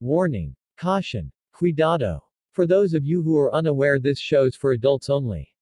Warning. 0.00 0.56
Caution. 0.78 1.30
Cuidado. 1.52 2.22
For 2.52 2.66
those 2.66 2.94
of 2.94 3.04
you 3.04 3.22
who 3.22 3.36
are 3.36 3.54
unaware 3.54 3.98
this 3.98 4.18
show's 4.18 4.56
for 4.56 4.72
adults 4.72 5.10
only. 5.10 5.52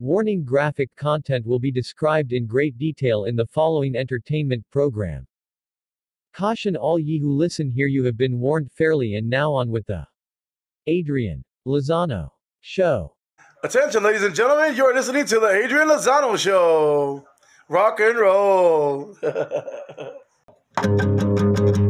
Warning 0.00 0.44
graphic 0.44 0.90
content 0.96 1.46
will 1.46 1.60
be 1.60 1.70
described 1.70 2.32
in 2.32 2.48
great 2.48 2.76
detail 2.78 3.26
in 3.26 3.36
the 3.36 3.46
following 3.46 3.94
entertainment 3.94 4.64
program. 4.72 5.24
Caution 6.32 6.74
all 6.74 6.98
ye 6.98 7.20
who 7.20 7.30
listen 7.30 7.70
here 7.70 7.86
you 7.86 8.02
have 8.04 8.16
been 8.16 8.40
warned 8.40 8.72
fairly 8.72 9.14
and 9.14 9.30
now 9.30 9.52
on 9.52 9.70
with 9.70 9.86
the 9.86 10.04
Adrian 10.88 11.44
Lozano 11.64 12.30
Show. 12.60 13.14
Attention, 13.62 14.02
ladies 14.02 14.24
and 14.24 14.34
gentlemen, 14.34 14.74
you're 14.74 14.94
listening 14.94 15.26
to 15.26 15.38
the 15.38 15.48
Adrian 15.48 15.86
Lozano 15.86 16.36
Show. 16.36 17.24
Rock 17.68 18.00
and 18.00 18.18
roll. 18.18 19.16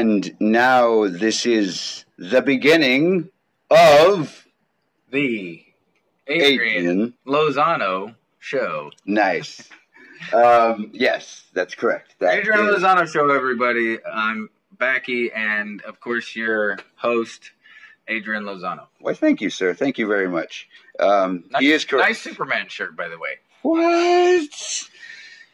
And 0.00 0.36
now 0.40 1.08
this 1.08 1.46
is 1.46 2.04
the 2.18 2.42
beginning 2.42 3.30
of 3.70 4.44
the 5.10 5.64
Adrian, 6.26 6.52
Adrian. 6.52 7.14
Lozano 7.26 8.14
show. 8.38 8.90
Nice. 9.06 9.66
Um, 10.34 10.90
yes, 10.92 11.44
that's 11.54 11.74
correct. 11.74 12.14
That 12.18 12.34
Adrian 12.40 12.66
is- 12.68 12.82
Lozano 12.82 13.10
show, 13.10 13.30
everybody. 13.30 13.98
I'm 14.04 14.50
Becky, 14.78 15.32
and 15.32 15.80
of 15.82 15.98
course, 16.00 16.36
your 16.36 16.76
host, 16.96 17.52
Adrian 18.06 18.42
Lozano. 18.44 18.88
Why, 19.00 19.14
thank 19.14 19.40
you, 19.40 19.48
sir. 19.48 19.72
Thank 19.72 19.96
you 19.96 20.06
very 20.06 20.28
much. 20.28 20.68
Um, 21.00 21.44
Nice, 21.52 21.62
he 21.62 21.72
is 21.72 21.84
correct. 21.86 22.06
nice 22.10 22.20
Superman 22.20 22.68
shirt, 22.68 22.94
by 22.96 23.08
the 23.08 23.18
way. 23.18 23.36
What? 23.62 24.88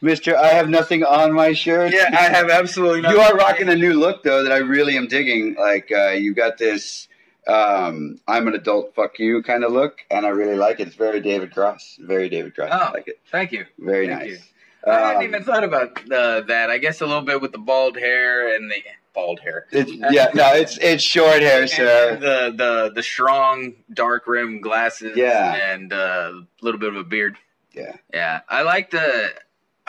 Mister, 0.02 0.36
I 0.36 0.48
have 0.48 0.68
nothing 0.68 1.04
on 1.04 1.32
my 1.32 1.52
shirt. 1.52 1.92
Yeah, 1.94 2.08
I 2.12 2.24
have 2.24 2.50
absolutely. 2.50 3.08
You 3.08 3.20
are 3.20 3.34
rocking 3.36 3.68
a 3.68 3.76
new 3.76 3.94
look 3.94 4.22
though 4.24 4.42
that 4.42 4.52
I 4.52 4.58
really 4.58 4.96
am 4.96 5.06
digging. 5.06 5.54
Like 5.54 5.90
uh, 5.90 6.10
you 6.10 6.34
got 6.34 6.58
this 6.58 7.08
um, 7.46 8.18
I'm 8.28 8.46
an 8.48 8.54
adult 8.54 8.94
fuck 8.94 9.18
you 9.18 9.42
kind 9.42 9.64
of 9.64 9.72
look 9.72 9.98
and 10.10 10.26
I 10.26 10.30
really 10.30 10.56
like 10.56 10.80
it. 10.80 10.88
It's 10.88 10.96
very 10.96 11.20
David 11.20 11.52
Cross. 11.54 11.98
Very 12.00 12.28
David 12.28 12.54
Cross. 12.54 12.70
I 12.72 12.88
Oh, 12.88 12.92
like 12.92 13.08
it. 13.08 13.20
thank 13.30 13.52
you. 13.52 13.64
Very 13.78 14.06
Thank 14.08 14.20
nice. 14.20 14.30
you. 14.30 14.38
I 14.84 14.94
hadn't 14.98 15.16
Um, 15.18 15.22
even 15.28 15.44
thought 15.44 15.64
about 15.64 16.12
uh, 16.12 16.40
that. 16.42 16.68
I 16.70 16.78
guess 16.78 17.00
a 17.00 17.06
little 17.06 17.22
bit 17.22 17.40
with 17.40 17.52
the 17.52 17.58
bald 17.58 17.96
hair 17.96 18.54
and 18.56 18.68
the 18.70 18.76
bald 19.14 19.38
hair. 19.38 19.66
it's, 19.70 19.92
yeah, 19.92 20.28
no, 20.34 20.52
it's 20.54 20.76
it's 20.78 21.04
short 21.04 21.40
hair, 21.42 21.66
sir. 21.68 22.16
the 22.16 22.52
the 22.56 22.92
the 22.92 23.02
strong 23.02 23.74
dark 23.92 24.26
rim 24.26 24.60
glasses. 24.60 25.16
Yeah. 25.16 25.54
and 25.72 25.92
uh, 25.92 26.32
a 26.34 26.46
little 26.64 26.80
bit 26.80 26.88
of 26.88 26.96
a 26.96 27.04
beard. 27.04 27.36
Yeah. 27.72 27.94
Yeah, 28.12 28.40
I 28.48 28.62
like 28.62 28.90
the. 28.90 29.32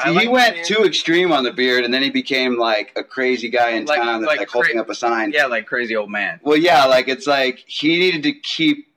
See, 0.04 0.10
like 0.10 0.22
he 0.24 0.28
went 0.28 0.66
too 0.66 0.84
extreme 0.86 1.32
on 1.32 1.44
the 1.44 1.52
beard, 1.54 1.86
and 1.86 1.94
then 1.94 2.02
he 2.02 2.10
became 2.10 2.58
like 2.58 2.92
a 2.96 3.04
crazy 3.04 3.50
guy 3.50 3.72
in 3.72 3.86
Like- 3.86 4.00
town 4.02 4.22
that's 4.22 4.28
like 4.32 4.40
like, 4.40 4.50
holding 4.50 4.80
up 4.80 4.90
a 4.90 4.96
sign. 4.96 5.32
Yeah, 5.32 5.46
like 5.46 5.68
crazy 5.68 5.96
old 5.96 6.10
man. 6.10 6.40
Well, 6.44 6.58
yeah, 6.58 6.86
like 6.86 7.08
it's 7.08 7.28
like 7.28 7.64
he 7.68 8.00
needed 8.00 8.24
to 8.24 8.34
keep. 8.34 8.88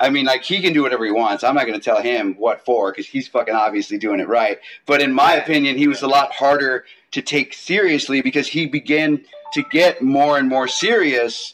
I 0.00 0.08
mean, 0.08 0.24
like 0.24 0.42
he 0.42 0.60
can 0.62 0.72
do 0.72 0.82
whatever 0.82 1.04
he 1.04 1.12
wants. 1.12 1.44
I'm 1.44 1.54
not 1.54 1.66
going 1.66 1.78
to 1.78 1.84
tell 1.84 2.00
him 2.00 2.34
what 2.38 2.64
for 2.64 2.90
because 2.92 3.06
he's 3.06 3.28
fucking 3.28 3.54
obviously 3.54 3.98
doing 3.98 4.20
it 4.20 4.28
right. 4.28 4.58
But 4.86 5.02
in 5.02 5.12
my 5.12 5.34
Yeah. 5.36 5.42
opinion, 5.42 5.76
he 5.76 5.86
was 5.86 6.00
a 6.02 6.08
lot 6.08 6.32
harder 6.32 6.86
to 7.12 7.20
take 7.22 7.52
seriously 7.52 8.22
because 8.22 8.48
he 8.48 8.64
began 8.66 9.22
to 9.52 9.62
get 9.64 10.00
more 10.00 10.38
and 10.38 10.48
more 10.48 10.66
serious. 10.66 11.52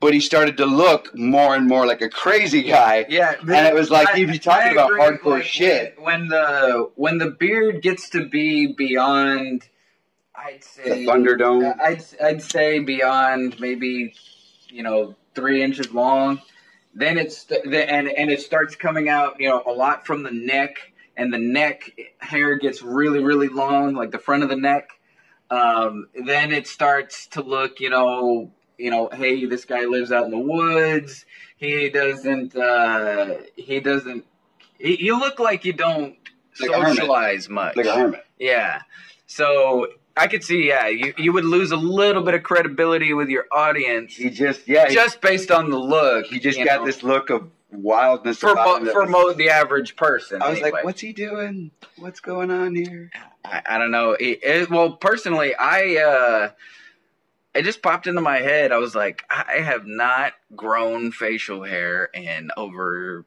But 0.00 0.14
he 0.14 0.20
started 0.20 0.56
to 0.58 0.66
look 0.66 1.16
more 1.16 1.56
and 1.56 1.66
more 1.66 1.84
like 1.84 2.02
a 2.02 2.08
crazy 2.08 2.62
guy. 2.62 3.04
Yeah, 3.08 3.34
And 3.40 3.66
it 3.66 3.74
was 3.74 3.90
like 3.90 4.10
he'd 4.10 4.30
be 4.30 4.38
talking 4.38 4.70
about 4.72 4.92
hardcore 4.92 5.38
like, 5.38 5.44
shit. 5.44 6.00
When 6.00 6.28
the 6.28 6.90
when 6.94 7.18
the 7.18 7.30
beard 7.30 7.82
gets 7.82 8.10
to 8.10 8.28
be 8.28 8.68
beyond, 8.68 9.68
I'd 10.36 10.62
say 10.62 11.04
The 11.04 11.10
Thunderdome. 11.10 11.80
I'd 11.80 12.04
I'd 12.22 12.42
say 12.42 12.78
beyond 12.78 13.58
maybe 13.58 14.14
you 14.68 14.84
know 14.84 15.16
three 15.34 15.62
inches 15.62 15.92
long. 15.92 16.40
Then 16.94 17.18
it's 17.18 17.44
the, 17.44 17.60
and 17.90 18.08
and 18.08 18.30
it 18.30 18.40
starts 18.40 18.76
coming 18.76 19.08
out 19.08 19.40
you 19.40 19.48
know 19.48 19.62
a 19.66 19.72
lot 19.72 20.06
from 20.06 20.22
the 20.22 20.30
neck, 20.30 20.92
and 21.16 21.32
the 21.32 21.38
neck 21.38 21.90
hair 22.18 22.56
gets 22.56 22.82
really 22.82 23.22
really 23.22 23.48
long, 23.48 23.94
like 23.94 24.12
the 24.12 24.18
front 24.18 24.44
of 24.44 24.48
the 24.48 24.56
neck. 24.56 24.90
Um, 25.50 26.08
then 26.14 26.52
it 26.52 26.68
starts 26.68 27.26
to 27.28 27.42
look 27.42 27.80
you 27.80 27.90
know 27.90 28.52
you 28.78 28.90
know 28.90 29.08
hey 29.12 29.44
this 29.46 29.64
guy 29.64 29.84
lives 29.84 30.12
out 30.12 30.24
in 30.24 30.30
the 30.30 30.38
woods. 30.38 31.26
He 31.56 31.90
doesn't 31.90 32.56
uh, 32.56 33.38
he 33.56 33.80
doesn't. 33.80 34.24
He, 34.78 35.04
you 35.04 35.18
look 35.18 35.40
like 35.40 35.64
you 35.64 35.72
don't 35.72 36.16
Like 36.60 36.70
socialize 36.70 37.48
much. 37.48 37.76
Like 37.76 37.86
a 37.86 37.94
hermit. 37.94 38.24
Yeah. 38.38 38.82
So 39.26 39.88
I 40.16 40.26
could 40.26 40.42
see, 40.42 40.68
yeah, 40.68 40.88
you, 40.88 41.14
you 41.16 41.32
would 41.32 41.44
lose 41.44 41.70
a 41.70 41.76
little 41.76 42.22
bit 42.22 42.34
of 42.34 42.42
credibility 42.42 43.12
with 43.12 43.28
your 43.28 43.46
audience 43.52 44.14
He 44.14 44.30
just 44.30 44.66
yeah, 44.66 44.88
he, 44.88 44.94
just 44.94 45.20
based 45.20 45.50
on 45.50 45.70
the 45.70 45.78
look. 45.78 46.26
he 46.26 46.40
just 46.40 46.58
got 46.58 46.80
know, 46.80 46.86
this 46.86 47.02
look 47.02 47.30
of 47.30 47.50
wildness 47.70 48.38
for 48.38 48.50
about 48.50 48.84
mo- 48.84 48.92
for 48.92 49.06
mo- 49.06 49.32
the 49.32 49.50
average 49.50 49.96
person. 49.96 50.42
I 50.42 50.48
was 50.48 50.58
anyway. 50.58 50.70
like, 50.70 50.84
what's 50.84 51.00
he 51.00 51.12
doing? 51.12 51.70
What's 51.98 52.20
going 52.20 52.50
on 52.50 52.74
here? 52.74 53.10
I, 53.44 53.62
I 53.66 53.78
don't 53.78 53.90
know. 53.90 54.12
It, 54.12 54.40
it, 54.42 54.70
well, 54.70 54.92
personally, 54.92 55.54
I 55.54 55.96
uh, 55.96 56.50
it 57.58 57.64
just 57.64 57.82
popped 57.82 58.06
into 58.06 58.20
my 58.20 58.38
head. 58.38 58.70
I 58.70 58.76
was 58.76 58.94
like, 58.94 59.24
I 59.28 59.58
have 59.64 59.84
not 59.84 60.34
grown 60.54 61.10
facial 61.10 61.64
hair 61.64 62.08
in 62.14 62.50
over 62.56 63.26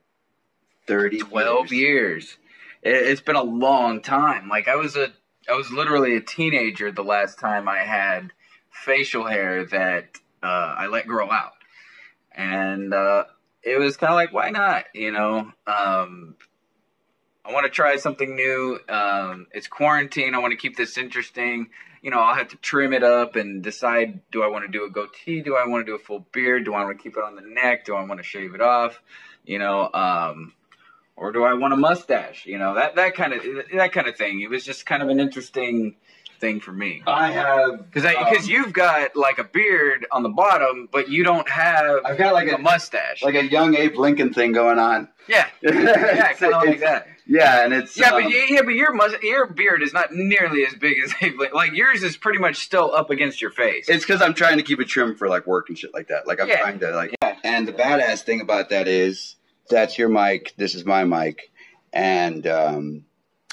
30 0.88 1.19
12 1.19 1.74
years. 1.74 2.38
It, 2.81 2.96
it's 2.96 3.20
been 3.20 3.36
a 3.36 3.44
long 3.44 4.02
time. 4.02 4.47
Like 4.47 4.70
I 4.70 4.78
was 4.78 4.96
a 4.96 5.12
I 5.50 5.53
was 5.53 5.70
literally 5.70 6.16
a 6.16 6.22
teenager 6.22 6.94
the 6.94 7.03
last 7.03 7.40
time 7.40 7.68
I 7.68 7.80
had 7.80 8.31
facial 8.70 9.25
hair 9.25 9.66
that 9.66 10.18
uh, 10.41 10.75
I 10.78 10.88
let 10.88 11.08
grow 11.08 11.30
out, 11.30 11.53
and 12.31 12.94
uh, 12.94 13.25
it 13.64 13.80
was 13.80 13.97
kind 13.97 14.12
of 14.12 14.16
like, 14.16 14.31
why 14.31 14.50
not? 14.50 14.86
You 14.94 15.12
know, 15.12 15.52
um, 15.68 16.36
I 17.44 17.52
want 17.53 17.66
to 17.66 17.69
try 17.69 17.96
something 17.97 18.35
new. 18.35 18.79
Um, 18.88 19.47
it's 19.52 19.68
quarantine. 19.68 20.35
I 20.35 20.40
want 20.40 20.52
to 20.52 20.57
keep 20.57 20.78
this 20.78 20.97
interesting. 20.97 21.69
You 22.02 22.12
know, 22.12 22.19
I'll 22.19 22.35
have 22.35 22.50
to 22.50 22.57
trim 22.57 22.94
it 22.94 23.03
up 23.03 23.35
and 23.35 23.63
decide: 23.63 24.19
do 24.31 24.44
I 24.44 24.47
want 24.47 24.66
to 24.66 24.72
do 24.72 24.85
a 24.85 24.90
goatee? 24.90 25.41
Do 25.41 25.56
I 25.56 25.68
want 25.68 25.85
to 25.85 25.91
do 25.91 25.96
a 25.96 26.00
full 26.00 26.25
beard? 26.31 26.66
Do 26.66 26.74
I 26.74 26.84
want 26.84 26.97
to 26.97 27.03
keep 27.03 27.18
it 27.18 27.24
on 27.24 27.35
the 27.35 27.41
neck? 27.41 27.85
Do 27.85 27.96
I 27.96 28.03
want 28.03 28.19
to 28.19 28.24
shave 28.24 28.53
it 28.53 28.62
off? 28.62 29.02
You 29.44 29.59
know, 29.59 29.90
um, 29.91 30.53
or 31.16 31.31
do 31.31 31.44
I 31.44 31.53
want 31.56 31.74
a 31.74 31.78
mustache? 31.78 32.46
You 32.46 32.57
know, 32.59 32.75
that 32.75 32.96
that 32.96 33.16
kind 33.16 33.34
of 33.34 33.41
that 33.73 33.91
kind 33.91 34.08
of 34.08 34.16
thing. 34.16 34.41
It 34.41 34.50
was 34.50 34.63
just 34.63 34.85
kind 34.85 35.02
of 35.02 35.09
an 35.09 35.19
interesting 35.19 35.96
thing 36.41 36.59
for 36.59 36.72
me. 36.73 37.02
I 37.08 37.31
have 37.31 37.91
Because 37.91 38.03
because 38.03 38.50
you've 38.50 38.73
got 38.73 39.16
like 39.16 39.38
a 39.38 39.44
beard 39.44 40.06
on 40.12 40.23
the 40.23 40.29
bottom, 40.29 40.90
but 40.91 41.08
you 41.08 41.23
don't 41.23 41.47
have 41.47 42.02
I've 42.03 42.18
got 42.18 42.34
like 42.34 42.50
a 42.52 42.56
a 42.56 42.58
mustache. 42.58 43.23
like 43.23 43.35
a 43.35 43.46
young 43.46 43.75
Abe 43.75 43.96
Lincoln 43.96 44.34
thing 44.34 44.52
going 44.52 44.79
on. 44.79 45.08
yeah, 45.29 45.47
yeah, 45.62 46.34
kind 46.34 46.53
of 46.53 46.63
like 46.63 46.79
that. 46.81 47.08
Yeah, 47.34 47.64
and 47.64 47.74
it's 47.74 47.96
Yeah, 47.96 48.09
um, 48.09 48.24
but 48.24 48.30
yeah, 48.30 48.62
but 48.62 48.74
your 48.74 48.92
mus- 48.94 49.22
your 49.24 49.47
beard 49.47 49.81
is 49.81 49.94
not 49.94 50.14
nearly 50.14 50.66
as 50.66 50.74
big 50.75 50.97
as 51.02 51.14
like 51.53 51.72
yours 51.72 52.03
is 52.03 52.18
pretty 52.18 52.40
much 52.40 52.58
still 52.58 52.94
up 52.94 53.09
against 53.09 53.42
your 53.42 53.52
face. 53.52 53.88
it's 53.88 54.03
because 54.06 54.22
I'm 54.22 54.34
trying 54.34 54.58
to 54.58 54.64
keep 54.64 54.81
it 54.81 54.90
trim 54.90 55.16
for 55.16 55.30
like 55.30 55.47
work 55.47 55.70
and 55.70 55.78
shit 55.80 55.94
like 55.94 56.09
that. 56.09 56.28
Like 56.28 56.41
I'm 56.41 56.50
Yeah. 56.50 56.58
trying 56.59 56.80
to 56.80 56.91
like. 56.91 57.16
Yeah. 57.24 57.38
And 57.46 57.66
the 57.66 57.72
badass 57.72 58.24
thing 58.24 58.41
about 58.41 58.68
that 58.72 58.90
is 58.90 59.38
that's 59.70 59.97
your 59.97 60.09
mic. 60.09 60.53
This 60.58 60.75
is 60.75 60.84
my 60.84 61.06
mic, 61.06 61.52
and 61.94 62.46
um, 62.47 63.06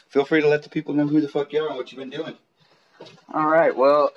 feel 0.09 0.25
free 0.25 0.41
to 0.41 0.49
let 0.49 0.65
the 0.65 0.71
people 0.71 0.93
know 0.95 1.07
who 1.07 1.21
the 1.21 1.29
fuck 1.29 1.53
you 1.53 1.63
are 1.63 1.69
and 1.69 1.77
what 1.77 1.93
you've 1.93 2.01
been 2.01 2.11
doing. 2.11 2.37
All 3.33 3.47
right, 3.47 3.77
well, 3.77 4.11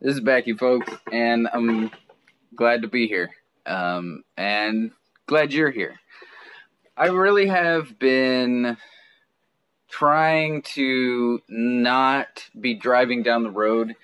this 0.00 0.14
is 0.14 0.18
Becky, 0.20 0.54
folks, 0.54 0.92
and 1.12 1.46
I'm 1.52 1.92
glad 2.56 2.82
to 2.82 2.88
be 2.88 3.06
here, 3.06 3.30
um, 3.64 4.24
and 4.36 4.90
glad 5.26 5.52
you're 5.52 5.70
here. 5.70 6.00
I 6.98 7.06
really 7.10 7.46
have 7.46 7.96
been 8.00 8.76
trying 9.88 10.62
to 10.62 11.40
not 11.48 12.48
be 12.60 12.74
driving 12.74 13.22
down 13.22 13.44
the 13.44 13.52
road 13.52 13.94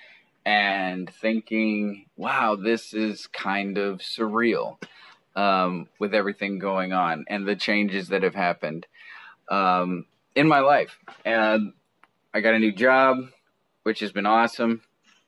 and 0.47 1.11
thinking, 1.13 2.07
wow, 2.17 2.55
this 2.55 2.95
is 2.95 3.27
kind 3.27 3.79
of 3.79 3.99
surreal 3.99 4.79
um, 5.35 5.89
with 5.99 6.15
everything 6.15 6.61
going 6.61 6.93
on 6.93 7.25
and 7.29 7.49
the 7.49 7.57
changes 7.57 8.11
that 8.11 8.23
have 8.23 8.37
happened 8.37 8.87
um, 9.49 10.07
in 10.37 10.47
my 10.47 10.61
life. 10.61 10.97
And 11.25 11.73
I 12.33 12.43
got 12.43 12.55
a 12.55 12.61
new 12.61 12.73
job, 12.73 13.29
which 13.83 13.99
has 14.01 14.13
been 14.13 14.27
awesome. 14.27 14.83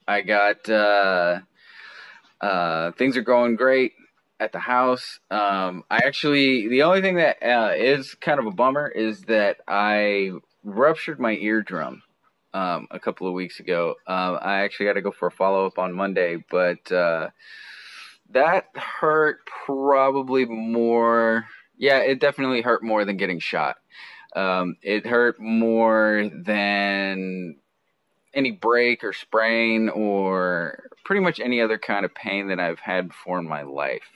I 0.06 0.20
got 0.20 0.68
uh, 0.68 1.40
uh, 2.40 2.92
things 2.92 3.16
are 3.16 3.22
going 3.22 3.56
great 3.56 3.94
at 4.38 4.52
the 4.52 4.58
house. 4.58 5.20
Um, 5.30 5.84
I 5.90 6.02
actually 6.04 6.68
the 6.68 6.82
only 6.82 7.00
thing 7.00 7.16
that 7.16 7.42
uh, 7.42 7.72
is 7.76 8.14
kind 8.14 8.38
of 8.38 8.46
a 8.46 8.50
bummer 8.50 8.88
is 8.88 9.22
that 9.22 9.58
I 9.66 10.32
ruptured 10.64 11.20
my 11.20 11.32
eardrum 11.32 12.02
um, 12.52 12.88
a 12.90 12.98
couple 12.98 13.26
of 13.26 13.34
weeks 13.34 13.60
ago. 13.60 13.94
Um, 14.06 14.38
I 14.40 14.60
actually 14.60 14.86
got 14.86 14.94
to 14.94 15.02
go 15.02 15.10
for 15.10 15.28
a 15.28 15.32
follow 15.32 15.66
up 15.66 15.78
on 15.78 15.94
Monday, 15.94 16.44
but 16.50 16.90
uh, 16.92 17.30
that 18.30 18.66
hurt 18.74 19.40
probably 19.66 20.44
more. 20.44 21.46
Yeah, 21.78 21.98
it 21.98 22.20
definitely 22.20 22.62
hurt 22.62 22.82
more 22.82 23.04
than 23.04 23.16
getting 23.16 23.38
shot. 23.38 23.76
Um, 24.34 24.76
it 24.82 25.06
hurt 25.06 25.40
more 25.40 26.30
than 26.34 27.56
any 28.34 28.50
break 28.50 29.02
or 29.02 29.12
sprain 29.12 29.88
or 29.88 30.84
pretty 31.04 31.22
much 31.22 31.40
any 31.40 31.60
other 31.60 31.78
kind 31.78 32.04
of 32.04 32.14
pain 32.14 32.48
that 32.48 32.60
I've 32.60 32.80
had 32.80 33.08
before 33.08 33.38
in 33.38 33.48
my 33.48 33.62
life. 33.62 34.15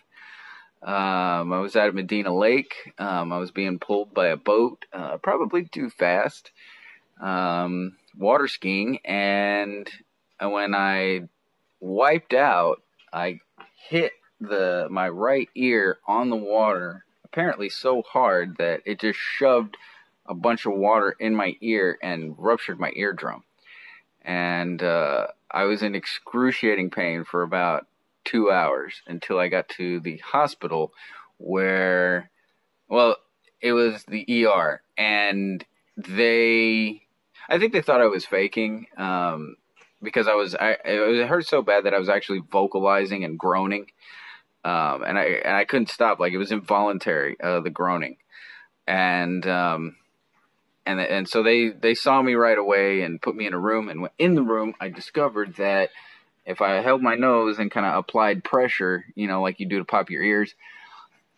Um, 0.83 1.53
I 1.53 1.59
was 1.59 1.77
at 1.77 1.95
Medina 1.95 2.35
Lake. 2.35 2.95
Um, 2.99 3.33
I 3.33 3.39
was 3.39 3.51
being 3.51 3.79
pulled 3.79 4.15
by 4.15 4.29
a 4.29 4.37
boat, 4.37 4.87
uh, 4.93 5.19
probably 5.19 5.65
too 5.65 5.91
fast, 5.91 6.51
um, 7.21 7.97
water 8.17 8.49
skiing, 8.49 8.99
and 9.05 9.91
when 10.41 10.75
I 10.75 11.29
wiped 11.81 12.33
out, 12.33 12.83
I 13.13 13.41
hit 13.89 14.13
the 14.41 14.89
my 14.91 15.09
right 15.09 15.51
ear 15.55 15.99
on 16.07 16.31
the 16.31 16.37
water, 16.37 17.05
apparently 17.25 17.69
so 17.69 18.03
hard 18.03 18.57
that 18.57 18.81
it 18.87 19.01
just 19.01 19.19
shoved 19.19 19.77
a 20.27 20.35
bunch 20.35 20.65
of 20.65 20.73
water 20.73 21.15
in 21.19 21.35
my 21.35 21.57
ear 21.61 21.99
and 22.03 22.35
ruptured 22.39 22.81
my 22.81 22.93
eardrum. 22.97 23.45
And 24.23 24.83
uh, 24.83 25.27
I 25.51 25.65
was 25.65 25.83
in 25.83 25.95
excruciating 25.95 26.91
pain 26.91 27.25
for 27.25 27.43
about 27.43 27.87
two 28.25 28.51
hours 28.51 29.03
until 29.07 29.39
I 29.39 29.49
got 29.49 29.69
to 29.71 30.01
the 30.01 30.19
hospital 30.19 30.93
where, 31.39 32.31
well, 32.89 33.17
it 33.61 33.73
was 33.73 34.05
the 34.05 34.47
ER 34.47 34.83
and 34.97 35.65
they, 35.97 37.03
I 37.49 37.59
think 37.59 37.73
they 37.73 37.83
thought 37.83 38.01
I 38.01 38.07
was 38.07 38.25
faking 38.25 38.87
um, 38.97 39.57
because 40.03 40.29
I 40.29 40.35
was, 40.35 40.55
I, 40.55 40.77
it 40.85 41.29
hurt 41.29 41.47
so 41.47 41.63
bad 41.63 41.85
that 41.85 41.95
I 41.95 41.99
was 41.99 42.09
actually 42.09 42.43
vocalizing 42.51 43.25
and 43.25 43.39
groaning. 43.39 43.87
Um, 44.65 45.03
and 45.03 45.19
I, 45.19 45.25
and 45.45 45.57
I 45.57 45.65
couldn't 45.65 45.89
stop. 45.89 46.21
Like 46.21 46.33
it 46.33 46.39
was 46.39 46.53
involuntary, 46.53 47.41
uh, 47.41 47.61
the 47.61 47.71
groaning. 47.71 48.19
And, 48.87 49.47
um, 49.47 49.97
and, 50.85 51.01
and 51.01 51.29
so 51.29 51.43
they, 51.43 51.69
they 51.69 51.95
saw 51.95 52.21
me 52.21 52.35
right 52.35 52.59
away 52.59 53.03
and 53.03 53.21
put 53.21 53.37
me 53.37 53.47
in 53.47 53.55
a 53.55 53.59
room. 53.59 53.89
And 53.89 54.09
in 54.19 54.35
the 54.35 54.43
room, 54.43 54.75
I 54.81 54.89
discovered 54.89 55.57
that 55.57 55.91
if 56.45 56.61
I 56.61 56.83
held 56.83 57.03
my 57.03 57.15
nose 57.15 57.59
and 57.59 57.71
kind 57.71 57.87
of 57.87 57.97
applied 57.97 58.45
pressure, 58.45 59.05
you 59.15 59.27
know, 59.27 59.43
like 59.43 59.61
you 59.61 59.67
do 59.67 59.79
to 59.79 59.85
pop 59.85 60.11
your 60.11 60.23
ears, 60.23 60.55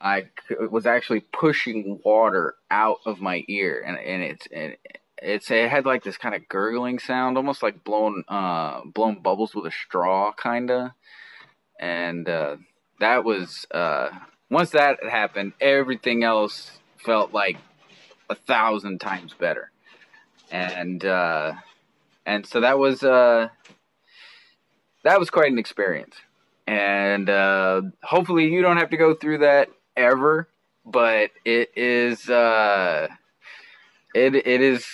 I 0.00 0.26
was 0.70 0.86
actually 0.86 1.20
pushing 1.20 2.00
water 2.04 2.54
out 2.70 2.98
of 3.06 3.20
my 3.20 3.44
ear, 3.48 3.82
and 3.86 3.96
and 3.96 4.22
it's 4.22 4.46
and 4.52 4.76
it's 5.18 5.50
it 5.50 5.70
had 5.70 5.86
like 5.86 6.02
this 6.02 6.16
kind 6.16 6.34
of 6.34 6.48
gurgling 6.48 6.98
sound, 6.98 7.36
almost 7.36 7.62
like 7.62 7.84
blown 7.84 8.24
uh 8.28 8.80
blowing 8.84 9.20
bubbles 9.22 9.54
with 9.54 9.66
a 9.66 9.70
straw, 9.70 10.32
kinda, 10.32 10.94
and 11.78 12.28
uh, 12.28 12.56
that 12.98 13.24
was 13.24 13.64
uh 13.70 14.10
once 14.50 14.70
that 14.70 15.02
happened, 15.04 15.52
everything 15.60 16.24
else 16.24 16.72
felt 16.98 17.32
like 17.32 17.58
a 18.28 18.34
thousand 18.34 19.00
times 19.00 19.34
better, 19.34 19.70
and 20.50 21.04
uh, 21.04 21.52
and 22.26 22.44
so 22.44 22.60
that 22.60 22.78
was 22.78 23.04
uh 23.04 23.48
that 25.04 25.18
was 25.18 25.30
quite 25.30 25.52
an 25.52 25.58
experience. 25.58 26.16
And 26.66 27.28
uh, 27.28 27.82
hopefully 28.02 28.52
you 28.52 28.62
don't 28.62 28.76
have 28.76 28.90
to 28.90 28.96
go 28.96 29.14
through 29.14 29.38
that 29.38 29.68
ever, 29.96 30.48
but 30.86 31.30
it 31.44 31.70
is 31.76 32.28
uh, 32.28 33.08
it 34.14 34.34
it 34.34 34.60
is 34.60 34.86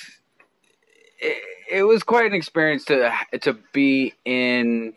it, 1.21 1.43
it 1.71 1.83
was 1.83 2.03
quite 2.03 2.27
an 2.27 2.35
experience 2.35 2.85
to 2.87 3.13
to 3.43 3.59
be 3.73 4.15
in 4.25 4.95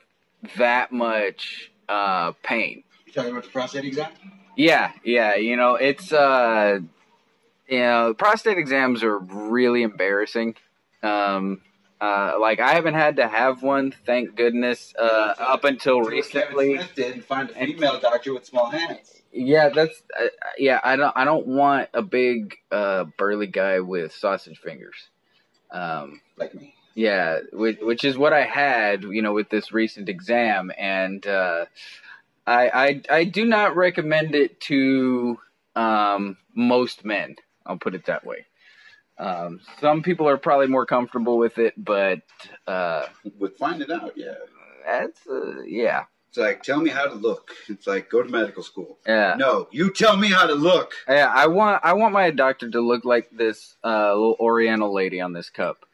that 0.58 0.92
much 0.92 1.72
uh, 1.90 2.32
pain. 2.44 2.84
You 3.06 3.14
talking 3.14 3.32
about 3.32 3.44
the 3.44 3.50
prostate 3.50 3.86
exam? 3.86 4.12
Yeah, 4.56 4.92
yeah. 5.04 5.36
You 5.36 5.58
know, 5.58 5.76
it's 5.76 6.14
uh, 6.14 6.80
you 7.68 7.80
know, 7.80 8.14
prostate 8.14 8.58
exams 8.58 9.04
are 9.04 9.18
really 9.18 9.84
embarrassing. 9.84 10.56
Um, 11.04 11.62
uh, 12.02 12.38
like 12.40 12.60
I 12.60 12.74
haven't 12.74 12.96
had 12.96 13.18
to 13.18 13.28
have 13.28 13.62
one, 13.62 13.94
thank 14.06 14.36
goodness, 14.36 14.94
uh, 14.98 15.36
up 15.40 15.64
until 15.64 16.02
recently. 16.02 16.76
Smith 16.76 16.92
did 16.96 17.14
and 17.14 17.24
find 17.24 17.52
a 17.52 17.54
female 17.54 18.00
doctor 18.00 18.34
with 18.34 18.46
small 18.46 18.72
hands. 18.72 19.22
Yeah, 19.32 19.70
that's 19.70 20.02
uh, 20.20 20.28
yeah. 20.58 20.80
I 20.84 20.96
don't 20.96 21.16
I 21.16 21.26
don't 21.26 21.48
want 21.48 21.90
a 21.94 22.02
big 22.02 22.56
uh, 22.72 23.06
burly 23.18 23.48
guy 23.48 23.80
with 23.80 24.14
sausage 24.14 24.60
fingers. 24.60 24.96
Um, 25.72 26.22
like 26.38 26.56
me. 26.56 26.74
Yeah, 26.96 27.40
which, 27.54 27.80
which 27.82 28.04
is 28.04 28.18
what 28.18 28.34
I 28.34 28.44
had, 28.44 29.04
you 29.04 29.22
know, 29.22 29.32
with 29.32 29.50
this 29.50 29.72
recent 29.72 30.10
exam, 30.10 30.72
and 30.78 31.26
uh, 31.26 31.66
I, 32.46 32.70
I 32.70 33.02
I 33.10 33.24
do 33.24 33.46
not 33.46 33.78
recommend 33.78 34.36
it 34.36 34.60
to 34.62 35.40
um, 35.76 36.36
most 36.54 37.06
men. 37.06 37.36
I'll 37.66 37.78
put 37.78 37.96
it 37.96 38.06
that 38.08 38.26
way. 38.26 38.46
Um, 39.22 39.60
some 39.80 40.02
people 40.02 40.28
are 40.28 40.38
probably 40.38 40.66
more 40.68 40.86
comfortable 40.86 41.38
with 41.38 41.60
it, 41.60 41.74
but 41.78 42.20
uh, 42.66 43.06
with 43.38 43.56
finding 43.58 43.92
out, 43.92 44.14
yeah, 44.16 44.34
that's 44.86 45.28
uh, 45.28 45.62
yeah. 45.62 46.06
It's 46.30 46.38
like 46.38 46.64
tell 46.64 46.80
me 46.82 46.90
how 46.90 47.06
to 47.06 47.14
look. 47.14 47.52
It's 47.70 47.86
like 47.86 48.10
go 48.10 48.24
to 48.24 48.30
medical 48.30 48.64
school. 48.64 48.98
Yeah. 49.06 49.36
No, 49.38 49.68
you 49.72 49.92
tell 49.92 50.18
me 50.18 50.30
how 50.32 50.48
to 50.48 50.56
look. 50.56 50.94
Yeah, 51.08 51.32
I 51.32 51.48
want 51.48 51.82
I 51.84 51.94
want 51.94 52.14
my 52.14 52.32
doctor 52.32 52.70
to 52.72 52.80
look 52.82 53.06
like 53.06 53.30
this 53.32 53.76
uh, 53.84 54.14
little 54.16 54.38
Oriental 54.40 54.92
lady 54.94 55.22
on 55.22 55.34
this 55.34 55.50
cup, 55.52 55.86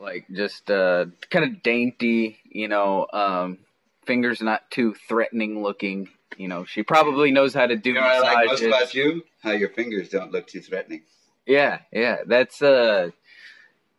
like 0.00 0.26
just 0.32 0.70
uh, 0.70 1.06
kind 1.28 1.44
of 1.44 1.62
dainty, 1.62 2.38
you 2.44 2.68
know, 2.68 3.06
um, 3.12 3.58
fingers 4.06 4.40
not 4.40 4.70
too 4.70 4.94
threatening 5.06 5.62
looking. 5.62 6.08
You 6.38 6.48
know, 6.48 6.64
she 6.64 6.82
probably 6.82 7.30
knows 7.30 7.52
how 7.52 7.66
to 7.66 7.76
do 7.76 7.90
You 7.90 7.96
know 7.96 8.00
what 8.00 8.10
I 8.10 8.20
like 8.20 8.46
most 8.46 8.62
massages. 8.62 8.66
about 8.66 8.94
you? 8.94 9.22
How 9.42 9.50
your 9.50 9.68
fingers 9.68 10.08
don't 10.08 10.32
look 10.32 10.46
too 10.46 10.60
threatening. 10.60 11.02
Yeah, 11.46 11.80
yeah, 11.92 12.18
that's 12.26 12.62
a 12.62 13.12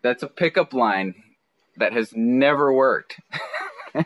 that's 0.01 0.23
a 0.23 0.27
pickup 0.27 0.73
line 0.73 1.15
that 1.77 1.93
has 1.93 2.11
never 2.15 2.71
worked. 2.73 3.19
you 3.95 4.03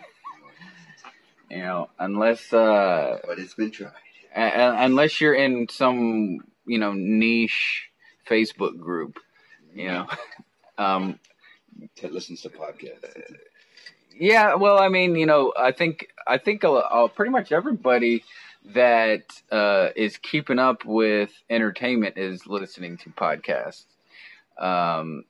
know, 1.57 1.89
unless 1.99 2.51
uh, 2.53 3.19
But 3.25 3.39
it's 3.39 3.53
been 3.53 3.71
tried. 3.71 3.91
a- 4.35 4.41
a- 4.59 4.85
unless 4.85 5.19
you're 5.21 5.33
in 5.33 5.67
some 5.69 6.39
you 6.65 6.77
know 6.79 6.93
niche 6.93 7.89
Facebook 8.29 8.77
group, 8.79 9.19
you 9.73 9.87
know. 9.87 10.07
Um, 10.77 11.19
Ted 11.97 12.13
listens 12.13 12.39
to 12.43 12.49
podcasts. 12.49 13.03
yeah, 14.17 14.55
well, 14.55 14.79
I 14.79 14.87
mean, 14.87 15.15
you 15.17 15.25
know, 15.25 15.51
I 15.59 15.73
think 15.73 16.07
I 16.25 16.37
think 16.37 16.63
uh, 16.63 16.73
uh, 16.75 17.09
pretty 17.09 17.31
much 17.31 17.51
everybody 17.51 18.23
that 18.73 19.23
uh, 19.51 19.89
is 19.95 20.17
keeping 20.17 20.59
up 20.59 20.85
with 20.85 21.31
entertainment 21.49 22.17
is 22.17 22.47
listening 22.47 22.97
to 22.97 23.09
podcasts. 23.09 23.85
Um, 24.57 25.23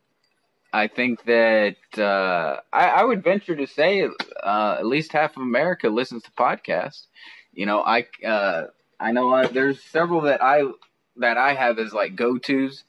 I 0.71 0.87
think 0.87 1.23
that 1.25 1.77
uh, 1.97 2.59
I, 2.71 2.87
I 2.87 3.03
would 3.03 3.23
venture 3.23 3.55
to 3.55 3.65
say 3.65 4.07
uh, 4.43 4.75
at 4.79 4.85
least 4.85 5.11
half 5.11 5.35
of 5.35 5.41
America 5.41 5.89
listens 5.89 6.23
to 6.23 6.31
podcasts. 6.31 7.07
You 7.53 7.65
know, 7.65 7.81
I 7.81 8.05
uh, 8.25 8.67
I 8.99 9.11
know 9.11 9.33
uh, 9.33 9.47
there's 9.47 9.81
several 9.83 10.21
that 10.21 10.43
I 10.43 10.63
that 11.17 11.37
I 11.37 11.53
have 11.53 11.79
as 11.79 11.93
like 11.93 12.15
go 12.15 12.37
tos. 12.37 12.83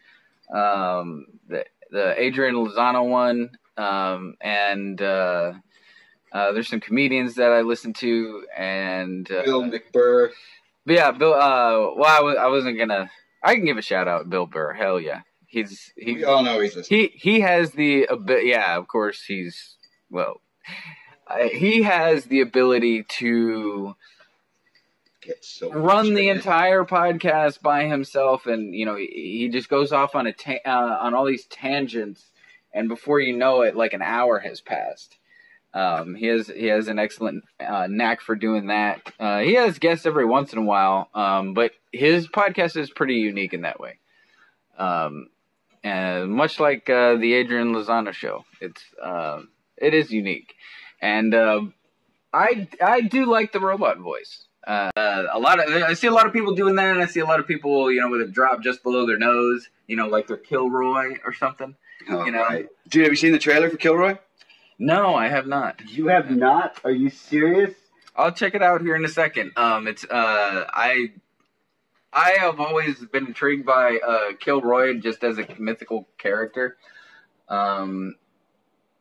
Um, 0.52 1.26
the 1.48 1.64
the 1.90 2.20
Adrian 2.20 2.54
Lozano 2.54 3.08
one, 3.08 3.50
um, 3.76 4.34
and 4.40 5.00
uh, 6.32 6.52
there's 6.52 6.68
some 6.68 6.80
comedians 6.80 7.34
that 7.36 7.50
I 7.50 7.62
listen 7.62 7.92
to, 7.94 8.44
and 8.56 9.30
uh, 9.30 9.42
Bill 9.44 9.62
McBurr. 9.62 10.30
but 10.86 10.94
yeah, 10.94 11.10
Bill. 11.10 11.34
Uh, 11.34 11.94
well, 11.96 12.04
I, 12.06 12.20
was, 12.20 12.36
I 12.38 12.46
wasn't 12.48 12.78
gonna. 12.78 13.10
I 13.42 13.54
can 13.54 13.64
give 13.64 13.78
a 13.78 13.82
shout 13.82 14.06
out, 14.08 14.28
Bill 14.30 14.46
Burr. 14.46 14.72
Hell 14.74 15.00
yeah, 15.00 15.22
he's 15.46 15.92
he 15.96 16.14
We 16.14 16.24
all 16.24 16.42
know 16.42 16.60
he's 16.60 16.76
listening. 16.76 17.10
he 17.12 17.18
he 17.18 17.40
has 17.40 17.72
the 17.72 18.08
abi- 18.08 18.42
yeah. 18.44 18.76
Of 18.76 18.86
course, 18.88 19.24
he's 19.24 19.76
well. 20.10 20.40
Uh, 21.26 21.48
he 21.48 21.82
has 21.82 22.24
the 22.24 22.40
ability 22.40 23.04
to 23.04 23.94
Get 25.22 25.44
so 25.44 25.70
run 25.70 26.14
the 26.14 26.28
entire 26.30 26.84
podcast 26.84 27.60
by 27.60 27.84
himself, 27.84 28.46
and 28.46 28.74
you 28.74 28.86
know 28.86 28.96
he, 28.96 29.06
he 29.40 29.48
just 29.50 29.68
goes 29.68 29.92
off 29.92 30.14
on 30.14 30.26
a 30.26 30.32
ta- 30.32 30.64
uh, 30.64 30.96
on 31.00 31.12
all 31.14 31.26
these 31.26 31.44
tangents, 31.46 32.30
and 32.72 32.88
before 32.88 33.20
you 33.20 33.36
know 33.36 33.60
it, 33.62 33.76
like 33.76 33.92
an 33.92 34.00
hour 34.02 34.38
has 34.38 34.60
passed. 34.62 35.18
Um, 35.72 36.14
he 36.14 36.26
has 36.26 36.48
he 36.48 36.66
has 36.66 36.88
an 36.88 36.98
excellent 36.98 37.44
uh, 37.60 37.86
knack 37.88 38.20
for 38.20 38.34
doing 38.34 38.66
that. 38.68 39.12
Uh, 39.20 39.38
he 39.40 39.54
has 39.54 39.78
guests 39.78 40.04
every 40.04 40.24
once 40.26 40.52
in 40.52 40.58
a 40.58 40.62
while, 40.64 41.08
um, 41.14 41.54
but 41.54 41.72
his 41.92 42.26
podcast 42.26 42.76
is 42.76 42.90
pretty 42.90 43.14
unique 43.14 43.54
in 43.54 43.62
that 43.62 43.78
way. 43.78 43.98
Um, 44.78 45.28
and 45.84 46.32
much 46.32 46.58
like 46.58 46.90
uh, 46.90 47.16
the 47.16 47.34
Adrian 47.34 47.72
Lozano 47.72 48.12
show, 48.12 48.44
it's 48.60 48.82
uh, 49.02 49.42
it 49.76 49.94
is 49.94 50.10
unique, 50.10 50.54
and 51.00 51.34
uh, 51.34 51.62
I 52.32 52.68
I 52.82 53.02
do 53.02 53.26
like 53.26 53.52
the 53.52 53.60
robot 53.60 53.98
voice. 53.98 54.46
Uh, 54.66 54.90
a 54.96 55.38
lot 55.38 55.58
of 55.58 55.72
I 55.82 55.94
see 55.94 56.06
a 56.06 56.12
lot 56.12 56.26
of 56.26 56.32
people 56.32 56.54
doing 56.54 56.74
that, 56.74 56.90
and 56.92 57.00
I 57.02 57.06
see 57.06 57.20
a 57.20 57.24
lot 57.24 57.40
of 57.40 57.46
people, 57.46 57.90
you 57.90 58.00
know, 58.00 58.10
with 58.10 58.20
a 58.22 58.26
drop 58.26 58.62
just 58.62 58.82
below 58.82 59.06
their 59.06 59.18
nose, 59.18 59.68
you 59.86 59.96
know, 59.96 60.06
like 60.08 60.26
their 60.26 60.36
Kilroy 60.36 61.16
or 61.24 61.32
something. 61.32 61.76
Oh, 62.08 62.24
You 62.24 62.32
know? 62.32 62.42
right. 62.42 62.66
Dude, 62.88 63.04
have 63.04 63.12
you 63.12 63.16
seen 63.16 63.32
the 63.32 63.38
trailer 63.38 63.70
for 63.70 63.76
Kilroy? 63.76 64.16
No, 64.82 65.14
I 65.14 65.28
have 65.28 65.46
not. 65.46 65.78
You 65.90 66.08
have 66.08 66.30
not? 66.30 66.80
Are 66.84 66.90
you 66.90 67.10
serious? 67.10 67.74
I'll 68.16 68.32
check 68.32 68.54
it 68.54 68.62
out 68.62 68.80
here 68.80 68.96
in 68.96 69.04
a 69.04 69.08
second. 69.08 69.52
Um, 69.54 69.86
it's 69.86 70.04
uh, 70.04 70.64
I, 70.72 71.12
I 72.10 72.30
have 72.38 72.58
always 72.58 72.96
been 73.04 73.26
intrigued 73.26 73.66
by 73.66 73.98
uh, 73.98 74.32
Kilroy 74.40 74.98
just 74.98 75.22
as 75.22 75.38
a 75.38 75.46
mythical 75.58 76.08
character. 76.16 76.78
Um, 77.50 78.14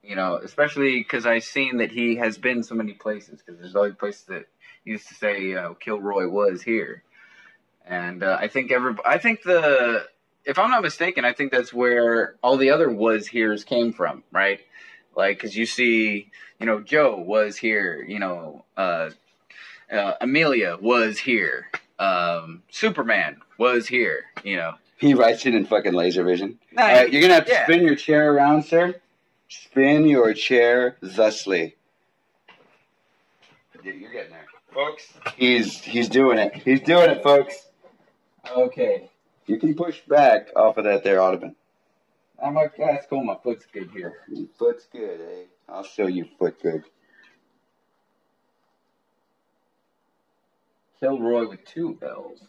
you 0.04 0.18
know, 0.18 0.36
especially 0.44 0.98
because 0.98 1.26
I've 1.26 1.46
seen 1.46 1.78
that 1.78 1.92
he 1.92 2.18
has 2.18 2.38
been 2.38 2.62
so 2.62 2.76
many 2.76 2.92
places. 2.92 3.42
Because 3.42 3.62
there's 3.62 3.76
always 3.78 3.96
places 3.96 4.26
that 4.26 4.48
used 4.84 5.08
to 5.08 5.14
say 5.14 5.56
uh, 5.56 5.76
Kilroy 5.76 6.28
was 6.28 6.62
here, 6.62 7.04
and 7.86 8.22
uh, 8.22 8.38
I 8.38 8.50
think 8.50 8.74
every, 8.74 8.96
I 9.06 9.18
think 9.18 9.44
the, 9.44 10.08
if 10.44 10.60
I'm 10.60 10.72
not 10.72 10.82
mistaken, 10.82 11.24
I 11.24 11.32
think 11.32 11.54
that's 11.54 11.74
where 11.74 12.36
all 12.44 12.58
the 12.58 12.72
other 12.72 12.92
was 12.92 13.28
here's 13.28 13.64
came 13.64 13.94
from, 13.94 14.24
right? 14.30 14.60
Like, 15.20 15.38
because 15.38 15.54
you 15.54 15.66
see, 15.66 16.32
you 16.62 16.66
know, 16.66 16.80
Joe 16.80 17.18
was 17.18 17.58
here, 17.58 18.06
you 18.08 18.20
know, 18.20 18.64
uh, 18.78 19.10
uh, 19.92 20.14
Amelia 20.22 20.78
was 20.80 21.20
here, 21.20 21.70
um, 22.00 22.64
Superman 22.72 23.42
was 23.58 23.86
here, 23.86 24.28
you 24.46 24.56
know. 24.56 24.76
He 24.96 25.14
writes 25.14 25.46
it 25.46 25.56
in 25.56 25.66
fucking 25.66 25.92
laser 25.92 26.24
vision. 26.24 26.58
Nah, 26.72 26.84
All 26.84 26.88
right, 26.88 27.12
you're 27.12 27.22
gonna 27.22 27.34
have 27.34 27.48
to 27.48 27.52
yeah. 27.52 27.66
spin 27.66 27.84
your 27.84 27.96
chair 27.96 28.34
around, 28.34 28.64
sir. 28.64 28.96
Spin 29.50 30.08
your 30.08 30.34
chair 30.34 30.96
thusly. 31.02 31.76
Dude, 33.84 34.00
You're 34.00 34.14
getting 34.14 34.32
there, 34.32 34.46
folks. 34.74 35.12
He's 35.36 35.82
he's 35.82 36.08
doing 36.08 36.38
it. 36.38 36.54
He's 36.54 36.80
doing 36.80 37.10
it, 37.10 37.22
folks. 37.24 37.68
Okay. 38.56 39.10
You 39.48 39.60
can 39.60 39.76
push 39.76 40.00
back 40.08 40.48
off 40.56 40.78
of 40.78 40.86
that 40.86 41.04
there 41.04 41.22
ottoman. 41.22 41.58
I'm 42.44 42.54
like, 42.56 42.76
that's 42.78 43.06
cool. 43.08 43.24
My 43.24 43.38
foot's 43.44 43.66
good 43.72 43.90
here. 43.92 44.14
Your 44.30 44.48
foot's 44.58 44.88
good, 44.92 45.20
eh? 45.22 45.44
I'll 45.68 45.84
show 45.84 46.08
you 46.08 46.26
foot 46.38 46.62
good. 46.62 46.84
Kilroy 51.00 51.48
with 51.48 51.64
two 51.66 51.98
L's. 52.02 52.42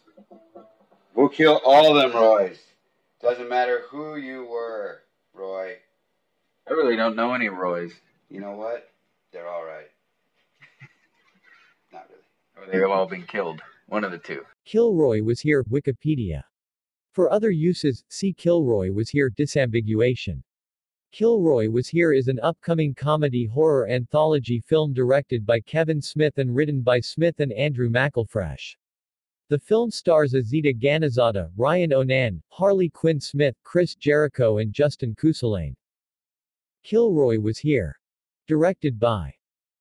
We'll 1.15 1.29
kill 1.29 1.61
all 1.65 1.93
them 1.93 2.11
Roys. 2.13 2.59
Doesn't 3.21 3.49
matter 3.49 3.83
who 3.89 4.15
you 4.15 4.45
were, 4.45 5.01
Roy. 5.33 5.75
I 6.67 6.73
really 6.73 6.95
don't 6.95 7.15
know 7.15 7.33
any 7.33 7.49
Roys. 7.49 7.93
You 8.29 8.41
know 8.41 8.51
what? 8.51 8.89
They're 9.31 9.47
all 9.47 9.63
right. 9.63 9.89
Not 11.93 12.07
really. 12.09 12.69
Or 12.69 12.71
they've 12.71 12.89
all 12.89 13.07
been 13.07 13.23
killed. 13.23 13.61
One 13.87 14.03
of 14.03 14.11
the 14.11 14.17
two. 14.17 14.43
Kilroy 14.65 15.21
was 15.21 15.41
here, 15.41 15.63
Wikipedia. 15.65 16.43
For 17.11 17.29
other 17.31 17.51
uses, 17.51 18.05
see 18.07 18.31
Kilroy 18.31 18.91
was 18.91 19.09
here 19.09 19.29
disambiguation. 19.29 20.41
Kilroy 21.11 21.69
Was 21.69 21.89
Here 21.89 22.13
is 22.13 22.29
an 22.29 22.39
upcoming 22.39 22.93
comedy 22.93 23.45
horror 23.45 23.89
anthology 23.89 24.61
film 24.61 24.93
directed 24.93 25.45
by 25.45 25.59
Kevin 25.59 26.01
Smith 26.01 26.37
and 26.37 26.55
written 26.55 26.81
by 26.81 27.01
Smith 27.01 27.41
and 27.41 27.51
Andrew 27.51 27.89
McElfresh. 27.89 28.77
The 29.49 29.59
film 29.59 29.91
stars 29.91 30.33
Azita 30.33 30.73
Ghanizada, 30.73 31.51
Ryan 31.57 31.91
O'Nan, 31.91 32.41
Harley 32.47 32.87
Quinn 32.87 33.19
Smith, 33.19 33.57
Chris 33.63 33.93
Jericho 33.95 34.59
and 34.59 34.71
Justin 34.71 35.13
Kucsulain. 35.13 35.75
Kilroy 36.83 37.39
Was 37.39 37.59
Here. 37.59 37.99
Directed 38.47 38.97
by 38.97 39.33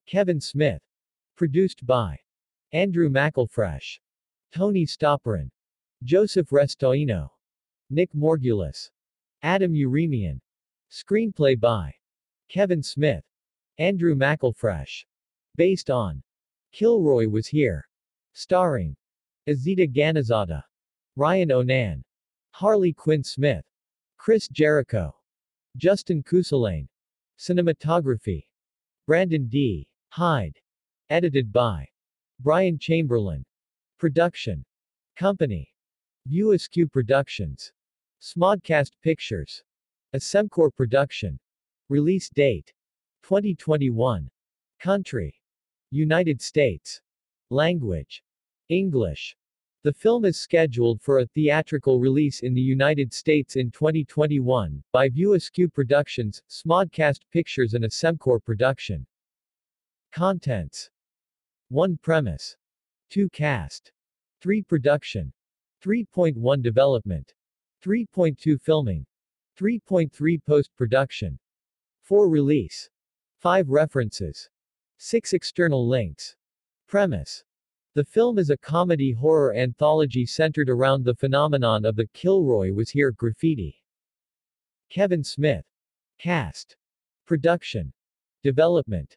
Kevin 0.07 0.41
Smith. 0.41 0.83
Produced 1.37 1.87
by 1.87 2.19
Andrew 2.73 3.09
McElfresh. 3.09 4.01
Tony 4.53 4.85
Stopperin. 4.85 5.49
Joseph 6.03 6.51
Restoino. 6.51 7.31
Nick 7.91 8.11
Morgulis. 8.15 8.89
Adam 9.43 9.75
Uremian. 9.75 10.41
Screenplay 10.91 11.61
by 11.61 11.93
Kevin 12.49 12.83
Smith. 12.83 13.23
Andrew 13.77 14.15
McElfresh. 14.15 15.05
Based 15.57 15.91
on 15.91 16.23
Kilroy 16.73 17.29
Was 17.29 17.47
Here. 17.47 17.87
Starring 18.33 18.97
Azita 19.47 19.93
Ghanizada. 19.95 20.63
Ryan 21.17 21.53
O'Nan. 21.53 22.03
Harley 22.53 22.95
Quinn 22.95 23.23
Smith. 23.23 23.65
Chris 24.17 24.49
Jericho. 24.49 25.15
Justin 25.77 26.23
Kucsulain. 26.23 26.89
Cinematography. 27.39 28.47
Brandon 29.07 29.47
D. 29.49 29.87
Hyde. 30.09 30.59
Edited 31.11 31.53
by 31.53 31.87
Brian 32.41 32.79
Chamberlain. 32.79 33.45
Production. 33.99 34.65
Company. 35.17 35.70
View 36.31 36.53
Askew 36.53 36.87
Productions. 36.87 37.73
Smodcast 38.23 38.93
Pictures. 39.03 39.65
A 40.13 40.19
Semcor 40.19 40.73
production. 40.73 41.41
Release 41.89 42.29
date 42.29 42.73
2021. 43.25 44.31
Country 44.79 45.35
United 45.91 46.41
States. 46.41 47.01
Language 47.51 48.23
English. 48.69 49.37
The 49.83 49.93
film 49.93 50.25
is 50.25 50.39
scheduled 50.39 51.03
for 51.03 51.19
a 51.19 51.27
theatrical 51.27 51.99
release 51.99 52.43
in 52.43 52.55
the 52.55 52.61
United 52.61 53.13
States 53.13 53.57
in 53.57 53.73
2021 53.73 54.85
by 54.93 55.09
View 55.09 55.35
Askew 55.35 55.69
Productions, 55.69 56.45
Smodcast 56.49 57.23
Pictures, 57.33 57.75
and 57.75 57.85
a 57.85 57.89
Semcor 57.89 58.39
production. 58.45 59.05
Contents 60.13 60.91
1 61.71 61.99
Premise 62.01 62.57
2 63.11 63.29
Cast 63.31 63.91
3 64.43 64.63
Production 64.63 65.33
3.1 65.85 66.63
Development 66.63 67.35
3.2 67.83 68.61
Filming 68.61 69.07
3.3 69.59 70.45
Post-production 70.45 71.39
4 72.03 72.29
Release 72.29 72.91
5 73.39 73.69
References 73.69 74.51
6 74.99 75.33
External 75.33 75.89
links. 75.89 76.37
Premise. 76.87 77.43
The 77.95 78.05
film 78.05 78.39
is 78.39 78.51
a 78.51 78.59
comedy 78.59 79.13
horror 79.13 79.55
anthology 79.55 80.27
centered 80.27 80.69
around 80.69 81.05
the 81.05 81.15
phenomenon 81.15 81.87
of 81.87 81.97
the 81.97 82.07
Kilroy 82.09 82.73
Was 82.73 82.91
Here 82.91 83.13
graffiti. 83.13 83.83
Kevin 84.91 85.25
Smith. 85.25 85.65
Cast. 86.19 86.77
Production. 87.27 87.95
Development 88.43 89.17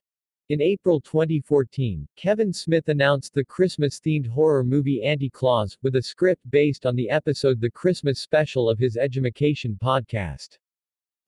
in 0.50 0.62
April 0.62 1.00
2014, 1.00 2.08
Kevin 2.18 2.52
Smith 2.52 2.90
announced 2.90 3.34
the 3.34 3.46
Christmas-themed 3.46 4.28
horror 4.28 4.64
movie 4.64 5.02
Anti-Claus, 5.02 5.78
with 5.82 5.96
a 5.96 6.02
script 6.02 6.42
based 6.52 6.86
on 6.86 6.96
the 6.96 7.10
episode 7.10 7.62
The 7.62 7.72
Christmas 7.72 8.20
Special 8.20 8.70
of 8.70 8.78
his 8.78 8.98
Edumacation 8.98 9.78
podcast. 9.82 10.58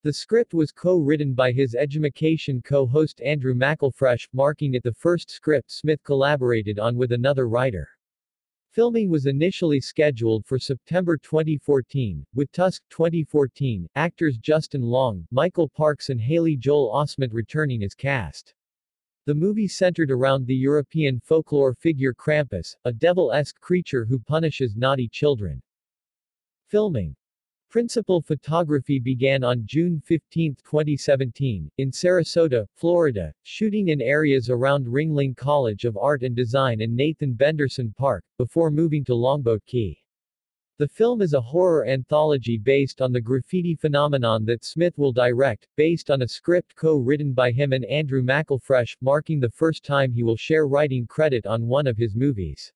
The 0.03 0.11
script 0.13 0.53
was 0.53 0.71
co-written 0.71 1.33
by 1.33 1.51
his 1.51 1.75
Edumacation 1.75 2.61
co-host 2.61 3.21
Andrew 3.21 3.53
McElfresh, 3.53 4.27
marking 4.33 4.73
it 4.73 4.83
the 4.83 4.93
first 4.93 5.31
script 5.31 5.71
Smith 5.71 6.03
collaborated 6.03 6.77
on 6.77 6.97
with 6.97 7.13
another 7.13 7.47
writer. 7.47 7.87
Filming 8.71 9.09
was 9.09 9.25
initially 9.25 9.79
scheduled 9.79 10.45
for 10.45 10.59
September 10.59 11.17
2014, 11.17 12.25
with 12.35 12.51
Tusk 12.51 12.83
2014, 12.89 13.87
actors 13.95 14.37
Justin 14.37 14.81
Long, 14.81 15.25
Michael 15.31 15.69
Parks 15.69 16.09
and 16.09 16.19
Haley 16.19 16.57
Joel 16.57 16.93
Osment 16.93 17.29
returning 17.31 17.81
as 17.81 17.95
cast. 17.95 18.53
The 19.25 19.33
movie 19.33 19.67
centered 19.67 20.11
around 20.11 20.45
the 20.45 20.55
European 20.55 21.19
folklore 21.19 21.73
figure 21.73 22.13
Krampus, 22.13 22.75
a 22.85 22.93
devil-esque 22.93 23.59
creature 23.59 24.05
who 24.05 24.19
punishes 24.19 24.75
naughty 24.75 25.07
children. 25.07 25.63
Filming 26.67 27.15
Principal 27.71 28.21
photography 28.21 28.99
began 28.99 29.43
on 29.43 29.65
June 29.65 29.99
15, 29.99 30.57
2017, 30.63 31.71
in 31.79 31.89
Sarasota, 31.89 32.67
Florida, 32.75 33.33
shooting 33.41 33.87
in 33.87 33.99
areas 33.99 34.51
around 34.51 34.85
Ringling 34.85 35.35
College 35.35 35.85
of 35.85 35.97
Art 35.97 36.21
and 36.21 36.35
Design 36.35 36.81
and 36.81 36.95
Nathan 36.95 37.33
Benderson 37.33 37.95
Park, 37.97 38.23
before 38.37 38.69
moving 38.69 39.03
to 39.05 39.15
Longboat 39.15 39.65
Key. 39.65 40.04
The 40.77 40.89
film 40.89 41.21
is 41.21 41.31
a 41.31 41.39
horror 41.39 41.87
anthology 41.87 42.57
based 42.57 43.01
on 43.01 43.13
the 43.13 43.21
graffiti 43.21 43.75
phenomenon 43.75 44.43
that 44.43 44.65
Smith 44.65 44.97
will 44.97 45.13
direct, 45.13 45.69
based 45.77 46.11
on 46.11 46.21
a 46.21 46.27
script 46.27 46.75
co-written 46.75 47.31
by 47.31 47.51
him 47.51 47.71
and 47.71 47.85
Andrew 47.85 48.21
McElfresh, 48.21 48.97
marking 48.99 49.39
the 49.39 49.49
first 49.49 49.85
time 49.85 50.11
he 50.11 50.21
will 50.21 50.35
share 50.35 50.67
writing 50.67 51.07
credit 51.07 51.45
on 51.45 51.65
one 51.65 51.87
of 51.87 51.95
his 51.95 52.13
movies. 52.13 52.73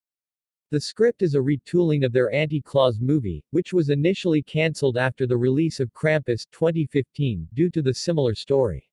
The 0.72 0.80
script 0.80 1.24
is 1.24 1.36
a 1.36 1.40
retooling 1.40 2.06
of 2.06 2.14
their 2.14 2.32
Anti-Claus 2.32 3.02
movie, 3.02 3.44
which 3.52 3.74
was 3.74 3.90
initially 3.90 4.44
cancelled 4.44 4.96
after 4.96 5.28
the 5.28 5.36
release 5.36 5.82
of 5.82 5.94
Krampus 5.94 6.46
2015 6.54 7.50
due 7.54 7.70
to 7.70 7.82
the 7.82 7.94
similar 7.94 8.34
story. 8.34 8.90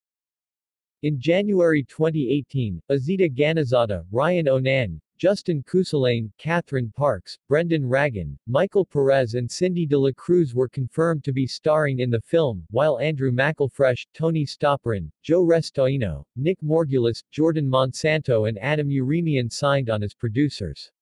In 1.05 1.21
January 1.21 1.85
2018, 1.85 2.83
Azita 2.91 3.33
Ghanizada, 3.33 4.05
Ryan 4.11 4.49
O'Nan, 4.49 5.01
Justin 5.19 5.63
Kucsulain, 5.63 6.31
Catherine 6.37 6.93
Parks, 6.95 7.39
Brendan 7.49 7.85
Ragan, 7.85 8.37
Michael 8.47 8.85
Perez 8.85 9.33
and 9.33 9.51
Cindy 9.51 9.87
de 9.87 9.99
la 9.99 10.11
Cruz 10.15 10.55
were 10.55 10.69
confirmed 10.69 11.25
to 11.25 11.33
be 11.33 11.47
starring 11.47 12.01
in 12.01 12.11
the 12.11 12.21
film, 12.21 12.67
while 12.71 12.99
Andrew 12.99 13.33
McElfresh, 13.33 14.07
Tony 14.13 14.45
Stopperin, 14.45 15.11
Joe 15.23 15.43
Restoino, 15.43 16.27
Nick 16.37 16.61
Morgulis, 16.61 17.23
Jordan 17.31 17.67
Monsanto 17.67 18.47
and 18.47 18.59
Adam 18.59 18.91
Uremian 18.91 19.51
signed 19.51 19.89
on 19.89 20.03
as 20.03 20.13
producers. 20.13 20.93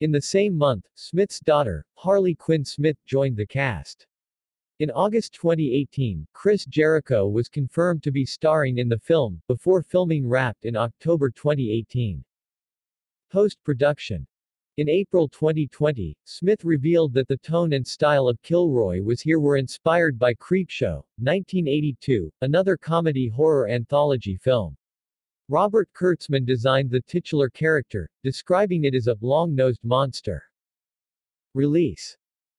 In 0.00 0.10
the 0.10 0.22
same 0.22 0.56
month, 0.56 0.86
Smith's 0.94 1.38
daughter, 1.38 1.84
Harley 1.94 2.34
Quinn 2.34 2.64
Smith 2.64 2.96
joined 3.04 3.36
the 3.36 3.46
cast. 3.46 4.06
In 4.78 4.90
August 4.90 5.34
2018, 5.34 6.26
Chris 6.32 6.64
Jericho 6.64 7.28
was 7.28 7.50
confirmed 7.50 8.02
to 8.02 8.10
be 8.10 8.24
starring 8.24 8.78
in 8.78 8.88
the 8.88 8.98
film, 8.98 9.42
before 9.46 9.82
filming 9.82 10.26
wrapped 10.26 10.64
in 10.64 10.74
October 10.74 11.28
2018. 11.28 12.24
Post-production 13.32 14.26
in 14.76 14.90
April 14.90 15.26
2020, 15.26 16.14
Smith 16.24 16.66
revealed 16.66 17.14
that 17.14 17.26
the 17.28 17.38
tone 17.38 17.72
and 17.72 17.86
style 17.86 18.28
of 18.28 18.42
Kilroy 18.42 19.00
Was 19.00 19.22
Here 19.22 19.40
were 19.40 19.56
inspired 19.56 20.18
by 20.18 20.34
Creepshow, 20.34 21.02
1982, 21.16 22.30
another 22.42 22.76
comedy 22.76 23.28
horror 23.28 23.70
anthology 23.70 24.36
film. 24.36 24.76
Robert 25.48 25.88
Kurtzman 25.94 26.44
designed 26.44 26.90
the 26.90 27.00
titular 27.00 27.48
character, 27.48 28.10
describing 28.22 28.84
it 28.84 28.94
as 28.94 29.06
a 29.06 29.16
long-nosed 29.22 29.82
monster. 29.82 30.42
Release 31.54 32.18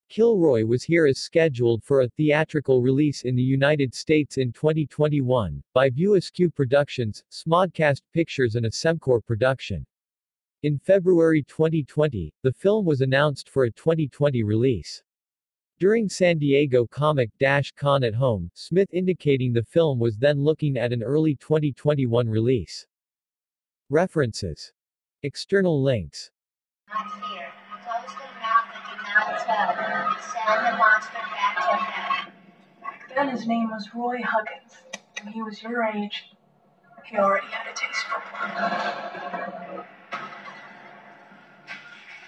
Kilroy 0.09 0.65
Was 0.65 0.83
Here 0.83 1.05
is 1.05 1.19
scheduled 1.19 1.83
for 1.83 2.01
a 2.01 2.09
theatrical 2.09 2.81
release 2.81 3.25
in 3.25 3.35
the 3.35 3.43
United 3.43 3.93
States 3.93 4.37
in 4.37 4.51
2021, 4.51 5.61
by 5.75 5.91
View 5.91 6.15
Askew 6.15 6.49
Productions, 6.49 7.23
Smodcast 7.29 8.01
Pictures 8.11 8.55
and 8.55 8.65
a 8.65 8.71
Semcor 8.71 9.23
production. 9.23 9.85
In 10.63 10.79
February 10.79 11.43
2020, 11.43 12.33
the 12.41 12.53
film 12.53 12.85
was 12.85 13.01
announced 13.01 13.49
for 13.49 13.65
a 13.65 13.71
2020 13.71 14.43
release. 14.43 15.03
During 15.77 16.07
San 16.07 16.37
Diego 16.37 16.87
Comic-Con 16.87 18.05
at 18.05 18.13
Home, 18.13 18.49
Smith 18.53 18.87
indicating 18.93 19.51
the 19.51 19.65
film 19.65 19.99
was 19.99 20.15
then 20.15 20.41
looking 20.41 20.77
at 20.77 20.93
an 20.93 21.03
early 21.03 21.35
2021 21.35 22.29
release. 22.29 22.87
References. 23.89 24.71
External 25.23 25.83
links. 25.83 26.31
Not 26.87 27.11
here. 27.27 27.51
Close 27.83 28.15
the 28.15 28.23
mouth 28.39 28.71
and 28.73 28.83
do 28.87 29.03
not 29.03 29.35
tell. 29.43 29.67
Send 30.47 30.65
the 30.65 30.77
monster 30.77 31.11
back 31.11 31.57
to 31.57 31.75
hell. 31.75 32.31
Then, 33.13 33.27
his 33.27 33.45
name 33.45 33.69
was 33.69 33.89
Roy 33.93 34.21
Huggins. 34.23 34.77
When 35.21 35.33
he 35.33 35.41
was 35.41 35.61
your 35.61 35.83
age, 35.83 36.23
he 37.03 37.17
already 37.17 37.47
had 37.47 37.67
a 37.67 37.75
taste 37.75 38.05
for 38.05 38.21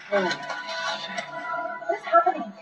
porn. 0.10 0.26
What's 1.88 2.06
happening? 2.06 2.54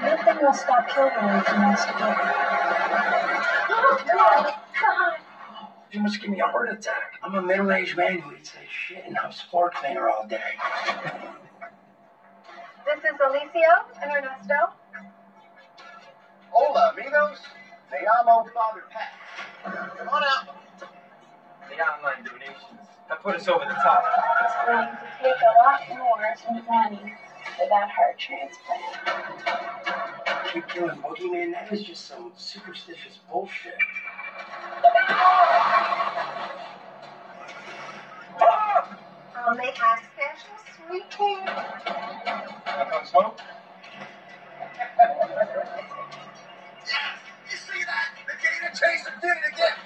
Nothing 0.00 0.42
will 0.42 0.54
stop 0.54 0.88
Kilroy 0.88 1.40
from 1.42 1.64
us 1.66 1.84
together. 1.86 2.32
Oh, 3.70 4.04
God. 4.12 4.54
God! 4.80 5.20
You 5.92 6.00
must 6.00 6.20
give 6.20 6.30
me 6.30 6.40
a 6.40 6.46
heart 6.46 6.70
attack. 6.70 7.18
I'm 7.22 7.34
a 7.34 7.42
middle-aged 7.42 7.96
man 7.96 8.18
who 8.20 8.32
eats 8.34 8.52
that 8.52 8.64
shit 8.70 9.04
and 9.06 9.16
I'm 9.18 9.32
floor 9.32 9.70
cleaner 9.74 10.08
all 10.08 10.26
day. 10.26 10.38
This 12.86 12.98
is 12.98 13.18
Alicio 13.20 13.84
and 14.02 14.12
Ernesto. 14.12 14.72
Hola, 16.50 16.92
amigos. 16.92 17.38
Me 17.90 17.98
llamo 18.06 18.46
Father 18.52 18.84
Pat. 18.90 19.12
Come 19.98 20.08
on 20.08 20.22
out. 20.24 20.61
The 21.70 21.76
online 21.76 22.24
donations 22.24 22.88
have 23.08 23.20
put 23.22 23.36
us 23.36 23.48
over 23.48 23.64
the 23.64 23.74
top. 23.74 24.04
It's 24.42 24.54
going 24.66 24.86
to 24.86 24.98
take 25.22 25.40
a 25.40 25.52
lot 25.64 25.80
more 25.98 26.18
than 26.46 26.64
money 26.66 27.14
for 27.56 27.66
that 27.68 27.88
heart 27.90 28.18
transplant. 28.18 28.82
Keep 30.52 30.68
killing 30.68 30.98
boogeyman. 31.02 31.52
That 31.52 31.72
is 31.72 31.82
just 31.82 32.06
some 32.06 32.32
superstitious 32.36 33.18
bullshit. 33.30 33.74
Um, 39.44 39.56
they 39.56 39.72
have 39.72 40.00
special 40.14 40.56
sweet 40.86 41.10
tea. 41.10 41.38
Wanna 41.44 42.90
come 42.90 43.04
smoke? 43.06 43.40
you 47.50 47.56
see 47.56 47.84
that? 47.84 48.14
The 48.26 48.34
gator 48.40 48.70
chaser 48.70 49.12
did 49.20 49.30
it 49.30 49.52
again. 49.52 49.81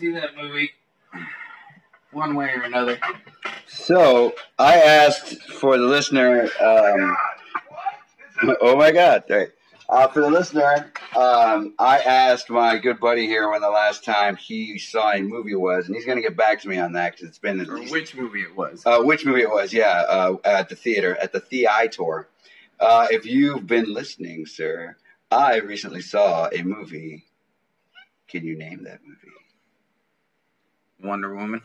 See 0.00 0.12
that 0.12 0.36
movie 0.36 0.70
one 2.12 2.34
way 2.34 2.50
or 2.54 2.62
another. 2.62 2.98
So 3.66 4.34
I 4.58 4.78
asked 4.80 5.42
for 5.42 5.76
the 5.78 5.84
listener. 5.84 6.48
Um, 6.60 7.16
oh 8.62 8.76
my 8.76 8.90
God! 8.90 9.24
Right. 9.28 9.48
Uh, 9.88 10.06
for 10.06 10.20
the 10.20 10.30
listener, 10.30 10.92
um, 11.16 11.74
I 11.78 11.98
asked 11.98 12.48
my 12.48 12.78
good 12.78 13.00
buddy 13.00 13.26
here 13.26 13.50
when 13.50 13.60
the 13.60 13.68
last 13.70 14.04
time 14.04 14.36
he 14.36 14.78
saw 14.78 15.12
a 15.12 15.20
movie 15.20 15.56
was, 15.56 15.86
and 15.86 15.96
he's 15.96 16.04
going 16.06 16.16
to 16.16 16.22
get 16.22 16.36
back 16.36 16.60
to 16.62 16.68
me 16.68 16.78
on 16.78 16.92
that 16.92 17.12
because 17.12 17.28
it's 17.28 17.40
been 17.40 17.58
at 17.60 17.68
Or 17.68 17.78
least 17.78 17.92
which 17.92 18.14
movie 18.14 18.42
it 18.42 18.56
was. 18.56 18.84
uh, 18.86 19.00
which 19.00 19.26
movie 19.26 19.42
it 19.42 19.50
was. 19.50 19.72
Yeah, 19.72 20.04
uh, 20.08 20.36
at 20.44 20.68
the 20.68 20.76
theater, 20.76 21.16
at 21.20 21.32
the 21.32 21.40
Theater. 21.40 22.28
Uh, 22.78 23.08
if 23.10 23.26
you've 23.26 23.66
been 23.66 23.92
listening, 23.92 24.46
sir, 24.46 24.96
I 25.30 25.56
recently 25.58 26.00
saw 26.02 26.48
a 26.52 26.62
movie. 26.62 27.24
Can 28.28 28.44
you 28.44 28.56
name 28.56 28.84
that 28.84 29.00
movie? 29.04 29.18
Wonder 31.02 31.34
Woman. 31.34 31.62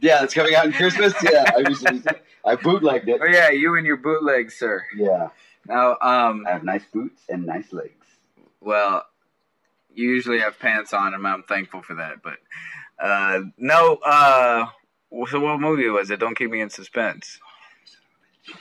Yeah, 0.00 0.24
it's 0.24 0.34
coming 0.34 0.54
out 0.54 0.66
in 0.66 0.72
Christmas. 0.72 1.14
Yeah, 1.22 1.44
I 1.56 1.60
recently 1.60 2.02
I 2.44 2.56
bootlegged 2.56 3.08
it. 3.08 3.20
Oh 3.22 3.26
yeah, 3.26 3.50
you 3.50 3.76
and 3.76 3.86
your 3.86 3.96
bootleg, 3.98 4.50
sir. 4.50 4.84
Yeah, 4.96 5.28
Now, 5.68 5.96
um, 6.00 6.44
I 6.46 6.50
have 6.52 6.64
nice 6.64 6.84
boots 6.92 7.22
and 7.28 7.46
nice 7.46 7.72
legs. 7.72 7.92
well, 8.60 9.06
you 9.94 10.08
usually 10.08 10.40
have 10.40 10.58
pants 10.58 10.92
on, 10.92 11.14
and 11.14 11.24
I'm 11.26 11.44
thankful 11.44 11.82
for 11.82 11.94
that. 11.96 12.22
But 12.22 12.38
uh, 12.98 13.42
no, 13.58 13.96
uh, 14.04 14.66
so 15.30 15.38
what 15.38 15.60
movie 15.60 15.88
was 15.88 16.10
it? 16.10 16.18
Don't 16.18 16.36
keep 16.36 16.50
me 16.50 16.60
in 16.60 16.70
suspense. 16.70 17.38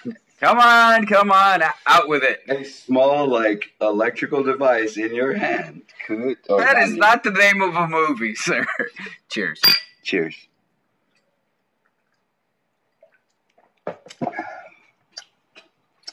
Come 0.41 0.58
on, 0.58 1.06
come 1.06 1.32
on, 1.32 1.62
out 1.86 2.10
with 2.10 2.23
it. 2.23 2.41
A 2.49 2.63
small, 2.65 3.27
like, 3.27 3.71
electrical 3.80 4.41
device 4.41 4.97
in 4.97 5.13
your 5.13 5.34
hand. 5.36 5.84
Could, 6.08 6.38
oh, 6.49 6.58
That 6.58 6.77
is 6.80 6.95
not 6.95 7.23
the 7.23 7.30
name 7.30 7.62
of 7.62 7.75
a 7.75 7.88
movie, 7.88 8.34
sir. 8.34 8.65
Cheers. 9.30 9.62
Cheers. 10.01 10.36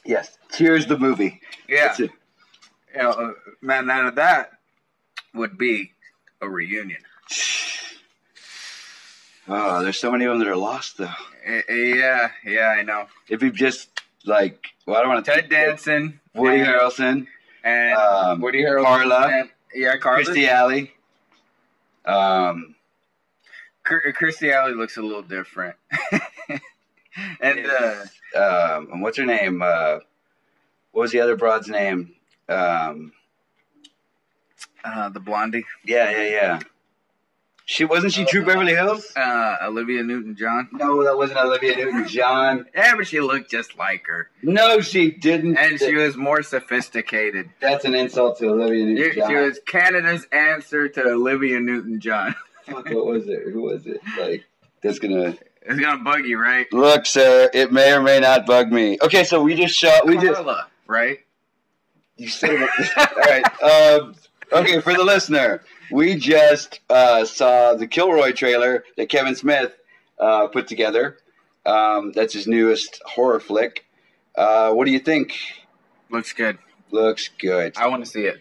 Yes, 0.05 0.39
cheers 0.57 0.87
the 0.87 0.99
movie. 0.99 1.41
Yeah, 1.69 1.89
That's 1.89 2.01
it. 2.01 2.11
you 2.95 3.03
know, 3.03 3.11
uh, 3.11 3.33
man, 3.61 3.87
now 3.87 4.11
that 4.11 4.53
would 5.35 5.59
be 5.59 5.93
a 6.41 6.49
reunion. 6.49 7.01
Oh, 9.49 9.83
there's 9.83 9.99
so 9.99 10.11
many 10.11 10.25
of 10.25 10.31
them 10.33 10.39
that 10.41 10.49
are 10.49 10.57
lost 10.57 10.97
though. 10.99 11.11
Eh, 11.45 11.63
eh, 11.69 11.75
Yeah, 11.97 12.31
yeah, 12.45 12.75
I 12.79 12.83
know. 12.83 13.07
If 13.29 13.43
you 13.43 13.51
just 13.51 13.98
like, 14.29 14.67
well, 14.87 14.97
I 14.97 15.01
don't 15.01 15.13
want 15.15 15.25
to 15.25 15.31
Ted 15.33 15.49
Danson, 15.49 16.21
Woody 16.35 16.61
and, 16.61 16.69
Harrelson, 16.69 17.27
and 17.65 17.95
um, 17.95 18.41
Woody 18.41 18.63
Harrelson, 18.63 18.85
Carla, 18.85 19.29
and, 19.29 19.51
yeah, 19.75 19.97
Carla. 19.97 20.25
Kirstie 20.25 20.49
Alley. 20.49 20.93
Um, 22.05 22.75
Kirstie 23.85 24.53
Alley 24.53 24.75
looks 24.75 24.97
a 24.97 25.03
little 25.03 25.23
different. 25.23 25.77
and 27.41 27.67
uh, 27.67 28.05
um, 28.39 29.01
what's 29.01 29.17
her 29.17 29.27
name? 29.27 29.63
Uh, 29.63 29.99
what 30.93 31.03
was 31.03 31.13
the 31.13 31.21
other 31.21 31.37
broad's 31.37 31.69
name? 31.69 32.15
Um, 32.49 33.13
uh, 34.85 35.09
the 35.11 35.21
blondie, 35.21 35.65
yeah, 35.85 36.11
yeah, 36.11 36.29
yeah. 36.29 36.61
She 37.71 37.85
wasn't 37.85 38.15
she 38.15 38.25
True 38.25 38.43
Beverly 38.47 38.75
Hills? 38.75 39.13
uh, 39.15 39.57
Olivia 39.65 40.03
Newton-John. 40.03 40.71
No, 40.73 41.05
that 41.05 41.15
wasn't 41.19 41.39
Olivia 41.41 41.77
Newton-John. 41.77 42.65
Yeah, 42.75 42.97
but 42.97 43.07
she 43.07 43.21
looked 43.21 43.51
just 43.51 43.77
like 43.77 44.07
her, 44.07 44.31
No, 44.43 44.81
she 44.81 45.11
didn't. 45.11 45.59
and 45.59 45.79
she 45.79 45.95
was 45.95 46.17
more 46.17 46.43
sophisticated. 46.43 47.51
That's 47.61 47.85
an 47.85 47.95
insult 47.95 48.39
to 48.39 48.49
Olivia 48.49 48.87
Newton-John. 48.87 49.29
she 49.29 49.35
was 49.37 49.61
Canada's 49.67 50.27
answer 50.33 50.89
to 50.89 51.03
Olivia 51.11 51.61
Newton-John. 51.61 52.35
Fuck, 52.65 52.89
what 52.89 53.05
was 53.05 53.29
it? 53.29 53.43
Who 53.53 53.61
was 53.61 53.87
it? 53.87 54.01
Like, 54.19 54.45
that's 54.83 54.99
gonna. 54.99 55.37
It's 55.61 55.79
gonna 55.79 56.03
bug 56.03 56.25
you, 56.25 56.41
right? 56.41 56.67
Look, 56.73 57.05
sir, 57.05 57.51
it 57.53 57.71
may 57.71 57.93
or 57.93 58.01
may 58.01 58.19
not 58.19 58.47
bug 58.47 58.73
me. 58.73 58.97
Okay, 59.03 59.25
so 59.25 59.43
we 59.43 59.55
just 59.55 59.75
shot. 59.75 60.07
We 60.07 60.15
just. 60.17 60.37
Carla, 60.37 60.69
right? 60.87 61.19
You 62.17 62.29
said 62.29 62.51
it. 62.53 62.71
All 62.97 63.17
right. 63.17 64.01
Um, 64.01 64.15
okay, 64.53 64.81
for 64.81 64.95
the 64.95 65.05
listener, 65.05 65.63
we 65.91 66.17
just 66.17 66.81
uh, 66.91 67.25
saw 67.25 67.75
the 67.75 67.87
Kilroy 67.87 68.33
trailer 68.33 68.85
that 68.97 69.09
Kevin 69.09 69.35
Smith 69.35 69.73
uh, 70.19 70.49
put 70.49 70.69
together. 70.69 71.19
Um, 71.67 72.13
that's 72.13 72.33
his 72.33 72.47
newest 72.47 73.01
horror 73.05 73.41
flick. 73.41 73.85
Uh, 74.37 74.73
what 74.73 74.87
do 74.87 74.93
you 74.93 74.99
think? 74.99 75.35
Looks 76.11 76.33
good. 76.33 76.59
Looks 76.91 77.29
good. 77.39 77.77
I 77.77 77.89
want 77.89 78.05
to 78.05 78.11
see 78.11 78.25
it. 78.25 78.41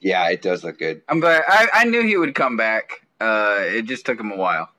Yeah, 0.00 0.28
it 0.30 0.42
does 0.42 0.62
look 0.62 0.78
good. 0.78 1.02
I'm 1.08 1.20
glad. 1.20 1.42
I, 1.48 1.68
I 1.72 1.84
knew 1.84 2.02
he 2.02 2.16
would 2.16 2.34
come 2.34 2.56
back. 2.56 3.04
Uh, 3.20 3.58
it 3.60 3.86
just 3.86 4.06
took 4.06 4.20
him 4.20 4.30
a 4.30 4.36
while. 4.36 4.70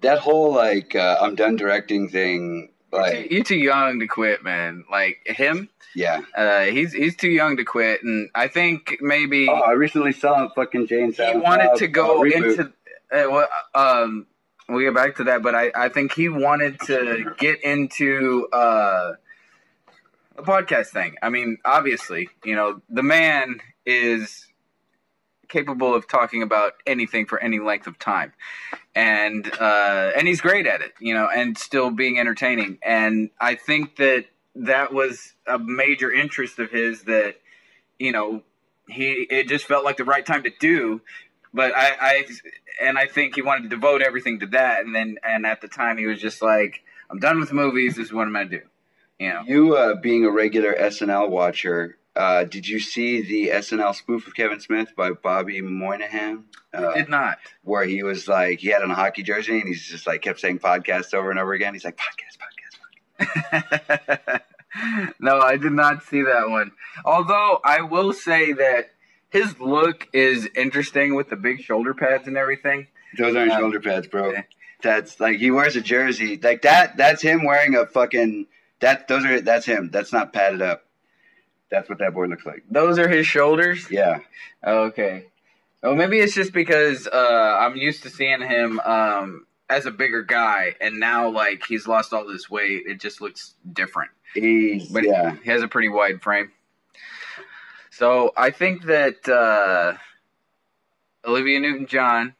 That 0.00 0.18
whole 0.18 0.54
like 0.54 0.94
uh, 0.94 1.18
I'm 1.20 1.34
done 1.34 1.56
directing 1.56 2.08
thing, 2.08 2.70
like 2.92 3.30
You're 3.30 3.44
too 3.44 3.56
young 3.56 3.98
to 4.00 4.06
quit, 4.06 4.42
man. 4.42 4.84
Like 4.90 5.18
him, 5.26 5.68
yeah. 5.94 6.20
uh, 6.36 6.64
he's 6.64 6.92
he's 6.92 7.16
too 7.16 7.30
young 7.30 7.56
to 7.56 7.64
quit, 7.64 8.02
and 8.02 8.30
I 8.34 8.48
think 8.48 8.98
maybe 9.00 9.48
Oh, 9.48 9.54
I 9.54 9.72
recently 9.72 10.12
saw 10.12 10.42
him 10.42 10.50
fucking 10.54 10.86
Jane. 10.86 11.12
he 11.12 11.22
wanted 11.36 11.68
Bob, 11.68 11.78
to 11.78 11.88
go 11.88 12.20
uh, 12.20 12.24
into. 12.24 12.72
Uh, 13.10 13.24
well, 13.30 13.48
um, 13.74 14.26
we'll 14.68 14.80
get 14.80 14.94
back 14.94 15.16
to 15.16 15.24
that, 15.24 15.42
but 15.42 15.54
I 15.54 15.72
I 15.74 15.88
think 15.88 16.12
he 16.12 16.28
wanted 16.28 16.80
to 16.82 17.34
get 17.38 17.62
into 17.62 18.48
uh, 18.52 19.12
the 20.36 20.42
podcast 20.42 20.88
thing. 20.88 21.16
I 21.22 21.30
mean, 21.30 21.58
obviously, 21.64 22.28
you 22.44 22.54
know, 22.54 22.82
the 22.88 23.02
man 23.02 23.60
is 23.86 24.46
capable 25.48 25.94
of 25.94 26.06
talking 26.06 26.42
about 26.42 26.74
anything 26.86 27.24
for 27.26 27.42
any 27.42 27.58
length 27.58 27.86
of 27.86 27.98
time 27.98 28.32
and 28.94 29.50
uh, 29.58 30.10
and 30.16 30.28
he's 30.28 30.40
great 30.40 30.66
at 30.66 30.80
it 30.80 30.92
you 31.00 31.14
know 31.14 31.26
and 31.34 31.56
still 31.56 31.90
being 31.90 32.18
entertaining 32.18 32.78
and 32.82 33.30
i 33.40 33.54
think 33.54 33.96
that 33.96 34.26
that 34.58 34.92
was 34.92 35.34
a 35.46 35.58
major 35.58 36.10
interest 36.12 36.58
of 36.58 36.70
his 36.70 37.02
that 37.04 37.36
you 37.98 38.12
know 38.12 38.42
he 38.88 39.26
it 39.30 39.48
just 39.48 39.66
felt 39.66 39.84
like 39.84 39.96
the 39.96 40.04
right 40.04 40.24
time 40.26 40.42
to 40.42 40.50
do 40.58 41.00
but 41.54 41.76
I, 41.76 41.96
I 42.00 42.24
and 42.80 42.98
i 42.98 43.06
think 43.06 43.34
he 43.34 43.42
wanted 43.42 43.64
to 43.64 43.68
devote 43.68 44.02
everything 44.02 44.40
to 44.40 44.46
that 44.48 44.84
and 44.84 44.94
then 44.94 45.16
and 45.22 45.46
at 45.46 45.60
the 45.60 45.68
time 45.68 45.98
he 45.98 46.06
was 46.06 46.20
just 46.20 46.42
like 46.42 46.82
i'm 47.10 47.18
done 47.18 47.38
with 47.38 47.52
movies 47.52 47.96
this 47.96 48.06
is 48.06 48.12
what 48.12 48.26
i'm 48.26 48.32
gonna 48.32 48.48
do 48.48 48.60
you 49.18 49.28
know 49.30 49.42
You 49.46 49.76
uh, 49.76 49.94
being 49.96 50.24
a 50.24 50.30
regular 50.30 50.74
SNL 50.74 51.28
watcher, 51.28 51.98
uh, 52.14 52.44
did 52.44 52.66
you 52.68 52.78
see 52.80 53.22
the 53.22 53.50
SNL 53.54 53.94
spoof 53.94 54.26
of 54.26 54.34
Kevin 54.34 54.60
Smith 54.60 54.94
by 54.96 55.10
Bobby 55.10 55.60
Moynihan? 55.60 56.44
Uh, 56.72 56.94
did 56.94 57.08
not 57.08 57.38
where 57.62 57.84
he 57.84 58.02
was 58.02 58.28
like, 58.28 58.60
he 58.60 58.68
had 58.68 58.82
on 58.82 58.90
a 58.90 58.94
hockey 58.94 59.22
jersey 59.22 59.58
and 59.58 59.66
he's 59.68 59.86
just 59.86 60.06
like 60.06 60.22
kept 60.22 60.38
saying 60.40 60.58
podcast 60.58 61.14
over 61.14 61.30
and 61.30 61.38
over 61.40 61.52
again. 61.52 61.74
He's 61.74 61.84
like, 61.84 61.96
podcast, 61.96 62.38
podcast. 62.38 62.57
no, 65.20 65.40
I 65.40 65.56
did 65.56 65.72
not 65.72 66.02
see 66.04 66.22
that 66.22 66.48
one. 66.48 66.72
Although 67.04 67.60
I 67.64 67.82
will 67.82 68.12
say 68.12 68.52
that 68.52 68.90
his 69.30 69.58
look 69.60 70.08
is 70.12 70.48
interesting 70.56 71.14
with 71.14 71.28
the 71.30 71.36
big 71.36 71.60
shoulder 71.60 71.94
pads 71.94 72.26
and 72.26 72.36
everything. 72.36 72.86
Those 73.16 73.36
aren't 73.36 73.52
Um, 73.52 73.58
shoulder 73.60 73.80
pads, 73.80 74.06
bro. 74.06 74.32
yeah. 74.32 74.42
That's 74.82 75.18
like 75.18 75.38
he 75.38 75.50
wears 75.50 75.74
a 75.74 75.80
jersey 75.80 76.38
like 76.40 76.62
that. 76.62 76.96
That's 76.96 77.20
him 77.20 77.44
wearing 77.44 77.74
a 77.74 77.84
fucking 77.86 78.46
that. 78.80 79.08
Those 79.08 79.24
are 79.24 79.40
that's 79.40 79.66
him. 79.66 79.90
That's 79.90 80.12
not 80.12 80.32
padded 80.32 80.62
up. 80.62 80.84
That's 81.68 81.88
what 81.88 81.98
that 81.98 82.14
boy 82.14 82.26
looks 82.26 82.46
like. 82.46 82.62
Those 82.70 82.96
are 82.98 83.08
his 83.08 83.26
shoulders. 83.26 83.90
Yeah. 83.90 84.20
Okay. 84.64 85.24
Oh, 85.82 85.96
maybe 85.96 86.20
it's 86.20 86.34
just 86.34 86.52
because 86.52 87.08
uh, 87.08 87.56
I'm 87.60 87.76
used 87.76 88.04
to 88.04 88.10
seeing 88.10 88.40
him 88.40 88.78
um, 88.80 89.46
as 89.70 89.86
a 89.86 89.90
bigger 89.90 90.22
guy, 90.22 90.74
and 90.80 90.98
now 90.98 91.28
like 91.28 91.64
he's 91.66 91.86
lost 91.86 92.12
all 92.12 92.26
this 92.26 92.48
weight, 92.48 92.84
it 92.86 93.00
just 93.00 93.20
looks 93.20 93.54
different. 93.72 94.10
He's 94.34 94.88
But 94.88 95.04
yeah. 95.04 95.36
he 95.42 95.50
has 95.50 95.62
a 95.62 95.68
pretty 95.68 95.88
wide 95.88 96.22
frame. 96.22 96.52
So 97.90 98.32
I 98.36 98.50
think 98.50 98.84
that 98.84 99.28
uh, 99.28 99.98
Olivia 101.28 101.58
Newton-John 101.60 102.34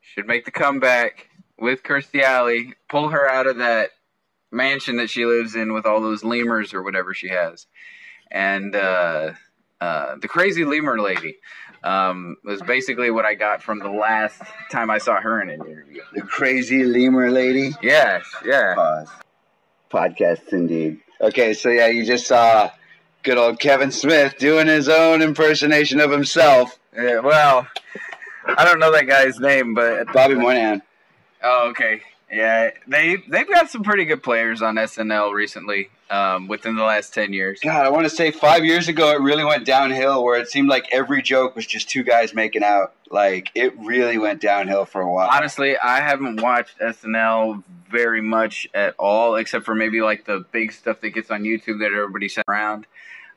should 0.00 0.26
make 0.26 0.44
the 0.44 0.50
comeback 0.50 1.28
with 1.58 1.82
Kirstie 1.82 2.22
Alley, 2.22 2.74
pull 2.88 3.08
her 3.08 3.28
out 3.28 3.46
of 3.46 3.58
that 3.58 3.90
mansion 4.50 4.96
that 4.96 5.10
she 5.10 5.24
lives 5.24 5.54
in 5.54 5.72
with 5.72 5.86
all 5.86 6.00
those 6.00 6.24
lemurs 6.24 6.74
or 6.74 6.82
whatever 6.82 7.14
she 7.14 7.28
has, 7.28 7.66
and 8.30 8.74
uh, 8.74 9.32
uh, 9.80 10.16
the 10.16 10.28
crazy 10.28 10.64
lemur 10.64 11.00
lady 11.00 11.36
um, 11.82 12.36
was 12.44 12.60
basically 12.62 13.10
what 13.10 13.24
I 13.24 13.34
got 13.34 13.62
from 13.62 13.78
the 13.78 13.90
last 13.90 14.40
time 14.70 14.90
I 14.90 14.98
saw 14.98 15.20
her 15.20 15.40
in 15.40 15.50
an 15.50 15.64
interview. 15.64 16.02
The 16.14 16.22
crazy 16.22 16.84
lemur 16.84 17.30
lady. 17.30 17.72
Yes, 17.82 18.24
yeah. 18.44 19.04
Podcasts 19.90 20.52
indeed. 20.52 21.00
Okay, 21.20 21.54
so 21.54 21.68
yeah, 21.70 21.88
you 21.88 22.04
just 22.04 22.26
saw 22.26 22.70
good 23.22 23.38
old 23.38 23.60
Kevin 23.60 23.90
Smith 23.90 24.36
doing 24.38 24.66
his 24.66 24.88
own 24.88 25.22
impersonation 25.22 26.00
of 26.00 26.10
himself. 26.10 26.78
yeah. 26.96 27.20
Well, 27.20 27.66
I 28.46 28.64
don't 28.64 28.78
know 28.78 28.92
that 28.92 29.06
guy's 29.06 29.38
name, 29.38 29.74
but 29.74 30.12
Bobby 30.12 30.34
Moynihan. 30.34 30.82
Oh, 31.42 31.68
okay. 31.70 32.02
Yeah, 32.30 32.70
they 32.86 33.16
they've 33.28 33.48
got 33.48 33.70
some 33.70 33.82
pretty 33.82 34.04
good 34.04 34.22
players 34.22 34.62
on 34.62 34.76
SNL 34.76 35.32
recently. 35.32 35.90
Um, 36.10 36.48
within 36.48 36.74
the 36.74 36.82
last 36.82 37.14
ten 37.14 37.32
years. 37.32 37.60
God, 37.60 37.86
I 37.86 37.88
want 37.88 38.02
to 38.02 38.10
say 38.10 38.32
five 38.32 38.64
years 38.64 38.88
ago 38.88 39.12
it 39.12 39.20
really 39.20 39.44
went 39.44 39.64
downhill 39.64 40.24
where 40.24 40.40
it 40.40 40.48
seemed 40.48 40.68
like 40.68 40.88
every 40.90 41.22
joke 41.22 41.54
was 41.54 41.64
just 41.64 41.88
two 41.88 42.02
guys 42.02 42.34
making 42.34 42.64
out. 42.64 42.92
Like 43.10 43.52
it 43.54 43.78
really 43.78 44.18
went 44.18 44.40
downhill 44.40 44.86
for 44.86 45.00
a 45.00 45.12
while. 45.12 45.28
Honestly, 45.30 45.78
I 45.78 46.00
haven't 46.00 46.42
watched 46.42 46.80
SNL 46.80 47.62
very 47.90 48.20
much 48.20 48.66
at 48.74 48.94
all, 48.98 49.36
except 49.36 49.64
for 49.64 49.74
maybe 49.74 50.00
like 50.00 50.24
the 50.24 50.44
big 50.50 50.72
stuff 50.72 51.00
that 51.00 51.10
gets 51.10 51.30
on 51.30 51.42
YouTube 51.42 51.78
that 51.80 51.92
everybody 51.92 52.28
sent 52.28 52.46
around, 52.48 52.86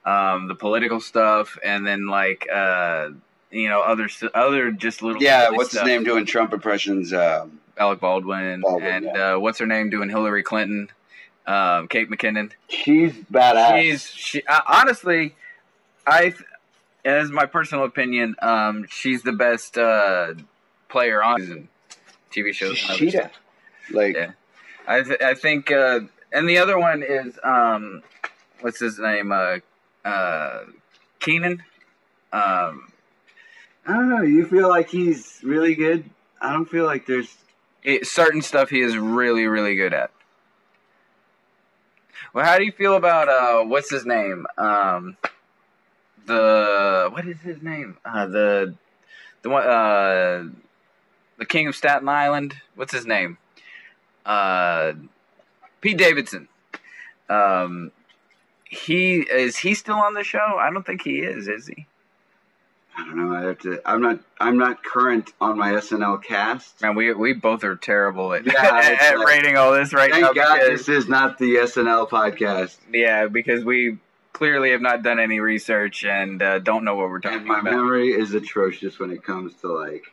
um, 0.06 0.47
the 0.47 0.56
political 0.56 0.99
stuff, 0.99 1.58
and 1.63 1.86
then 1.86 2.08
like 2.08 2.47
uh, 2.51 3.10
you 3.51 3.69
know 3.69 3.82
other 3.82 4.08
other 4.34 4.71
just 4.71 5.01
little 5.01 5.21
Yeah, 5.21 5.49
what's 5.51 5.73
his 5.73 5.84
name 5.84 6.03
doing 6.03 6.25
Trump 6.25 6.53
impressions? 6.53 7.13
Um, 7.13 7.60
Alec 7.77 7.99
Baldwin, 7.99 8.62
Baldwin, 8.62 8.88
and 8.88 9.05
yeah. 9.05 9.33
uh, 9.36 9.39
what's 9.39 9.59
her 9.59 9.65
name 9.65 9.89
doing 9.89 10.09
Hillary 10.09 10.43
Clinton, 10.43 10.89
um, 11.47 11.88
Kate 11.88 12.09
McKinnon. 12.09 12.51
she's 12.69 13.13
badass. 13.31 13.81
She's 13.81 14.05
she 14.12 14.43
uh, 14.45 14.62
honestly, 14.67 15.36
I, 16.05 16.21
th- 16.29 16.36
and 17.05 17.15
this 17.15 17.25
is 17.25 17.31
my 17.31 17.45
personal 17.45 17.83
opinion. 17.86 18.36
Um, 18.41 18.86
she's 18.89 19.23
the 19.23 19.33
best 19.33 19.77
uh, 19.77 20.33
player 20.89 21.23
on 21.23 21.67
TV 22.31 22.53
shows. 22.53 22.77
Sheeta. 22.77 23.12
stuff. 23.12 23.31
Like 23.91 24.15
Yeah. 24.15 24.31
I 24.88 25.01
th- 25.03 25.21
I 25.21 25.33
think, 25.33 25.71
uh, 25.71 26.01
and 26.31 26.47
the 26.47 26.57
other 26.59 26.77
one 26.79 27.03
is 27.03 27.38
um, 27.43 28.03
what's 28.62 28.79
his 28.79 28.99
name? 28.99 29.31
Uh, 29.31 29.57
uh, 30.05 30.63
Keenan. 31.19 31.63
Um, 32.31 32.91
I 33.86 33.93
don't 33.93 34.09
know. 34.09 34.21
You 34.21 34.45
feel 34.45 34.67
like 34.69 34.89
he's 34.89 35.39
really 35.43 35.75
good? 35.75 36.09
I 36.41 36.51
don't 36.53 36.65
feel 36.69 36.86
like 36.86 37.05
there's. 37.05 37.33
It, 37.83 38.07
certain 38.07 38.41
stuff 38.41 38.69
he 38.69 38.81
is 38.81 38.97
really 38.97 39.47
really 39.47 39.75
good 39.75 39.93
at. 39.93 40.11
Well, 42.33 42.45
how 42.45 42.57
do 42.57 42.63
you 42.63 42.71
feel 42.71 42.95
about 42.95 43.29
uh, 43.29 43.63
what's 43.63 43.91
his 43.91 44.05
name? 44.05 44.47
Um, 44.57 45.17
the 46.25 47.09
what 47.11 47.27
is 47.27 47.39
his 47.41 47.61
name? 47.61 47.97
Uh, 48.03 48.25
the 48.27 48.75
the 49.43 49.49
one 49.49 49.63
uh, 49.63 50.49
the 51.37 51.45
King 51.45 51.67
of 51.67 51.75
Staten 51.75 52.09
Island. 52.09 52.55
What's 52.75 52.93
his 52.93 53.05
name? 53.05 53.37
Uh, 54.25 54.93
Pete 55.81 55.97
Davidson. 55.97 56.47
Um, 57.29 57.91
he 58.63 59.19
is 59.19 59.57
he 59.57 59.75
still 59.75 59.95
on 59.95 60.13
the 60.13 60.23
show? 60.23 60.57
I 60.59 60.71
don't 60.71 60.85
think 60.85 61.03
he 61.03 61.19
is. 61.19 61.47
Is 61.47 61.67
he? 61.67 61.85
I 62.95 63.06
don't 63.06 63.17
know. 63.17 63.36
I 63.36 63.41
have 63.41 63.60
to. 63.60 63.82
I'm 63.86 64.01
not. 64.01 64.19
I'm 64.39 64.58
not 64.58 64.84
current 64.84 65.32
on 65.41 65.58
my 65.58 65.71
SNL 65.73 66.23
cast. 66.23 66.82
Man, 66.82 66.95
we 66.95 67.12
we 67.13 67.34
both 67.34 67.63
are 67.63 67.75
terrible 67.75 68.34
at, 68.34 68.45
Yeah, 68.45 68.53
at, 69.01 69.17
like- 69.17 69.27
rating 69.27 69.58
all 69.58 69.71
this 69.73 69.93
right 69.93 70.12
now. 70.12 70.19
Thank 70.21 70.36
God 70.36 70.60
because- 70.60 70.86
this 70.86 70.89
is 70.89 71.08
not 71.10 71.38
the 71.39 71.56
SNL 71.56 72.08
podcast. 72.10 72.77
Yeah, 72.91 73.27
because 73.27 73.63
we 73.65 73.97
clearly 74.32 74.71
have 74.71 74.82
not 74.82 75.01
done 75.03 75.19
any 75.19 75.39
research 75.39 76.03
and 76.06 76.41
uh, 76.41 76.60
don't 76.60 76.84
know 76.84 76.95
what 76.95 77.10
we're 77.10 77.19
talking 77.19 77.39
And 77.39 77.47
my 77.47 77.60
about. 77.60 77.71
memory 77.73 78.10
is 78.12 78.34
atrocious 78.34 78.97
when 78.99 79.12
it 79.12 79.23
comes 79.23 79.53
to 79.62 79.67
like 79.71 80.03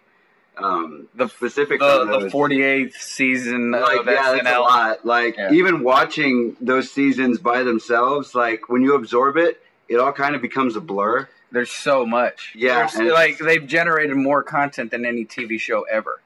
um, 0.58 1.08
The- 1.14 1.28
specific 1.28 1.80
The, 1.80 2.04
the 2.04 2.28
48th 2.28 2.92
season 2.94 3.70
like 3.72 4.00
of 4.00 4.06
yeah, 4.06 4.32
that's 4.42 4.56
a 4.56 4.60
lot. 4.60 5.06
Like 5.06 5.36
Yeah. 5.36 5.52
even 5.52 5.82
watching 5.82 6.56
those 6.60 6.90
seasons 6.90 7.38
by 7.38 7.62
themselves, 7.62 8.34
like 8.34 8.68
when 8.68 8.82
you 8.82 8.94
absorb 8.94 9.36
it, 9.38 9.60
it 9.88 9.96
all 9.96 10.12
kind 10.12 10.34
of 10.34 10.42
becomes 10.42 10.76
a 10.76 10.80
blur. 10.80 11.28
There's 11.52 11.70
so 11.70 12.06
much. 12.06 12.52
Yeah, 12.54 12.86
There's- 12.86 13.12
like 13.12 13.38
they've 13.38 13.66
generated 13.66 14.16
more 14.16 14.42
content 14.42 14.90
than 14.90 15.04
any 15.04 15.24
TV 15.24 15.58
show 15.58 15.82
ever. 15.82 16.20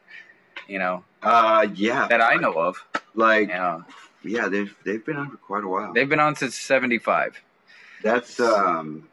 You 0.69 0.79
know 0.79 1.05
Uh, 1.23 1.67
yeah, 1.75 2.07
that 2.09 2.21
I 2.21 2.37
know 2.37 2.53
of. 2.55 2.85
like 3.15 3.49
You 3.49 3.55
know, 3.55 3.85
yeah, 4.23 4.49
they've 4.49 4.75
they've 4.85 5.05
been 5.05 5.17
on 5.17 5.31
for 5.31 5.37
quite 5.39 5.65
a 5.65 5.69
while. 5.69 5.93
they've 5.93 6.09
been 6.09 6.21
on 6.21 6.35
since 6.37 6.57
75. 6.57 7.41
That's 8.03 8.39
um, 8.41 9.09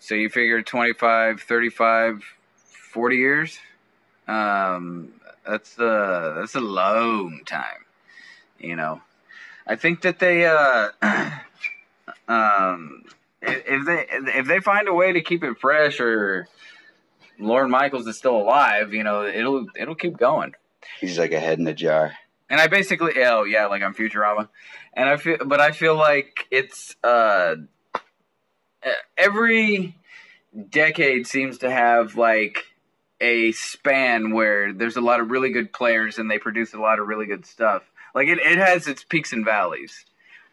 So 0.00 0.14
you 0.14 0.28
figure 0.28 0.60
25, 0.62 1.40
35, 1.42 2.22
40 2.92 3.16
years. 3.16 3.58
Um, 4.28 5.12
that's 5.46 5.78
uh, 5.78 6.34
that's 6.38 6.54
a 6.54 6.60
long 6.60 7.40
time. 7.46 7.84
You 8.58 8.76
know, 8.76 9.02
I 9.66 9.76
think 9.76 10.00
that 10.02 10.18
they, 10.18 10.46
uh, 10.46 10.88
um, 12.28 13.04
if 13.46 13.86
they 13.86 14.06
if 14.10 14.46
they 14.46 14.60
find 14.60 14.88
a 14.88 14.94
way 14.94 15.12
to 15.12 15.20
keep 15.20 15.44
it 15.44 15.58
fresh, 15.58 16.00
or 16.00 16.48
Lorne 17.38 17.70
Michaels 17.70 18.06
is 18.06 18.16
still 18.16 18.36
alive, 18.36 18.92
you 18.92 19.02
know, 19.02 19.26
it'll 19.26 19.66
it'll 19.76 19.94
keep 19.94 20.16
going. 20.16 20.54
He's 21.00 21.18
like 21.18 21.32
a 21.32 21.40
head 21.40 21.58
in 21.58 21.66
a 21.66 21.74
jar. 21.74 22.12
And 22.50 22.60
I 22.60 22.66
basically, 22.66 23.12
oh 23.24 23.44
yeah, 23.44 23.66
like 23.66 23.82
I'm 23.82 23.94
Futurama, 23.94 24.48
and 24.92 25.08
I 25.08 25.16
feel, 25.16 25.38
but 25.44 25.60
I 25.60 25.72
feel 25.72 25.96
like 25.96 26.46
it's 26.50 26.94
uh, 27.02 27.56
every 29.16 29.96
decade 30.70 31.26
seems 31.26 31.58
to 31.58 31.70
have 31.70 32.16
like 32.16 32.64
a 33.20 33.52
span 33.52 34.32
where 34.32 34.72
there's 34.72 34.96
a 34.96 35.00
lot 35.00 35.20
of 35.20 35.30
really 35.30 35.50
good 35.50 35.72
players 35.72 36.18
and 36.18 36.30
they 36.30 36.38
produce 36.38 36.74
a 36.74 36.80
lot 36.80 36.98
of 36.98 37.06
really 37.06 37.26
good 37.26 37.46
stuff. 37.46 37.82
Like 38.14 38.28
it, 38.28 38.38
it 38.38 38.58
has 38.58 38.86
its 38.86 39.02
peaks 39.02 39.32
and 39.32 39.44
valleys. 39.44 40.04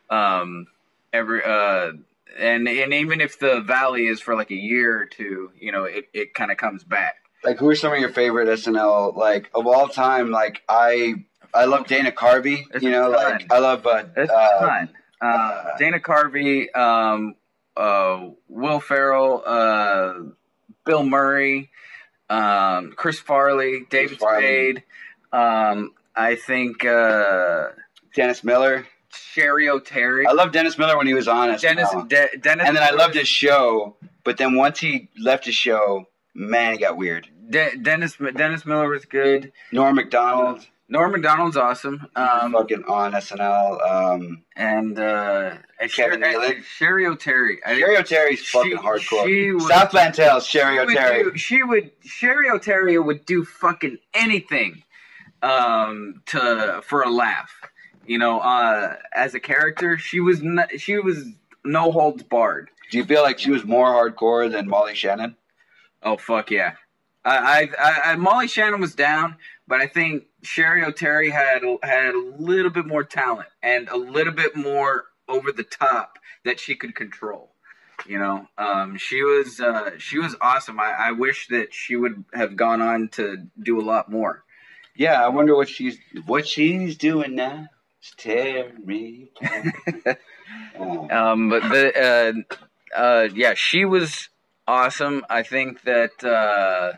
Um, 0.10 0.68
every 1.14 1.44
uh, 1.44 1.92
and 2.38 2.68
and 2.68 2.94
even 2.94 3.22
if 3.22 3.40
the 3.40 3.62
valley 3.62 4.08
is 4.08 4.20
for 4.20 4.36
like 4.36 4.52
a 4.52 4.56
year 4.56 5.00
or 5.02 5.06
two, 5.06 5.52
you 5.60 5.72
know, 5.72 5.84
it, 5.84 6.06
it 6.14 6.34
kind 6.34 6.52
of 6.52 6.58
comes 6.58 6.84
back. 6.84 7.16
Like, 7.44 7.58
who 7.58 7.68
are 7.70 7.76
some 7.76 7.92
of 7.92 8.00
your 8.00 8.10
favorite 8.10 8.48
SNL 8.48 9.16
like 9.16 9.50
of 9.56 9.66
all 9.68 9.88
time? 9.88 10.32
Like, 10.32 10.62
I 10.70 11.16
I 11.54 11.66
love 11.66 11.88
Dana 11.88 12.12
Carvey. 12.12 12.66
It's 12.74 12.84
You 12.84 12.92
know, 12.92 13.10
like 13.10 13.52
I 13.52 13.60
love 13.60 13.86
uh, 13.86 14.04
It's 14.16 14.32
uh, 14.32 14.60
fun. 14.60 14.90
Uh, 15.22 15.78
Dana 15.78 16.00
Carvey, 16.00 16.76
um, 16.76 17.36
uh, 17.78 18.30
Will 18.48 18.80
Ferrell, 18.80 19.44
uh, 19.46 20.14
Bill 20.86 21.04
Murray, 21.04 21.70
um, 22.30 22.94
Chris 22.96 23.20
Farley, 23.20 23.86
David 23.90 24.18
Farley. 24.18 24.42
Spade. 24.44 24.84
Um, 25.32 25.94
I 26.16 26.36
think 26.36 26.84
uh, 26.86 27.68
Dennis 28.16 28.44
Miller. 28.44 28.88
Cheri 29.12 29.68
Oteri. 29.68 30.26
I 30.28 30.34
love 30.34 30.52
Dennis 30.52 30.78
Miller 30.78 30.98
when 30.98 31.08
he 31.08 31.14
was 31.14 31.28
on 31.28 31.50
SNL. 31.50 31.60
Dennis, 31.62 31.90
De- 32.08 32.38
Dennis, 32.40 32.68
and 32.68 32.76
then 32.76 32.84
I 32.84 32.92
loved 32.92 33.16
his 33.16 33.28
show, 33.28 33.96
but 34.24 34.38
then 34.38 34.56
once 34.56 34.80
he 34.80 35.10
left 35.20 35.46
his 35.46 35.56
show, 35.56 36.08
man, 36.34 36.74
it 36.74 36.80
got 36.80 36.98
weird. 36.98 37.28
De- 37.50 37.76
Dennis 37.78 38.18
Dennis 38.36 38.66
Miller 38.66 38.88
was 38.90 39.06
good. 39.06 39.52
Norm 39.72 39.96
Macdonald, 39.96 40.66
Norm 40.88 41.12
Macdonald's 41.14 41.58
awesome. 41.58 42.08
Um, 42.16 42.52
fucking 42.54 42.84
on 42.86 43.14
SNL. 43.14 43.90
Um, 44.16 44.44
and 44.56 44.98
uh, 45.00 45.56
Kevin 45.94 46.22
Sher-. 46.22 46.62
Cheri 46.80 47.06
Oteri. 47.06 47.56
I- 47.66 47.76
Cheri 47.80 47.96
Oteri's 47.98 48.40
She- 48.40 48.58
fucking 48.58 48.78
hardcore. 48.78 49.26
she 49.26 49.52
was- 49.52 49.68
Southland 49.68 50.14
Tales, 50.16 50.46
Sherry 50.46 50.76
she 50.76 50.80
would 50.86 50.90
O'Terry. 50.98 51.24
do- 51.24 51.38
she 51.38 51.64
would 51.64 51.92
Cheri 52.04 52.50
Oteri 52.50 53.04
would 53.04 53.26
do 53.26 53.44
fucking 53.46 53.98
anything 54.14 54.84
um 55.44 56.22
to 56.28 56.82
for 56.86 57.02
a 57.04 57.10
laugh. 57.10 57.52
You 58.06 58.18
know, 58.18 58.40
uh 58.40 58.96
as 59.14 59.34
a 59.34 59.40
character, 59.40 59.98
she 59.98 60.20
was 60.20 60.42
not, 60.42 60.80
she 60.80 60.98
was 60.98 61.26
no 61.64 61.92
holds 61.92 62.24
barred. 62.24 62.70
Do 62.92 62.98
you 62.98 63.06
feel 63.06 63.22
like 63.22 63.40
she 63.40 63.52
was 63.52 63.64
more 63.64 63.88
hardcore 63.88 64.52
than 64.52 64.68
Molly 64.68 64.96
Shannon? 64.96 65.36
Oh 66.04 66.18
fuck 66.18 66.52
yeah. 66.52 66.74
I, 67.24 67.38
I, 67.38 67.70
I, 67.80 68.12
I 68.12 68.16
Molly 68.16 68.48
Shannon 68.48 68.82
was 68.82 68.96
down, 68.96 69.38
but 69.68 69.80
I 69.80 69.88
think 69.88 70.24
Cheri 70.44 70.84
Oteri 70.84 71.32
had 71.32 71.62
had 71.84 72.16
a 72.16 72.34
little 72.40 72.72
bit 72.72 72.88
more 72.88 73.04
talent 73.04 73.50
and 73.62 73.88
a 73.90 73.98
little 73.98 74.34
bit 74.34 74.56
more 74.56 75.06
over 75.28 75.52
the 75.52 75.64
top 75.64 76.18
that 76.44 76.60
she 76.60 76.76
could 76.76 76.96
control. 76.96 77.52
You 78.08 78.18
know, 78.18 78.48
um, 78.58 78.98
she 78.98 79.22
was 79.22 79.60
uh, 79.60 79.92
she 80.00 80.18
was 80.18 80.36
awesome. 80.42 80.80
I, 80.80 80.92
I 80.92 81.12
wish 81.12 81.48
that 81.50 81.74
she 81.74 81.96
would 81.96 82.26
have 82.34 82.56
gone 82.56 82.82
on 82.82 83.10
to 83.10 83.48
do 83.62 83.80
a 83.80 83.86
lot 83.86 84.10
more. 84.10 84.44
Yeah, 84.96 85.24
I 85.24 85.30
wonder 85.30 85.56
what 85.56 85.70
she's 85.70 85.98
what 86.26 86.48
she's 86.48 86.98
doing 86.98 87.36
now. 87.36 87.68
It's 88.02 88.14
Terry. 88.18 89.32
Um, 90.80 91.50
but 91.50 91.62
the 91.70 92.44
uh, 92.96 93.00
uh, 93.00 93.30
yeah, 93.34 93.54
she 93.54 93.86
was 93.86 94.30
awesome. 94.68 95.24
I 95.30 95.44
think 95.44 95.84
that 95.84 96.24
uh, 96.24 96.94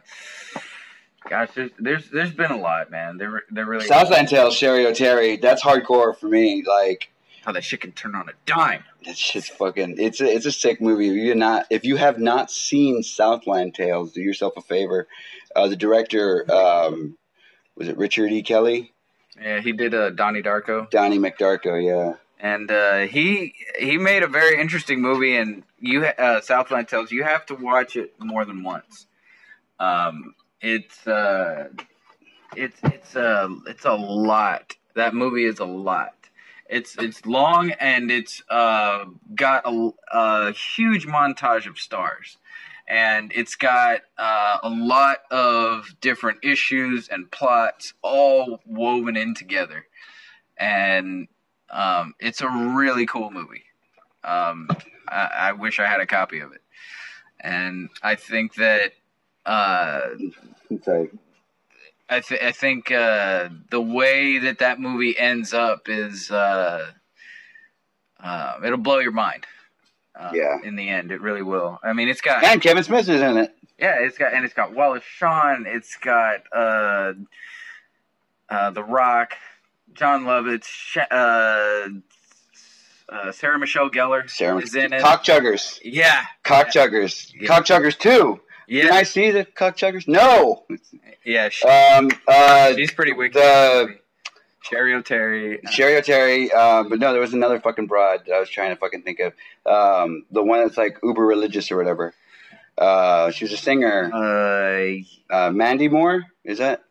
gosh, 1.29 1.49
there's, 1.55 1.71
there's 1.77 2.09
there's 2.09 2.33
been 2.33 2.51
a 2.51 2.57
lot, 2.57 2.89
man. 2.89 3.17
There 3.17 3.43
there 3.51 3.65
really 3.65 3.85
Southland 3.85 4.29
Tales, 4.29 4.57
Cheri 4.57 4.85
Oteri. 4.85 5.41
That's 5.41 5.61
hardcore 5.61 6.17
for 6.17 6.29
me. 6.29 6.63
Like 6.65 7.11
how 7.43 7.51
that 7.51 7.63
shit 7.63 7.81
can 7.81 7.91
turn 7.91 8.15
on 8.15 8.29
a 8.29 8.33
dime. 8.45 8.85
that 9.05 9.17
shit's 9.17 9.49
fucking. 9.49 9.95
It's 9.99 10.21
a 10.21 10.25
it's 10.25 10.45
a 10.45 10.51
sick 10.51 10.81
movie. 10.81 11.09
If 11.09 11.15
you 11.15 11.35
not 11.35 11.65
if 11.69 11.83
you 11.83 11.97
have 11.97 12.19
not 12.19 12.49
seen 12.49 13.03
Southland 13.03 13.75
Tales, 13.75 14.13
do 14.13 14.21
yourself 14.21 14.53
a 14.55 14.61
favor. 14.61 15.07
Uh, 15.55 15.67
the 15.67 15.75
director 15.75 16.49
um, 16.51 17.17
was 17.75 17.89
it 17.89 17.97
Richard 17.97 18.31
E. 18.31 18.41
Kelly, 18.41 18.92
Yeah, 19.41 19.61
he 19.61 19.71
did 19.71 19.93
uh, 19.93 20.09
Donnie 20.11 20.41
Darko, 20.43 20.89
Donnie 20.89 21.19
McDarko. 21.19 21.83
Yeah. 21.83 22.13
and 22.39 22.69
uh, 22.71 22.99
he 23.01 23.53
he 23.79 23.97
made 23.97 24.23
a 24.23 24.27
very 24.27 24.59
interesting 24.59 25.01
movie. 25.01 25.35
And 25.35 25.63
you 25.79 26.05
uh, 26.05 26.41
Southland 26.41 26.87
Tales 26.87 27.11
you 27.11 27.23
have 27.23 27.45
to 27.47 27.55
watch 27.55 27.95
it 27.95 28.13
more 28.19 28.45
than 28.45 28.63
once. 28.63 29.07
Um, 29.79 30.35
it's 30.61 31.05
uh, 31.07 31.69
it's 32.55 32.79
it's 32.83 33.15
a 33.15 33.49
it's 33.67 33.85
a 33.85 33.93
lot. 33.93 34.75
That 34.95 35.13
movie 35.15 35.45
is 35.45 35.59
a 35.59 35.65
lot. 35.65 36.13
It's 36.69 36.95
it's 36.97 37.25
long 37.25 37.71
and 37.71 38.09
it's 38.11 38.41
uh, 38.49 39.05
got 39.35 39.63
a, 39.65 39.89
a 40.11 40.51
huge 40.53 41.05
montage 41.07 41.67
of 41.67 41.77
stars, 41.77 42.37
and 42.93 43.31
it's 43.33 43.55
got 43.55 44.01
uh, 44.19 44.59
a 44.61 44.69
lot 44.69 45.17
of 45.31 45.95
different 45.99 46.37
issues 46.43 47.07
and 47.07 47.31
plots 47.31 47.95
all 48.03 48.59
woven 48.67 49.17
in 49.17 49.33
together, 49.33 49.87
and 50.57 51.27
um, 51.71 52.13
it's 52.19 52.41
a 52.41 52.47
really 52.47 53.07
cool 53.07 53.31
movie. 53.31 53.63
Um, 54.23 54.69
I, 55.07 55.29
I 55.35 55.51
wish 55.53 55.79
I 55.79 55.87
had 55.87 56.01
a 56.01 56.05
copy 56.05 56.39
of 56.39 56.51
it, 56.53 56.61
and 57.39 57.89
I 58.03 58.13
think 58.13 58.53
that 58.55 58.93
uh, 59.43 60.09
like 60.85 61.11
I, 62.07 62.19
th- 62.19 62.43
I 62.43 62.51
think 62.51 62.91
uh, 62.91 63.49
the 63.71 63.81
way 63.81 64.37
that 64.37 64.59
that 64.59 64.79
movie 64.79 65.17
ends 65.17 65.51
up 65.51 65.89
is 65.89 66.29
uh, 66.29 66.91
uh, 68.23 68.59
it'll 68.63 68.77
blow 68.77 68.99
your 68.99 69.11
mind. 69.11 69.47
Uh, 70.19 70.31
Yeah. 70.33 70.57
In 70.63 70.75
the 70.75 70.89
end, 70.89 71.11
it 71.11 71.21
really 71.21 71.41
will. 71.41 71.79
I 71.83 71.93
mean, 71.93 72.07
it's 72.09 72.21
got 72.21 72.43
and 72.43 72.61
Kevin 72.61 72.83
Smith 72.83 73.09
is 73.09 73.21
in 73.21 73.37
it. 73.37 73.55
yeah, 73.79 73.95
it's 73.99 74.17
got 74.17 74.33
and 74.33 74.45
it's 74.45 74.53
got 74.53 74.73
Wallace 74.73 75.03
Shawn. 75.03 75.65
It's 75.67 75.95
got 75.97 76.41
uh, 76.55 77.13
uh, 78.49 78.69
The 78.71 78.83
Rock, 78.83 79.33
Jon 79.93 80.23
Lovitz, 80.25 80.67
uh, 81.11 81.89
uh, 83.09 83.31
Sarah 83.31 83.59
Michelle 83.59 83.89
Gellar 83.89 84.29
Sarah 84.29 84.57
is 84.59 84.75
in 84.75 84.93
it. 84.93 85.01
Cock 85.01 85.23
Chuggers. 85.23 85.79
yeah, 85.83 86.23
Cock 86.43 86.67
Chuggers. 86.67 87.31
Yeah. 87.39 87.47
Cock 87.47 87.65
Chuggers 87.65 87.97
two. 87.97 88.39
yeah, 88.67 88.83
Can 88.85 88.93
I 88.93 89.03
see 89.03 89.31
the 89.31 89.45
Cock 89.45 89.75
Chuggers? 89.77 90.07
No. 90.07 90.65
yeah. 91.25 91.49
She, 91.49 91.67
Um. 91.67 92.09
Uh. 92.27 92.73
she's 92.75 92.91
pretty 92.91 93.13
wicked. 93.13 93.35
the- 93.41 93.97
Cheri 94.63 94.93
Oteri. 95.01 95.59
uh, 95.65 95.69
Cheri 95.71 96.01
Oteri, 96.01 96.53
um, 96.53 96.89
but 96.89 96.99
no, 96.99 97.11
there 97.11 97.21
was 97.21 97.33
another 97.33 97.59
fucking 97.59 97.87
broad 97.87 98.21
that 98.27 98.33
I 98.33 98.39
was 98.39 98.49
trying 98.49 98.69
to 98.69 98.75
fucking 98.77 99.03
think 99.03 99.19
of. 99.19 99.33
Um, 99.65 100.25
the 100.31 100.43
one 100.43 100.61
that's 100.65 100.77
like 100.77 100.97
uber 101.03 101.25
religious 101.25 101.71
or 101.71 101.77
whatever. 101.77 102.13
Uh, 102.77 103.29
she 103.31 103.45
was 103.45 103.51
a 103.53 103.57
singer. 103.57 104.09
Uh, 104.13 104.93
Uh, 105.29 105.51
Mandy 105.51 105.87
Moore, 105.89 106.23
is 106.43 106.57
that? 106.59 106.83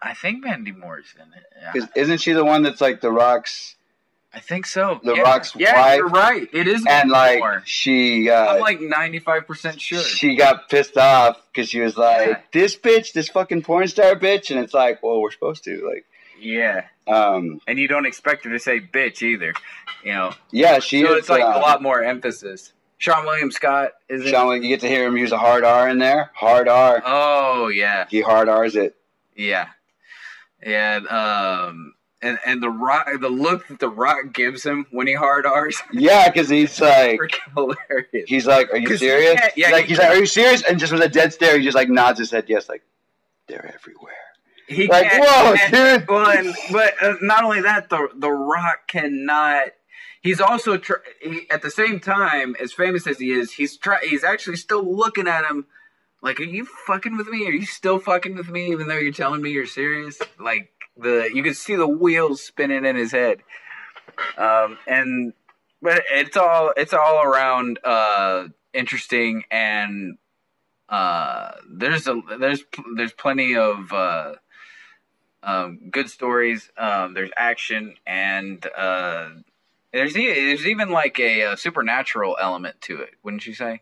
I 0.00 0.14
think 0.14 0.44
Mandy 0.44 0.72
Moore's 0.72 1.14
in 1.16 1.32
it. 1.32 1.44
Yeah. 1.74 1.86
Isn't 2.02 2.18
she 2.18 2.32
the 2.32 2.44
one 2.44 2.62
that's 2.62 2.80
like 2.80 3.00
the 3.00 3.10
rocks 3.10 3.74
I 4.34 4.40
think 4.40 4.66
so. 4.66 5.00
The 5.02 5.14
yeah. 5.14 5.22
Rock's 5.22 5.56
Yeah, 5.56 5.80
wife? 5.80 5.96
you're 5.96 6.08
right. 6.08 6.46
It 6.52 6.68
is 6.68 6.84
and 6.86 7.10
like 7.10 7.38
Moore. 7.38 7.62
she 7.64 8.28
uh, 8.28 8.54
I'm 8.56 8.60
like 8.60 8.80
95 8.82 9.46
percent 9.46 9.80
sure. 9.80 10.00
she 10.02 10.36
got 10.36 10.68
pissed 10.68 10.98
off 10.98 11.40
because 11.50 11.70
she 11.70 11.80
was 11.80 11.96
like 11.96 12.28
Yeah. 12.28 12.40
this 12.52 12.76
bitch, 12.76 13.14
this 13.14 13.30
fucking 13.30 13.62
porn 13.62 13.88
star 13.88 14.14
bitch, 14.14 14.50
and 14.50 14.60
it's 14.60 14.74
like, 14.74 15.02
well, 15.02 15.22
we're 15.22 15.30
supposed 15.30 15.64
to 15.64 15.82
like, 15.90 16.04
yeah, 16.40 16.86
um, 17.06 17.60
and 17.66 17.78
you 17.78 17.88
don't 17.88 18.06
expect 18.06 18.44
her 18.44 18.50
to 18.52 18.58
say 18.58 18.80
bitch 18.80 19.22
either. 19.22 19.52
You 20.04 20.12
know, 20.12 20.32
yeah, 20.50 20.78
she. 20.78 21.02
so 21.02 21.12
is, 21.14 21.18
it's 21.20 21.28
like 21.28 21.42
uh, 21.42 21.54
a 21.56 21.60
lot 21.60 21.82
more 21.82 22.02
emphasis. 22.02 22.72
Seann 23.00 23.24
William 23.24 23.50
Scott 23.50 23.90
is 24.08 24.22
in. 24.22 24.28
Sean, 24.28 24.62
you 24.62 24.68
get 24.68 24.80
to 24.80 24.88
hear 24.88 25.06
him 25.06 25.16
use 25.16 25.32
a 25.32 25.38
hard 25.38 25.64
R 25.64 25.88
in 25.88 25.98
there. 25.98 26.30
Hard 26.34 26.68
R. 26.68 27.02
Oh 27.04 27.68
yeah, 27.68 28.06
He 28.08 28.20
hard 28.20 28.48
R's 28.48 28.74
it. 28.76 28.96
yeah, 29.36 29.68
yeah. 30.64 30.96
Um, 31.10 31.92
and 32.22 32.38
and 32.46 32.62
the 32.62 32.70
rock, 32.70 33.08
the 33.20 33.28
look 33.28 33.68
that 33.68 33.78
the 33.78 33.88
Rock 33.90 34.32
gives 34.32 34.64
him 34.64 34.86
when 34.90 35.06
he 35.06 35.12
hard 35.12 35.44
R's, 35.44 35.80
Yeah, 35.92 36.28
because 36.30 36.48
he's 36.48 36.80
like, 36.80 37.20
hilarious. 37.54 38.28
he's 38.28 38.46
like, 38.46 38.70
are 38.72 38.78
you 38.78 38.96
serious? 38.96 39.40
yeah, 39.56 39.70
like 39.70 39.84
he's 39.84 39.98
like, 39.98 40.08
are 40.08 40.16
you 40.16 40.26
serious? 40.26 40.62
And 40.62 40.78
just 40.78 40.92
with 40.92 41.02
a 41.02 41.08
dead 41.08 41.32
stare, 41.34 41.58
he 41.58 41.64
just 41.64 41.74
like 41.76 41.90
nods 41.90 42.18
his 42.18 42.30
head, 42.30 42.44
yes, 42.48 42.68
like 42.68 42.82
they're 43.48 43.74
everywhere. 43.74 44.14
He 44.68 44.88
Like, 44.88 45.10
can't- 45.10 45.24
whoa, 45.24 45.54
dude. 45.70 46.10
And, 46.38 46.54
but 46.72 46.94
uh, 47.02 47.14
not 47.22 47.44
only 47.44 47.62
that, 47.62 47.88
the 47.88 48.08
the 48.14 48.30
Rock 48.30 48.88
cannot. 48.88 49.68
He's 50.22 50.40
also 50.40 50.76
tr- 50.76 50.94
he, 51.22 51.48
at 51.50 51.62
the 51.62 51.70
same 51.70 52.00
time, 52.00 52.56
as 52.60 52.72
famous 52.72 53.06
as 53.06 53.18
he 53.18 53.30
is, 53.30 53.52
he's 53.52 53.76
try 53.76 53.98
he's 54.02 54.24
actually 54.24 54.56
still 54.56 54.82
looking 54.96 55.28
at 55.28 55.44
him 55.44 55.66
like, 56.20 56.40
"Are 56.40 56.44
you 56.44 56.64
fucking 56.86 57.16
with 57.16 57.28
me? 57.28 57.46
Are 57.46 57.52
you 57.52 57.64
still 57.66 57.98
fucking 58.00 58.34
with 58.34 58.48
me? 58.48 58.72
Even 58.72 58.88
though 58.88 58.98
you're 58.98 59.12
telling 59.12 59.40
me 59.42 59.50
you're 59.50 59.66
serious?" 59.66 60.18
Like 60.40 60.70
the 60.96 61.30
you 61.32 61.42
can 61.44 61.54
see 61.54 61.76
the 61.76 61.86
wheels 61.86 62.42
spinning 62.42 62.84
in 62.84 62.96
his 62.96 63.12
head. 63.12 63.42
Um, 64.36 64.78
and 64.88 65.32
but 65.80 66.02
it's 66.10 66.36
all 66.36 66.72
it's 66.76 66.92
all 66.94 67.22
around 67.22 67.78
uh, 67.84 68.48
interesting 68.74 69.44
and 69.50 70.16
uh, 70.88 71.52
there's 71.70 72.08
a 72.08 72.20
there's 72.40 72.64
there's 72.96 73.12
plenty 73.12 73.56
of 73.56 73.92
uh, 73.92 74.34
um, 75.46 75.78
good 75.90 76.10
stories. 76.10 76.70
Um, 76.76 77.14
there's 77.14 77.30
action 77.38 77.94
and 78.06 78.66
uh, 78.76 79.30
there's 79.92 80.12
there's 80.12 80.66
even 80.66 80.90
like 80.90 81.18
a, 81.18 81.40
a 81.52 81.56
supernatural 81.56 82.36
element 82.38 82.78
to 82.82 83.00
it, 83.00 83.14
wouldn't 83.22 83.46
you 83.46 83.54
say? 83.54 83.80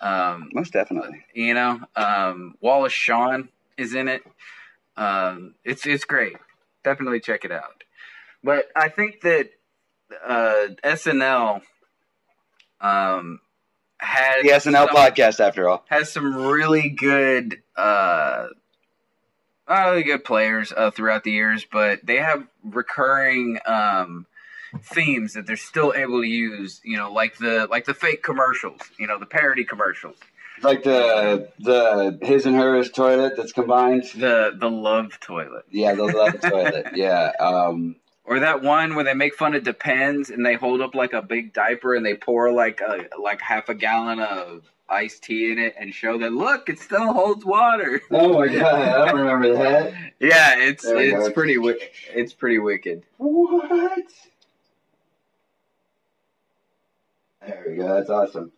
Um, 0.00 0.48
Most 0.52 0.72
definitely. 0.72 1.24
you 1.34 1.54
know, 1.54 1.80
um, 1.94 2.54
Wallace 2.60 2.92
Shawn 2.92 3.48
is 3.76 3.94
in 3.94 4.08
it. 4.08 4.22
Um, 4.96 5.54
it's 5.64 5.86
it's 5.86 6.04
great. 6.04 6.36
Definitely 6.82 7.20
check 7.20 7.44
it 7.44 7.52
out. 7.52 7.84
But 8.42 8.66
I 8.74 8.88
think 8.88 9.20
that 9.22 9.50
uh, 10.26 10.68
SNL 10.84 11.60
um, 12.80 13.40
has 13.98 14.42
The 14.42 14.50
SNL 14.50 14.86
some- 14.86 14.88
podcast, 14.96 15.40
after 15.40 15.68
all. 15.68 15.84
has 15.88 16.10
some 16.12 16.34
really 16.36 16.88
good 16.90 17.60
uh 17.76 18.46
really 19.68 20.02
good 20.02 20.24
players 20.24 20.72
uh, 20.76 20.90
throughout 20.90 21.24
the 21.24 21.32
years, 21.32 21.66
but 21.70 22.04
they 22.04 22.16
have 22.16 22.46
recurring 22.64 23.58
um 23.66 24.26
themes 24.82 25.32
that 25.34 25.46
they're 25.46 25.56
still 25.56 25.94
able 25.96 26.20
to 26.20 26.28
use, 26.28 26.80
you 26.84 26.96
know, 26.96 27.12
like 27.12 27.38
the 27.38 27.66
like 27.70 27.84
the 27.86 27.94
fake 27.94 28.22
commercials, 28.22 28.80
you 28.98 29.06
know, 29.06 29.18
the 29.18 29.26
parody 29.26 29.64
commercials. 29.64 30.16
Like 30.62 30.82
the 30.82 31.48
the 31.60 32.18
his 32.22 32.44
and 32.46 32.56
hers 32.56 32.90
toilet 32.90 33.34
that's 33.36 33.52
combined. 33.52 34.04
The 34.14 34.52
the 34.58 34.70
love 34.70 35.18
toilet. 35.20 35.64
Yeah, 35.70 35.94
the 35.94 36.04
love 36.04 36.40
toilet. 36.40 36.88
Yeah. 36.94 37.32
Um, 37.38 37.96
Or 38.28 38.40
that 38.40 38.62
one 38.62 38.94
where 38.94 39.04
they 39.04 39.14
make 39.14 39.34
fun 39.34 39.54
of 39.54 39.64
Depends 39.64 40.28
and 40.28 40.44
they 40.44 40.54
hold 40.54 40.82
up 40.82 40.94
like 40.94 41.14
a 41.14 41.22
big 41.22 41.54
diaper 41.54 41.94
and 41.94 42.04
they 42.04 42.14
pour 42.14 42.52
like 42.52 42.82
a 42.82 43.06
like 43.20 43.40
half 43.40 43.70
a 43.70 43.74
gallon 43.74 44.20
of 44.20 44.70
iced 44.86 45.24
tea 45.24 45.50
in 45.50 45.58
it 45.58 45.74
and 45.78 45.94
show 45.94 46.18
that 46.18 46.32
look, 46.32 46.68
it 46.68 46.78
still 46.78 47.12
holds 47.12 47.44
water. 47.44 48.02
oh 48.10 48.34
my 48.34 48.48
god, 48.48 48.74
I 48.74 49.06
don't 49.06 49.20
remember 49.20 49.54
that. 49.54 49.94
Yeah, 50.20 50.58
it's 50.58 50.84
it's 50.84 51.28
go. 51.28 51.32
pretty 51.32 51.54
wi- 51.54 51.78
it's 52.12 52.34
pretty 52.34 52.58
wicked. 52.58 53.04
What? 53.16 54.02
There 57.46 57.64
we 57.66 57.76
go. 57.76 57.94
That's 57.94 58.10
awesome. 58.10 58.52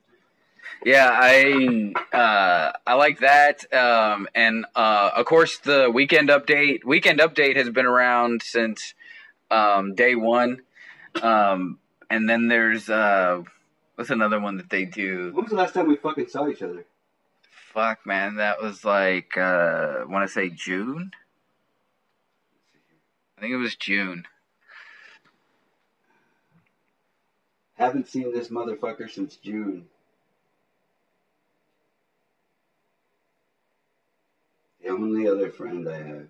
Yeah, 0.85 1.11
I 1.13 1.93
uh, 2.13 2.73
I 2.87 2.95
like 2.95 3.21
that, 3.21 3.73
um, 3.73 4.27
and 4.35 4.67
uh, 4.75 5.11
of 5.15 5.27
course 5.27 5.59
the 5.59 5.91
weekend 5.93 6.29
update. 6.29 6.85
Weekend 6.85 7.21
update 7.21 7.57
has 7.57 7.71
been 7.71 7.87
around 7.87 8.43
since 8.43 8.95
um, 9.51 9.95
day 9.95 10.15
one, 10.15 10.63
um, 11.23 11.79
and 12.09 12.29
then 12.29 12.49
there's 12.49 12.89
uh, 12.89 13.43
what's 13.95 14.11
another 14.11 14.41
one 14.41 14.57
that 14.57 14.71
they 14.71 14.85
do? 14.85 15.33
When 15.33 15.45
was 15.45 15.51
the 15.51 15.57
last 15.57 15.75
time 15.75 15.89
we 15.89 15.97
fucking 15.97 16.29
saw 16.29 16.49
each 16.49 16.63
other? 16.63 16.85
Fuck, 17.73 18.05
man, 18.05 18.37
that 18.37 18.61
was 18.61 18.85
like 18.85 19.37
uh, 19.37 20.05
want 20.09 20.27
to 20.27 20.33
say 20.33 20.51
June. 20.51 21.13
I 23.37 23.41
think 23.41 23.55
it 23.55 23.59
was 23.59 23.77
June. 23.77 24.27
Haven't 27.75 28.09
seen 28.09 28.33
this 28.35 28.49
motherfucker 28.49 29.11
since 29.11 29.37
June. 29.37 29.87
The 34.83 34.91
only 34.91 35.27
other 35.27 35.51
friend 35.51 35.89
I 35.89 36.03
have. 36.03 36.27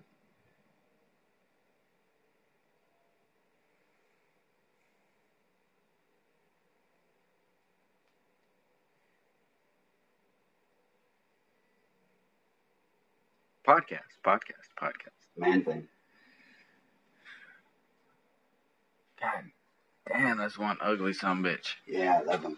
Podcast, 13.67 13.99
podcast, 14.25 14.69
podcast. 14.79 15.37
Man 15.37 15.63
thing. 15.63 15.87
God 19.21 19.43
damn, 20.07 20.37
that's 20.37 20.57
one 20.57 20.77
ugly 20.81 21.13
son 21.13 21.43
bitch. 21.43 21.73
Yeah, 21.87 22.19
I 22.21 22.23
love 22.23 22.41
him. 22.41 22.57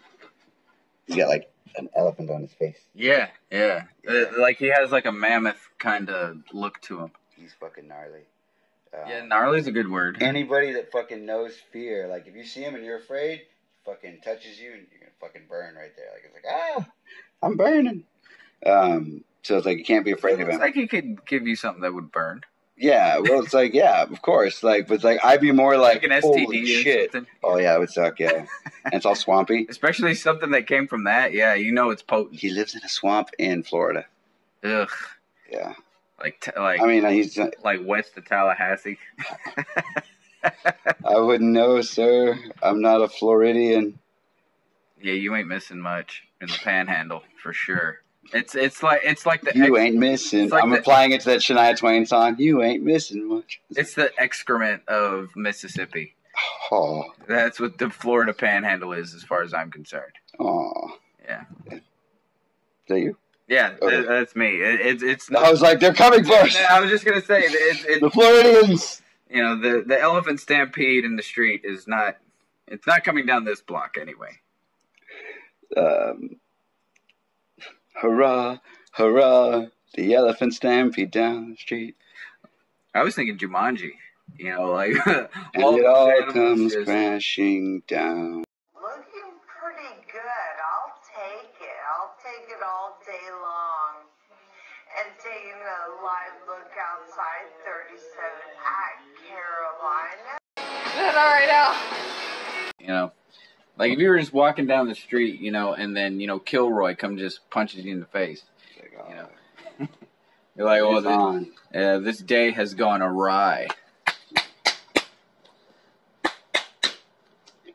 He's 1.06 1.16
got 1.16 1.28
like 1.28 1.50
an 1.76 1.90
elephant 1.94 2.30
on 2.30 2.40
his 2.42 2.52
face. 2.54 2.78
Yeah, 2.94 3.28
yeah. 3.50 3.84
Uh, 4.08 4.24
like 4.38 4.56
he 4.56 4.66
has 4.74 4.90
like 4.90 5.04
a 5.04 5.12
mammoth 5.12 5.68
kind 5.78 6.08
of 6.08 6.38
look 6.52 6.80
to 6.82 7.00
him. 7.00 7.10
He's 7.36 7.52
fucking 7.60 7.86
gnarly. 7.86 8.22
Uh, 8.94 9.04
Yeah, 9.06 9.26
gnarly's 9.26 9.66
a 9.66 9.72
good 9.72 9.90
word. 9.90 10.22
Anybody 10.22 10.72
that 10.72 10.90
fucking 10.90 11.26
knows 11.26 11.54
fear, 11.70 12.08
like 12.08 12.26
if 12.26 12.34
you 12.34 12.44
see 12.44 12.62
him 12.62 12.74
and 12.74 12.84
you're 12.84 12.98
afraid, 12.98 13.42
fucking 13.84 14.20
touches 14.24 14.58
you 14.58 14.72
and 14.72 14.86
you're 14.90 15.00
gonna 15.00 15.12
fucking 15.20 15.42
burn 15.50 15.74
right 15.74 15.94
there. 15.96 16.06
Like 16.14 16.22
it's 16.24 16.34
like 16.34 16.44
ah, 16.48 16.86
I'm 17.42 17.56
burning. 17.56 18.04
Um, 18.64 19.22
so 19.44 19.56
it's 19.56 19.66
like 19.66 19.78
you 19.78 19.84
can't 19.84 20.04
be 20.04 20.10
afraid 20.12 20.34
of 20.34 20.40
him. 20.40 20.50
It's 20.50 20.58
like 20.58 20.74
he 20.74 20.88
could 20.88 21.24
give 21.26 21.46
you 21.46 21.54
something 21.56 21.82
that 21.82 21.94
would 21.94 22.10
burn, 22.10 22.42
yeah, 22.76 23.18
well, 23.18 23.40
it's 23.42 23.54
like 23.54 23.72
yeah, 23.72 24.02
of 24.02 24.20
course. 24.20 24.62
Like, 24.64 24.88
but 24.88 24.94
it's 24.94 25.04
like 25.04 25.24
I'd 25.24 25.40
be 25.40 25.52
more 25.52 25.76
like, 25.76 26.02
like 26.02 26.10
an 26.10 26.22
STD 26.22 26.66
shit. 26.66 27.12
something. 27.12 27.30
Oh 27.42 27.56
yeah, 27.56 27.76
it 27.76 27.78
would 27.78 27.90
suck. 27.90 28.18
Yeah, 28.18 28.46
and 28.84 28.94
it's 28.94 29.06
all 29.06 29.14
swampy. 29.14 29.66
Especially 29.68 30.14
something 30.14 30.50
that 30.50 30.66
came 30.66 30.88
from 30.88 31.04
that. 31.04 31.32
Yeah, 31.32 31.54
you 31.54 31.70
know 31.70 31.90
it's 31.90 32.02
potent. 32.02 32.40
He 32.40 32.50
lives 32.50 32.74
in 32.74 32.80
a 32.84 32.88
swamp 32.88 33.28
in 33.38 33.62
Florida. 33.62 34.06
Ugh, 34.64 34.90
Yeah, 35.50 35.74
like 36.20 36.40
t- 36.40 36.50
like 36.56 36.80
I 36.80 36.86
mean 36.86 37.04
he's. 37.06 37.38
like 37.62 37.80
west 37.84 38.16
of 38.16 38.24
Tallahassee. 38.24 38.98
I 41.04 41.20
wouldn't 41.20 41.52
know, 41.52 41.80
sir. 41.80 42.36
I'm 42.60 42.80
not 42.80 43.02
a 43.02 43.08
Floridian. 43.08 44.00
Yeah, 45.00 45.14
you 45.14 45.34
ain't 45.36 45.48
missing 45.48 45.80
much 45.80 46.24
in 46.40 46.48
the 46.48 46.58
Panhandle 46.62 47.22
for 47.40 47.52
sure. 47.52 48.00
It's 48.32 48.54
it's 48.54 48.82
like 48.82 49.02
it's 49.04 49.26
like 49.26 49.42
the 49.42 49.52
You 49.54 49.76
ex- 49.76 49.84
ain't 49.84 49.96
missing. 49.96 50.48
like 50.48 50.62
I'm 50.64 50.70
the- 50.70 50.78
applying 50.78 51.12
it 51.12 51.20
to 51.22 51.30
that 51.30 51.40
Shania 51.40 51.76
Twain 51.76 52.06
song. 52.06 52.36
You 52.38 52.62
ain't 52.62 52.82
missing 52.82 53.28
much. 53.28 53.60
it's 53.76 53.94
the 53.94 54.10
excrement 54.18 54.86
of 54.88 55.28
Mississippi. 55.36 56.14
Oh, 56.72 57.04
That's 57.28 57.60
what 57.60 57.78
the 57.78 57.90
Florida 57.90 58.32
Panhandle 58.32 58.92
is, 58.92 59.14
as 59.14 59.22
far 59.22 59.42
as 59.42 59.54
I'm 59.54 59.70
concerned. 59.70 60.12
oh. 60.40 60.98
Yeah. 61.24 61.44
Is 61.70 61.80
that 62.88 62.98
you? 63.00 63.16
Yeah, 63.48 63.74
Okay. 63.80 63.96
that- 63.98 64.08
that's 64.08 64.34
me. 64.36 64.56
It, 64.60 64.80
it's 64.80 65.02
it's 65.02 65.32
I 65.32 65.50
was 65.50 65.62
like, 65.62 65.78
they're 65.80 65.94
coming 65.94 66.24
for 66.24 66.34
us. 66.34 66.56
I 66.68 66.80
was 66.80 66.90
just 66.90 67.04
gonna 67.04 67.20
say 67.22 67.42
it, 67.44 68.00
The 68.00 68.10
Floridians. 68.10 69.00
you 69.30 69.42
know 69.42 69.56
the 69.60 69.84
the 69.86 70.00
elephant 70.00 70.40
stampede 70.40 71.04
in 71.04 71.16
the 71.16 71.22
street 71.22 71.60
is 71.64 71.86
not 71.86 72.16
it's 72.66 72.86
not 72.86 73.04
coming 73.04 73.26
down 73.26 73.44
this 73.44 73.60
block 73.60 73.96
anyway. 74.00 74.40
Um, 75.76 76.36
hurrah, 77.94 78.58
hurrah. 78.92 79.66
The 79.94 80.14
elephant 80.14 80.54
stampede 80.54 81.10
down 81.10 81.50
the 81.52 81.56
street. 81.56 81.96
I 82.94 83.02
was 83.02 83.14
thinking 83.14 83.38
Jumanji, 83.38 83.92
you 84.36 84.50
know, 84.50 84.70
like 84.72 84.94
And 85.06 85.64
all 85.64 85.76
it 85.76 85.84
all 85.86 86.22
comes 86.32 86.72
just- 86.72 86.86
crashing 86.86 87.82
down. 87.86 88.44
Looking 88.74 89.30
pretty 89.46 89.94
good. 90.10 90.54
I'll 90.70 90.94
take 91.06 91.54
it. 91.60 91.78
I'll 91.94 92.14
take 92.22 92.48
it 92.50 92.62
all 92.64 92.98
day 93.06 93.26
long. 93.40 94.06
And 94.96 95.10
taking 95.18 95.58
a 95.58 96.04
live 96.04 96.38
look 96.46 96.70
outside 96.78 97.50
37 97.66 97.98
at 98.62 98.94
Carolina. 99.26 100.38
Is 100.86 100.94
that 100.94 101.16
alright 101.18 101.48
now? 101.50 101.74
you 102.80 102.86
know, 102.88 103.12
like 103.76 103.92
if 103.92 103.98
you 103.98 104.08
were 104.08 104.18
just 104.18 104.32
walking 104.32 104.66
down 104.66 104.88
the 104.88 104.94
street, 104.94 105.40
you 105.40 105.50
know, 105.50 105.72
and 105.74 105.96
then 105.96 106.20
you 106.20 106.26
know 106.26 106.38
Kilroy 106.38 106.94
come 106.94 107.16
just 107.18 107.48
punches 107.50 107.84
you 107.84 107.92
in 107.92 108.00
the 108.00 108.06
face, 108.06 108.42
like, 108.80 108.92
You 109.08 109.14
know, 109.14 109.88
you're 110.56 110.66
like, 110.66 110.82
oh, 110.82 110.96
it's 110.96 111.46
this, 111.72 111.82
uh, 111.82 111.98
this 111.98 112.18
day 112.18 112.50
has 112.52 112.74
gone 112.74 113.02
awry. 113.02 113.68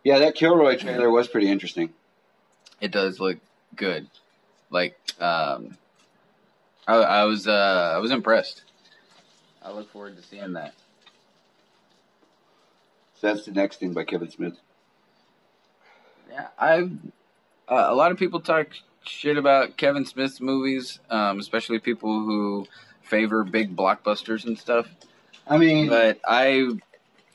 Yeah, 0.03 0.19
that 0.19 0.36
Kilroy 0.36 0.78
trailer 0.78 1.09
was 1.09 1.28
pretty 1.28 1.49
interesting. 1.49 1.93
It 2.80 2.91
does 2.91 3.19
look 3.19 3.38
good. 3.76 4.07
Like, 4.69 4.97
um, 5.19 5.78
I, 6.88 6.95
I 6.95 7.24
was 7.26 7.47
uh, 7.47 7.93
I 7.95 7.97
was 7.97 8.11
impressed. 8.11 8.63
I 9.61 9.71
look 9.71 9.91
forward 9.91 10.15
to 10.15 10.24
seeing 10.24 10.53
that. 10.53 10.74
So 13.19 13.28
that's 13.28 13.45
the 13.45 13.51
next 13.51 13.82
thing 13.82 13.93
by 13.93 14.05
Kevin 14.05 14.32
Smith. 14.32 14.57
Yeah, 16.30 16.47
I 16.57 16.89
uh, 17.67 17.88
a 17.89 17.95
lot 17.95 18.11
of 18.11 18.17
people 18.17 18.39
talk 18.39 18.67
shit 19.03 19.38
about 19.38 19.77
Kevin 19.77 20.05
Smith's 20.05 20.41
movies, 20.41 20.99
um, 21.09 21.39
especially 21.39 21.80
people 21.80 22.11
who 22.23 22.67
favor 23.01 23.43
big 23.43 23.75
blockbusters 23.75 24.45
and 24.45 24.57
stuff. 24.57 24.88
I 25.47 25.57
mean, 25.57 25.89
But 25.89 26.19
I, 26.27 26.69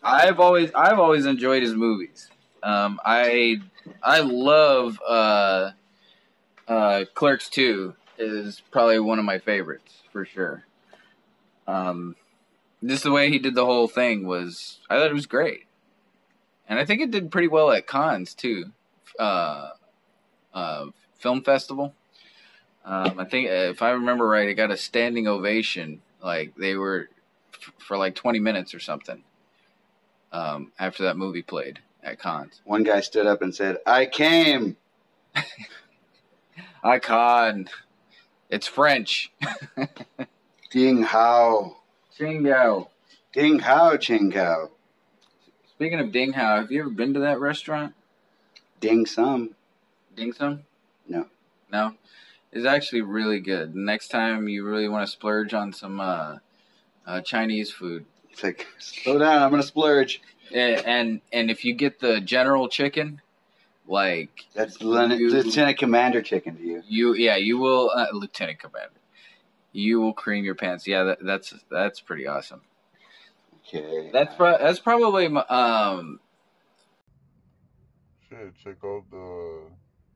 I've 0.02 0.38
always 0.40 0.70
I've 0.74 0.98
always 0.98 1.26
enjoyed 1.26 1.62
his 1.62 1.74
movies. 1.74 2.30
Um, 2.62 3.00
I 3.04 3.58
I 4.02 4.20
love 4.20 5.00
uh, 5.06 5.72
uh, 6.68 7.04
Clerks 7.14 7.48
Two 7.48 7.94
is 8.18 8.62
probably 8.70 9.00
one 9.00 9.18
of 9.18 9.24
my 9.24 9.38
favorites 9.38 10.02
for 10.12 10.24
sure. 10.24 10.64
Um, 11.66 12.14
just 12.84 13.02
the 13.02 13.10
way 13.10 13.30
he 13.30 13.38
did 13.38 13.54
the 13.54 13.64
whole 13.64 13.88
thing 13.88 14.26
was 14.26 14.78
I 14.88 14.96
thought 14.96 15.10
it 15.10 15.14
was 15.14 15.26
great, 15.26 15.66
and 16.68 16.78
I 16.78 16.84
think 16.84 17.00
it 17.00 17.10
did 17.10 17.30
pretty 17.32 17.48
well 17.48 17.70
at 17.72 17.86
Cannes 17.88 18.34
too, 18.34 18.72
uh, 19.18 19.70
uh, 20.52 20.86
film 21.18 21.42
festival. 21.42 21.94
Um, 22.84 23.18
I 23.18 23.24
think 23.24 23.48
if 23.48 23.82
I 23.82 23.90
remember 23.92 24.26
right, 24.28 24.48
it 24.48 24.54
got 24.54 24.70
a 24.70 24.76
standing 24.76 25.26
ovation. 25.26 26.02
Like 26.22 26.54
they 26.56 26.76
were 26.76 27.08
f- 27.54 27.72
for 27.78 27.96
like 27.96 28.14
twenty 28.14 28.38
minutes 28.40 28.74
or 28.74 28.80
something. 28.80 29.22
Um, 30.32 30.72
after 30.78 31.04
that 31.04 31.16
movie 31.16 31.42
played 31.42 31.80
at 32.02 32.20
Cannes, 32.20 32.60
One 32.64 32.82
guy 32.82 33.00
stood 33.00 33.26
up 33.26 33.42
and 33.42 33.54
said, 33.54 33.78
"I 33.86 34.06
came." 34.06 34.76
icon. 36.84 37.68
It's 38.50 38.66
French. 38.66 39.32
Ding 40.70 41.02
hao. 41.02 41.76
Chingo. 42.18 42.88
Ding 43.32 43.58
hao 43.60 43.96
ching 43.96 44.30
hao. 44.32 44.70
Speaking 45.70 45.98
of 45.98 46.12
Ding 46.12 46.32
Hao, 46.34 46.58
have 46.58 46.70
you 46.70 46.80
ever 46.82 46.90
been 46.90 47.14
to 47.14 47.20
that 47.20 47.40
restaurant? 47.40 47.94
Ding 48.80 49.06
some. 49.06 49.50
Ding 50.16 50.32
Sum? 50.32 50.62
No. 51.08 51.26
No? 51.72 51.94
It's 52.52 52.66
actually 52.66 53.02
really 53.02 53.40
good. 53.40 53.74
Next 53.74 54.08
time 54.08 54.48
you 54.48 54.64
really 54.64 54.88
want 54.88 55.06
to 55.06 55.10
splurge 55.12 55.54
on 55.54 55.72
some 55.72 55.98
uh, 56.00 56.36
uh, 57.06 57.20
Chinese 57.22 57.70
food. 57.72 58.04
It's 58.30 58.42
like, 58.44 58.66
slow 58.78 59.18
down, 59.18 59.42
I'm 59.42 59.50
gonna 59.50 59.62
splurge. 59.62 60.20
Eh, 60.52 60.80
And 60.86 61.20
and 61.32 61.50
if 61.50 61.64
you 61.64 61.74
get 61.74 61.98
the 62.00 62.20
general 62.20 62.68
chicken, 62.68 63.20
like 63.88 64.44
That's 64.54 64.80
Len- 64.82 65.18
You- 65.18 65.30
Lieutenant 65.30 65.78
Commander 65.78 66.22
chicken 66.22 66.56
to 66.56 66.62
you. 66.62 66.82
you, 66.86 67.14
yeah, 67.14 67.36
you 67.36 67.58
will, 67.58 67.90
uh, 67.94 68.06
Lieutenant 68.12 68.58
Commander, 68.60 68.90
you 69.72 70.00
will 70.00 70.12
cream 70.12 70.44
your 70.44 70.54
pants. 70.54 70.86
Yeah, 70.86 71.04
that, 71.04 71.18
that's 71.24 71.54
that's 71.70 72.00
pretty 72.00 72.26
awesome. 72.26 72.60
Okay. 73.66 74.10
That's 74.12 74.34
pro- 74.36 74.58
that's 74.58 74.78
probably 74.78 75.26
um 75.26 76.20
Shit, 78.34 78.54
check 78.64 78.76
out 78.84 79.04
the 79.10 79.62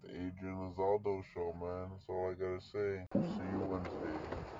the 0.03 0.09
Adrian 0.09 0.57
Lozano 0.57 1.23
show, 1.35 1.55
man. 1.61 1.91
That's 1.91 2.05
all 2.09 2.31
I 2.31 2.35
gotta 2.35 2.61
say. 2.61 3.05
See 3.13 3.45
you 3.53 3.59
Wednesday. 3.61 4.19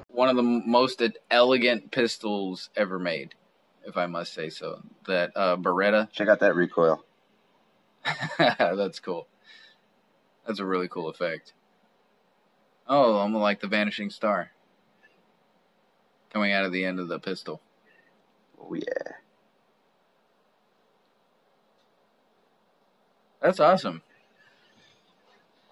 one 0.09 0.29
of 0.29 0.37
the 0.37 0.43
most 0.43 1.03
elegant 1.31 1.91
pistols 1.91 2.71
ever 2.77 2.99
made, 2.99 3.35
if 3.85 3.97
I 3.97 4.07
must 4.07 4.33
say 4.33 4.49
so. 4.49 4.83
That 5.07 5.33
uh, 5.35 5.57
Beretta. 5.57 6.11
Check 6.13 6.29
out 6.29 6.41
that 6.41 6.55
recoil. 6.55 7.05
That's 8.39 9.01
cool. 9.01 9.27
That's 10.47 10.61
a 10.61 10.65
really 10.65 10.89
cool 10.89 11.09
effect. 11.09 11.53
Oh, 12.87 13.19
I'm 13.19 13.35
like 13.35 13.61
the 13.61 13.67
vanishing 13.67 14.11
star 14.11 14.53
coming 16.33 16.53
out 16.53 16.65
of 16.65 16.73
the 16.73 16.85
end 16.85 17.01
of 17.01 17.09
the 17.09 17.19
pistol. 17.19 17.61
Oh 18.61 18.75
yeah. 18.75 19.15
That's 23.41 23.61
awesome. 23.61 24.03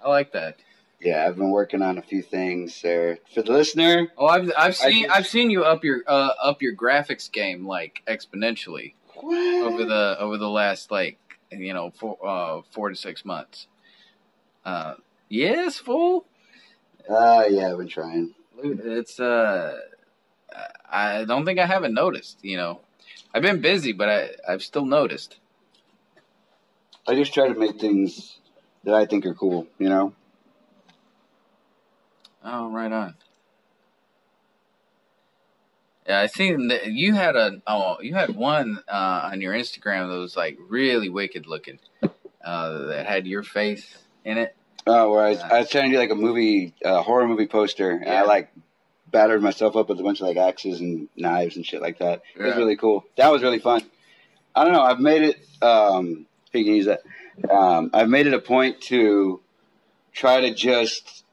I 0.05 0.09
like 0.09 0.33
that. 0.33 0.59
Yeah, 1.01 1.27
I've 1.27 1.37
been 1.37 1.51
working 1.51 1.83
on 1.83 1.99
a 1.99 2.03
few 2.03 2.23
things, 2.23 2.75
sir. 2.75 3.19
For 3.35 3.43
the 3.43 3.53
listener, 3.53 4.09
Oh, 4.17 4.27
I've 4.27 4.51
I've 4.57 4.77
seen 4.77 5.11
I've 5.11 5.27
seen 5.27 5.51
you 5.51 5.65
up 5.65 5.85
your 5.85 6.03
uh, 6.07 6.31
up 6.43 6.63
your 6.63 6.75
graphics 6.75 7.31
game 7.31 7.67
like 7.67 8.03
exponentially 8.07 8.95
over 9.23 9.85
the 9.85 10.17
over 10.19 10.39
the 10.39 10.49
last 10.49 10.91
like 10.91 11.19
you 11.51 11.75
know 11.75 11.91
four 11.91 12.19
uh, 12.25 12.63
four 12.71 12.89
to 12.89 12.97
six 12.97 13.25
months. 13.25 13.67
Uh, 14.65 14.95
yes, 15.29 15.77
fool. 15.77 16.27
Ah, 17.11 17.45
yeah, 17.45 17.71
I've 17.71 17.79
been 17.79 17.89
trying. 17.89 18.35
It's 18.63 19.21
uh, 19.21 19.79
I 20.91 21.25
don't 21.25 21.45
think 21.45 21.59
I 21.59 21.67
haven't 21.67 21.95
noticed. 21.95 22.39
You 22.43 22.57
know, 22.57 22.81
I've 23.35 23.43
been 23.43 23.61
busy, 23.61 23.93
but 23.93 24.09
I 24.09 24.31
I've 24.49 24.63
still 24.63 24.87
noticed. 24.87 25.37
I 27.09 27.15
just 27.15 27.33
try 27.35 27.49
to 27.49 27.55
make 27.55 27.79
things 27.81 28.39
that 28.85 28.95
I 28.95 29.07
think 29.07 29.27
are 29.27 29.35
cool, 29.35 29.67
you 29.79 29.89
know? 29.89 30.13
Oh, 32.45 32.69
right 32.71 32.91
on. 32.93 33.15
Yeah, 36.09 36.21
I 36.21 36.27
seen 36.27 36.69
that 36.69 36.87
you 36.87 37.15
had 37.15 37.35
a 37.35 37.61
oh 37.67 37.97
you 38.01 38.15
had 38.15 38.37
one 38.37 38.79
uh, 38.89 39.29
on 39.33 39.41
your 39.41 39.53
Instagram 39.53 40.09
that 40.09 40.19
was 40.19 40.37
like 40.37 40.57
really 40.69 41.09
wicked 41.09 41.47
looking. 41.49 41.81
Uh, 42.45 42.87
that 42.87 43.07
had 43.07 43.27
your 43.27 43.43
face 43.43 43.99
in 44.25 44.39
it. 44.39 44.55
Oh, 44.87 45.11
where 45.11 45.25
I, 45.25 45.31
was- 45.31 45.41
I 45.41 45.59
was 45.59 45.69
trying 45.71 45.91
to 45.91 45.97
do 45.97 45.99
like 45.99 46.11
a 46.11 46.15
movie, 46.15 46.75
uh, 46.85 47.03
horror 47.03 47.27
movie 47.27 47.49
poster, 47.49 47.91
and 47.91 48.09
I 48.09 48.23
like 48.23 48.53
battered 49.11 49.43
myself 49.43 49.75
up 49.75 49.89
with 49.89 49.99
a 49.99 50.05
bunch 50.05 50.21
of 50.21 50.29
like 50.29 50.37
axes 50.37 50.79
and 50.81 51.09
knives 51.17 51.57
and 51.57 51.67
shit 51.67 51.83
like 51.83 51.99
that. 51.99 52.23
It 52.37 52.43
was 52.43 52.57
really 52.57 52.77
cool. 52.77 53.05
That 53.17 53.33
was 53.33 53.43
really 53.43 53.59
fun. 53.59 53.83
I 54.55 54.63
don't 54.63 54.73
know. 54.73 54.83
I've 54.83 55.01
made 55.01 55.23
it. 55.23 55.45
Um, 55.61 56.27
that, 56.63 57.03
um, 57.51 57.91
I've 57.93 58.09
made 58.09 58.27
it 58.27 58.35
a 58.35 58.41
point 58.41 58.81
to 58.83 59.41
try 60.13 60.41
to 60.41 60.55
just 60.55 61.25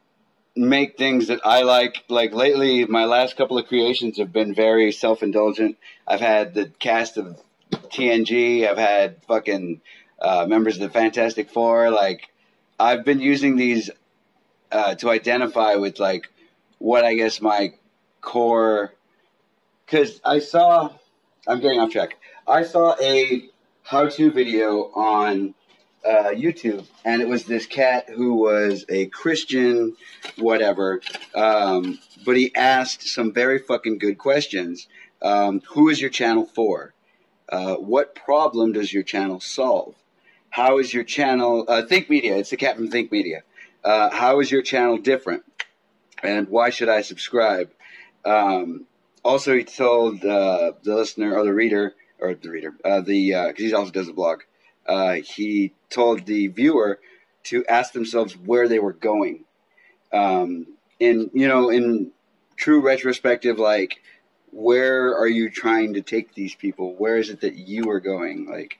make 0.55 0.97
things 0.97 1.27
that 1.27 1.39
I 1.45 1.63
like. 1.63 2.03
Like 2.09 2.33
lately, 2.33 2.85
my 2.85 3.05
last 3.05 3.37
couple 3.37 3.57
of 3.57 3.67
creations 3.67 4.17
have 4.17 4.31
been 4.31 4.53
very 4.53 4.91
self-indulgent. 4.91 5.77
I've 6.07 6.19
had 6.19 6.53
the 6.53 6.67
cast 6.79 7.17
of 7.17 7.39
TNG. 7.71 8.67
I've 8.67 8.77
had 8.77 9.23
fucking 9.27 9.81
uh, 10.21 10.45
members 10.47 10.75
of 10.75 10.81
the 10.81 10.89
Fantastic 10.89 11.49
Four. 11.49 11.89
Like, 11.89 12.29
I've 12.79 13.05
been 13.05 13.19
using 13.19 13.55
these 13.55 13.89
uh, 14.71 14.95
to 14.95 15.09
identify 15.09 15.75
with 15.75 15.99
like 15.99 16.29
what 16.79 17.05
I 17.05 17.15
guess 17.15 17.41
my 17.41 17.73
core. 18.21 18.93
Because 19.85 20.19
I 20.23 20.39
saw, 20.39 20.91
I'm 21.47 21.59
getting 21.59 21.79
off 21.79 21.91
track. 21.91 22.17
I 22.47 22.63
saw 22.63 22.95
a 22.99 23.49
how-to 23.83 24.31
video 24.31 24.91
on 24.95 25.53
uh, 26.05 26.29
YouTube, 26.29 26.85
and 27.05 27.21
it 27.21 27.27
was 27.27 27.45
this 27.45 27.65
cat 27.65 28.09
who 28.09 28.35
was 28.35 28.85
a 28.89 29.07
Christian, 29.07 29.95
whatever. 30.37 31.01
Um, 31.35 31.99
but 32.25 32.37
he 32.37 32.53
asked 32.55 33.07
some 33.07 33.33
very 33.33 33.59
fucking 33.59 33.99
good 33.99 34.17
questions. 34.17 34.87
Um, 35.21 35.61
who 35.69 35.89
is 35.89 36.01
your 36.01 36.09
channel 36.09 36.45
for? 36.45 36.93
Uh, 37.47 37.75
what 37.75 38.15
problem 38.15 38.73
does 38.73 38.91
your 38.91 39.03
channel 39.03 39.39
solve? 39.39 39.95
How 40.49 40.79
is 40.79 40.93
your 40.93 41.03
channel? 41.03 41.65
Uh, 41.67 41.83
Think 41.83 42.09
Media. 42.09 42.37
It's 42.37 42.49
the 42.49 42.57
cat 42.57 42.75
from 42.75 42.89
Think 42.89 43.11
Media. 43.11 43.43
Uh, 43.83 44.09
how 44.09 44.39
is 44.39 44.51
your 44.51 44.61
channel 44.61 44.97
different? 44.97 45.43
And 46.21 46.47
why 46.47 46.69
should 46.69 46.89
I 46.89 47.01
subscribe? 47.01 47.69
Um, 48.23 48.85
also, 49.23 49.55
he 49.55 49.63
told 49.63 50.23
uh, 50.23 50.73
the 50.83 50.95
listener 50.95 51.37
or 51.37 51.43
the 51.43 51.53
reader 51.53 51.95
or 52.23 52.33
the 52.33 52.49
reader, 52.49 52.73
uh, 52.85 53.01
the 53.01 53.33
because 53.47 53.65
he 53.65 53.73
also 53.73 53.91
does 53.91 54.07
a 54.07 54.13
blog. 54.13 54.41
Uh, 54.87 55.15
he 55.15 55.73
told 55.89 56.25
the 56.25 56.47
viewer 56.47 56.99
to 57.43 57.65
ask 57.65 57.91
themselves 57.91 58.33
where 58.37 58.67
they 58.67 58.79
were 58.79 58.93
going. 58.93 59.43
Um, 60.11 60.67
in 60.99 61.29
you 61.33 61.47
know, 61.47 61.69
in 61.69 62.11
true 62.55 62.81
retrospective, 62.81 63.59
like 63.59 64.01
where 64.51 65.17
are 65.17 65.27
you 65.27 65.49
trying 65.49 65.95
to 65.95 66.01
take 66.01 66.33
these 66.33 66.55
people? 66.55 66.95
Where 66.95 67.17
is 67.17 67.29
it 67.29 67.41
that 67.41 67.55
you 67.55 67.89
are 67.89 67.99
going? 67.99 68.47
Like 68.49 68.79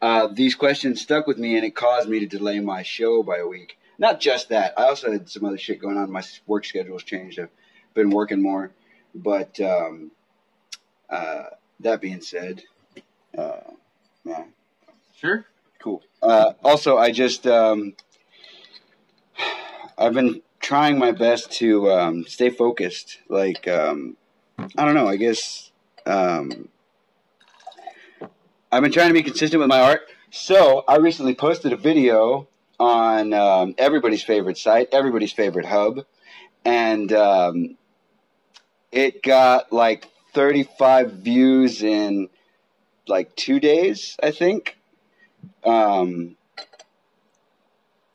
uh, 0.00 0.28
these 0.28 0.54
questions 0.54 1.00
stuck 1.00 1.26
with 1.26 1.38
me, 1.38 1.56
and 1.56 1.64
it 1.64 1.74
caused 1.74 2.08
me 2.08 2.20
to 2.20 2.26
delay 2.26 2.60
my 2.60 2.82
show 2.82 3.22
by 3.22 3.38
a 3.38 3.46
week. 3.46 3.78
Not 3.98 4.20
just 4.20 4.50
that, 4.50 4.74
I 4.76 4.84
also 4.84 5.10
had 5.10 5.28
some 5.28 5.44
other 5.44 5.58
shit 5.58 5.80
going 5.80 5.96
on. 5.96 6.10
My 6.10 6.22
work 6.46 6.64
schedule's 6.64 7.04
changed. 7.04 7.38
I've 7.40 7.48
been 7.94 8.10
working 8.10 8.42
more, 8.42 8.72
but 9.14 9.58
um, 9.60 10.10
uh, 11.08 11.44
that 11.80 12.00
being 12.00 12.20
said, 12.20 12.62
uh, 13.36 13.60
yeah, 14.24 14.44
Sure. 15.16 15.46
cool. 15.78 16.02
Uh, 16.22 16.52
also, 16.62 16.96
I 16.98 17.10
just 17.10 17.46
um, 17.46 17.94
I've 19.98 20.14
been 20.14 20.42
trying 20.60 20.98
my 20.98 21.12
best 21.12 21.52
to 21.52 21.90
um, 21.90 22.24
stay 22.26 22.50
focused. 22.50 23.18
Like 23.28 23.68
um, 23.68 24.16
I 24.76 24.84
don't 24.84 24.94
know. 24.94 25.06
I 25.06 25.16
guess 25.16 25.70
um, 26.06 26.68
I've 28.72 28.82
been 28.82 28.92
trying 28.92 29.08
to 29.08 29.14
be 29.14 29.22
consistent 29.22 29.60
with 29.60 29.68
my 29.68 29.80
art. 29.80 30.02
So 30.30 30.84
I 30.88 30.96
recently 30.96 31.34
posted 31.34 31.72
a 31.72 31.76
video 31.76 32.48
on 32.80 33.32
um, 33.32 33.74
everybody's 33.78 34.24
favorite 34.24 34.58
site, 34.58 34.88
everybody's 34.92 35.32
favorite 35.32 35.66
hub, 35.66 36.04
and 36.64 37.12
um, 37.12 37.76
it 38.90 39.22
got 39.22 39.72
like 39.72 40.10
35 40.32 41.12
views 41.12 41.82
in 41.84 42.28
like 43.08 43.34
two 43.36 43.60
days, 43.60 44.16
I 44.22 44.30
think. 44.30 44.78
Um, 45.64 46.36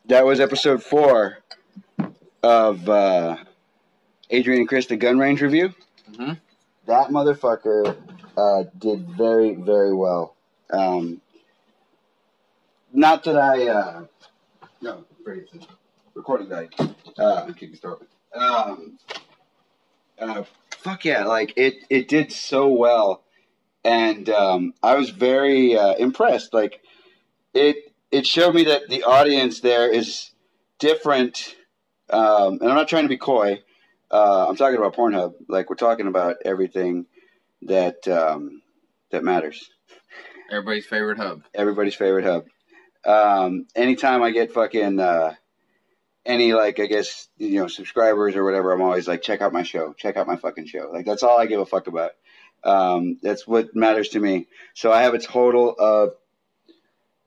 that 0.05 0.25
was 0.25 0.39
episode 0.39 0.83
four 0.83 1.39
of 2.41 2.89
uh, 2.89 3.37
Adrian 4.29 4.61
and 4.61 4.67
Chris, 4.67 4.87
the 4.87 4.95
gun 4.97 5.19
range 5.19 5.41
review. 5.41 5.73
Mm-hmm. 6.11 6.33
That 6.87 7.09
motherfucker 7.09 7.95
uh, 8.35 8.63
did 8.77 9.07
very, 9.15 9.53
very 9.53 9.93
well. 9.93 10.35
Um, 10.71 11.21
not 12.91 13.23
that 13.25 13.37
I, 13.37 13.67
uh, 13.67 14.05
no, 14.81 15.05
a 15.27 15.31
recording 16.15 16.49
value. 16.49 16.69
Uh, 17.17 17.43
I'm 17.45 17.53
kicking 17.53 17.75
start. 17.75 18.07
Um, 18.33 18.97
uh, 20.19 20.43
fuck 20.71 21.05
yeah, 21.05 21.25
like 21.25 21.53
it, 21.55 21.85
it 21.89 22.07
did 22.07 22.31
so 22.31 22.67
well. 22.67 23.21
And 23.83 24.29
um, 24.29 24.73
I 24.83 24.95
was 24.95 25.09
very 25.09 25.77
uh, 25.77 25.95
impressed. 25.95 26.53
Like 26.53 26.81
it, 27.53 27.93
it 28.11 28.25
showed 28.25 28.55
me 28.55 28.65
that 28.65 28.89
the 28.89 29.03
audience 29.03 29.61
there 29.61 29.91
is 29.91 30.31
different. 30.79 31.55
Um, 32.09 32.59
and 32.61 32.69
I'm 32.69 32.75
not 32.75 32.87
trying 32.87 33.03
to 33.03 33.09
be 33.09 33.17
coy. 33.17 33.61
Uh, 34.11 34.47
I'm 34.47 34.55
talking 34.55 34.77
about 34.77 34.95
Pornhub. 34.95 35.33
Like 35.47 35.69
we're 35.69 35.75
talking 35.75 36.07
about 36.07 36.37
everything 36.43 37.05
that 37.63 38.07
um, 38.07 38.61
that 39.11 39.23
matters. 39.23 39.69
Everybody's 40.51 40.85
favorite 40.85 41.17
hub. 41.17 41.43
Everybody's 41.53 41.95
favorite 41.95 42.25
hub. 42.25 42.45
Um, 43.05 43.67
anytime 43.75 44.23
I 44.23 44.31
get 44.31 44.51
fucking 44.51 44.99
uh, 44.99 45.35
any 46.25 46.53
like 46.53 46.79
I 46.79 46.87
guess 46.87 47.29
you 47.37 47.59
know 47.59 47.67
subscribers 47.67 48.35
or 48.35 48.43
whatever, 48.43 48.71
I'm 48.71 48.81
always 48.81 49.07
like, 49.07 49.21
check 49.21 49.41
out 49.41 49.53
my 49.53 49.63
show, 49.63 49.93
check 49.93 50.17
out 50.17 50.27
my 50.27 50.35
fucking 50.35 50.67
show. 50.67 50.89
Like 50.91 51.05
that's 51.05 51.23
all 51.23 51.39
I 51.39 51.45
give 51.45 51.59
a 51.59 51.65
fuck 51.65 51.87
about. 51.87 52.11
Um, 52.63 53.17
that's 53.21 53.47
what 53.47 53.75
matters 53.75 54.09
to 54.09 54.19
me. 54.19 54.47
So 54.73 54.91
I 54.91 55.03
have 55.03 55.13
a 55.13 55.19
total 55.19 55.75
of 55.77 56.13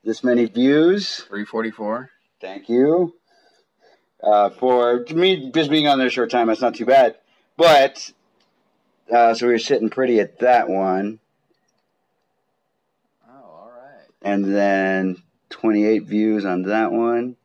this 0.05 0.23
many 0.25 0.45
views. 0.47 1.17
344. 1.29 2.11
Thank 2.41 2.69
you. 2.69 3.15
Uh, 4.23 4.51
for 4.51 5.05
me, 5.11 5.51
just 5.53 5.71
being 5.71 5.89
on 5.89 5.99
there 5.99 6.07
a 6.07 6.11
short 6.11 6.31
time, 6.31 6.47
that's 6.49 6.61
not 6.61 6.75
too 6.75 6.87
bad. 6.87 7.17
But 7.57 8.13
uh, 9.13 9.35
so 9.35 9.47
we 9.47 9.53
were 9.53 9.59
sitting 9.59 9.91
pretty 9.91 10.21
at 10.21 10.39
that 10.41 10.69
one, 10.69 11.19
Oh, 13.29 13.33
all 13.45 13.73
right. 13.75 14.07
and 14.23 14.45
then 14.45 15.23
28 15.51 16.05
views 16.05 16.45
on 16.45 16.63
that 16.63 16.93
one. 16.93 17.37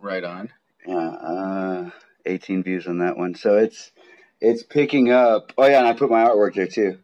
Right 0.00 0.24
on. 0.24 0.50
Yeah, 0.86 0.96
uh, 0.96 1.90
18 2.26 2.62
views 2.62 2.86
on 2.86 2.98
that 2.98 3.16
one. 3.16 3.34
So 3.34 3.56
it's 3.56 3.92
it's 4.40 4.62
picking 4.62 5.10
up. 5.10 5.52
Oh 5.58 5.66
yeah, 5.66 5.78
and 5.78 5.86
I 5.88 5.92
put 5.92 6.10
my 6.10 6.24
artwork 6.24 6.54
there 6.54 6.66
too. 6.66 6.98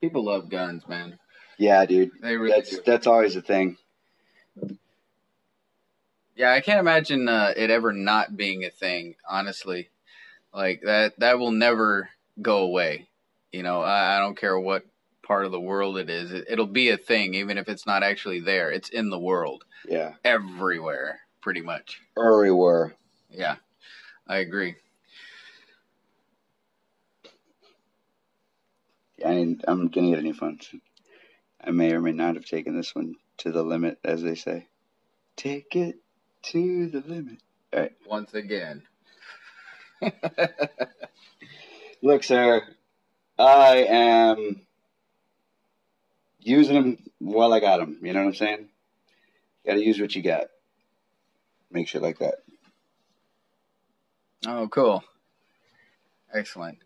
People 0.00 0.24
love 0.24 0.48
guns, 0.48 0.86
man. 0.88 1.18
Yeah, 1.58 1.84
dude. 1.86 2.10
They 2.20 2.36
really 2.36 2.54
That's 2.56 2.70
do. 2.70 2.82
that's 2.86 3.06
always 3.06 3.36
a 3.36 3.42
thing. 3.42 3.76
Yeah, 6.36 6.52
I 6.52 6.60
can't 6.60 6.78
imagine 6.78 7.28
uh, 7.28 7.52
it 7.56 7.70
ever 7.70 7.92
not 7.92 8.36
being 8.36 8.64
a 8.64 8.70
thing. 8.70 9.16
Honestly, 9.28 9.90
like 10.54 10.82
that 10.84 11.18
that 11.18 11.38
will 11.38 11.50
never 11.50 12.10
go 12.40 12.58
away. 12.58 13.08
You 13.52 13.62
know, 13.64 13.80
I, 13.80 14.16
I 14.16 14.20
don't 14.20 14.38
care 14.38 14.58
what 14.58 14.84
part 15.24 15.44
of 15.46 15.50
the 15.52 15.60
world 15.60 15.98
it 15.98 16.08
is. 16.08 16.32
It, 16.32 16.44
it'll 16.48 16.66
be 16.66 16.90
a 16.90 16.96
thing, 16.96 17.34
even 17.34 17.58
if 17.58 17.68
it's 17.68 17.86
not 17.86 18.02
actually 18.04 18.40
there. 18.40 18.70
It's 18.70 18.88
in 18.88 19.10
the 19.10 19.18
world, 19.18 19.64
Yeah, 19.88 20.12
everywhere, 20.24 21.18
pretty 21.42 21.60
much. 21.60 22.00
everywhere. 22.16 22.94
Yeah, 23.30 23.56
I 24.26 24.38
agree. 24.38 24.76
I 29.24 29.56
I'm 29.66 29.88
gonna 29.88 30.10
get 30.10 30.18
a 30.18 30.22
new 30.22 30.34
phone. 30.34 30.58
I 31.62 31.70
may 31.70 31.92
or 31.92 32.00
may 32.00 32.12
not 32.12 32.36
have 32.36 32.44
taken 32.44 32.76
this 32.76 32.94
one 32.94 33.16
to 33.38 33.50
the 33.50 33.62
limit, 33.62 33.98
as 34.04 34.22
they 34.22 34.34
say. 34.34 34.66
Take 35.36 35.76
it 35.76 35.96
to 36.44 36.88
the 36.88 37.00
limit. 37.00 37.38
All 37.72 37.80
right. 37.80 37.92
Once 38.06 38.34
again. 38.34 38.82
Look, 42.02 42.22
sir, 42.22 42.62
I 43.38 43.86
am 43.88 44.62
using 46.40 46.74
them 46.74 46.98
while 47.18 47.52
I 47.52 47.60
got 47.60 47.78
them. 47.78 47.98
You 48.02 48.12
know 48.12 48.20
what 48.20 48.28
I'm 48.28 48.34
saying? 48.34 48.68
Got 49.66 49.74
to 49.74 49.84
use 49.84 50.00
what 50.00 50.14
you 50.14 50.22
got. 50.22 50.44
Make 51.70 51.88
shit 51.88 52.02
like 52.02 52.18
that. 52.20 52.36
Oh, 54.46 54.68
cool. 54.68 55.02
Excellent. 56.32 56.78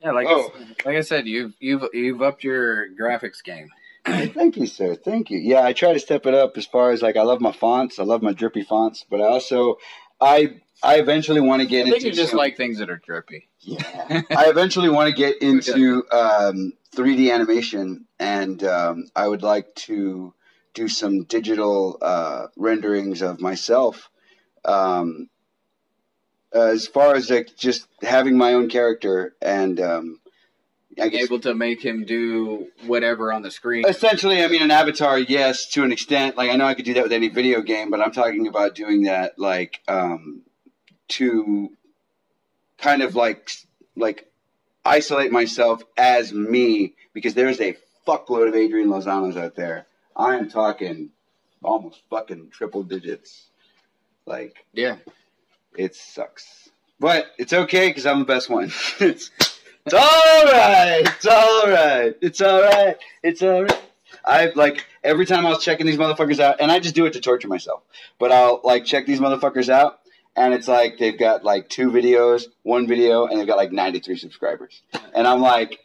Yeah, 0.00 0.12
like 0.12 0.26
Oh. 0.28 0.52
I, 0.54 0.88
like 0.88 0.96
I 0.96 1.00
said, 1.00 1.26
you've 1.26 1.54
you've 1.60 1.84
you've 1.92 2.22
upped 2.22 2.44
your 2.44 2.88
graphics 2.90 3.42
game. 3.42 3.70
Thank 4.06 4.58
you, 4.58 4.66
sir. 4.66 4.94
Thank 4.96 5.30
you. 5.30 5.38
Yeah, 5.38 5.64
I 5.64 5.72
try 5.72 5.94
to 5.94 5.98
step 5.98 6.26
it 6.26 6.34
up 6.34 6.58
as 6.58 6.66
far 6.66 6.90
as 6.90 7.00
like 7.00 7.16
I 7.16 7.22
love 7.22 7.40
my 7.40 7.52
fonts. 7.52 7.98
I 7.98 8.02
love 8.04 8.22
my 8.22 8.32
drippy 8.34 8.62
fonts, 8.62 9.04
but 9.08 9.20
I 9.22 9.24
also 9.24 9.76
I 10.20 10.60
I 10.82 10.96
eventually 10.98 11.40
want 11.40 11.62
to 11.62 11.66
I 11.66 11.70
get 11.70 11.84
think 11.84 11.96
into 11.96 12.08
you 12.08 12.12
just 12.12 12.30
some- 12.30 12.38
like 12.38 12.56
things 12.58 12.78
that 12.78 12.90
are 12.90 12.98
drippy. 13.04 13.48
Yeah. 13.60 14.20
I 14.36 14.50
eventually 14.50 14.90
want 14.90 15.08
to 15.08 15.16
get 15.16 15.40
into 15.42 16.04
um, 16.12 16.74
3D 16.94 17.32
animation, 17.32 18.04
and 18.18 18.62
um, 18.62 19.06
I 19.16 19.26
would 19.26 19.42
like 19.42 19.74
to 19.86 20.34
do 20.74 20.86
some 20.88 21.24
digital 21.24 21.96
uh, 22.02 22.48
renderings 22.58 23.22
of 23.22 23.40
myself. 23.40 24.10
Um, 24.66 25.30
as 26.54 26.86
far 26.86 27.14
as 27.14 27.30
like 27.30 27.56
just 27.56 27.86
having 28.02 28.38
my 28.38 28.54
own 28.54 28.68
character, 28.68 29.34
and 29.42 29.80
um, 29.80 30.20
I 31.00 31.08
guess 31.08 31.24
able 31.24 31.40
to 31.40 31.54
make 31.54 31.84
him 31.84 32.04
do 32.04 32.68
whatever 32.86 33.32
on 33.32 33.42
the 33.42 33.50
screen. 33.50 33.84
essentially, 33.86 34.42
I 34.42 34.48
mean, 34.48 34.62
an 34.62 34.70
avatar, 34.70 35.18
yes, 35.18 35.68
to 35.70 35.82
an 35.82 35.92
extent. 35.92 36.36
Like 36.36 36.50
I 36.50 36.56
know 36.56 36.66
I 36.66 36.74
could 36.74 36.84
do 36.84 36.94
that 36.94 37.02
with 37.02 37.12
any 37.12 37.28
video 37.28 37.60
game, 37.60 37.90
but 37.90 38.00
I'm 38.00 38.12
talking 38.12 38.46
about 38.46 38.74
doing 38.74 39.02
that 39.02 39.38
like 39.38 39.80
um, 39.88 40.42
to 41.08 41.70
kind 42.78 43.02
of 43.02 43.16
like 43.16 43.50
like 43.96 44.30
isolate 44.84 45.32
myself 45.32 45.82
as 45.96 46.32
me 46.32 46.94
because 47.12 47.34
there's 47.34 47.60
a 47.60 47.76
fuckload 48.06 48.48
of 48.48 48.54
Adrian 48.54 48.88
Lozanos 48.88 49.36
out 49.36 49.56
there. 49.56 49.86
I 50.16 50.36
am 50.36 50.48
talking 50.48 51.10
almost 51.62 52.02
fucking 52.10 52.50
triple 52.50 52.82
digits. 52.82 53.46
Like 54.26 54.64
Yeah. 54.72 54.96
It 55.76 55.94
sucks, 55.94 56.70
but 57.00 57.26
it's 57.38 57.52
okay 57.52 57.88
because 57.88 58.06
I'm 58.06 58.20
the 58.20 58.24
best 58.24 58.48
one. 58.50 58.72
it's 59.00 59.30
it's 59.86 59.94
all 59.94 60.44
right. 60.44 61.02
It's 61.04 61.26
all 61.26 61.68
right. 61.68 62.16
It's 62.22 62.40
all 62.40 62.62
right. 62.62 62.96
It's 63.22 63.42
all 63.42 63.62
right. 63.64 63.82
I 64.24 64.52
like 64.54 64.86
every 65.02 65.26
time 65.26 65.44
I 65.44 65.50
was 65.50 65.62
checking 65.62 65.86
these 65.86 65.98
motherfuckers 65.98 66.40
out, 66.40 66.56
and 66.60 66.72
I 66.72 66.78
just 66.78 66.94
do 66.94 67.04
it 67.04 67.12
to 67.12 67.20
torture 67.20 67.48
myself. 67.48 67.82
But 68.18 68.32
I'll 68.32 68.60
like 68.64 68.84
check 68.84 69.04
these 69.06 69.20
motherfuckers 69.20 69.68
out, 69.68 70.00
and 70.36 70.54
it's 70.54 70.68
like 70.68 70.98
they've 70.98 71.18
got 71.18 71.44
like 71.44 71.68
two 71.68 71.90
videos, 71.90 72.44
one 72.62 72.86
video, 72.86 73.26
and 73.26 73.38
they've 73.38 73.46
got 73.46 73.58
like 73.58 73.72
93 73.72 74.16
subscribers, 74.16 74.80
and 75.14 75.26
I'm 75.26 75.40
like, 75.40 75.80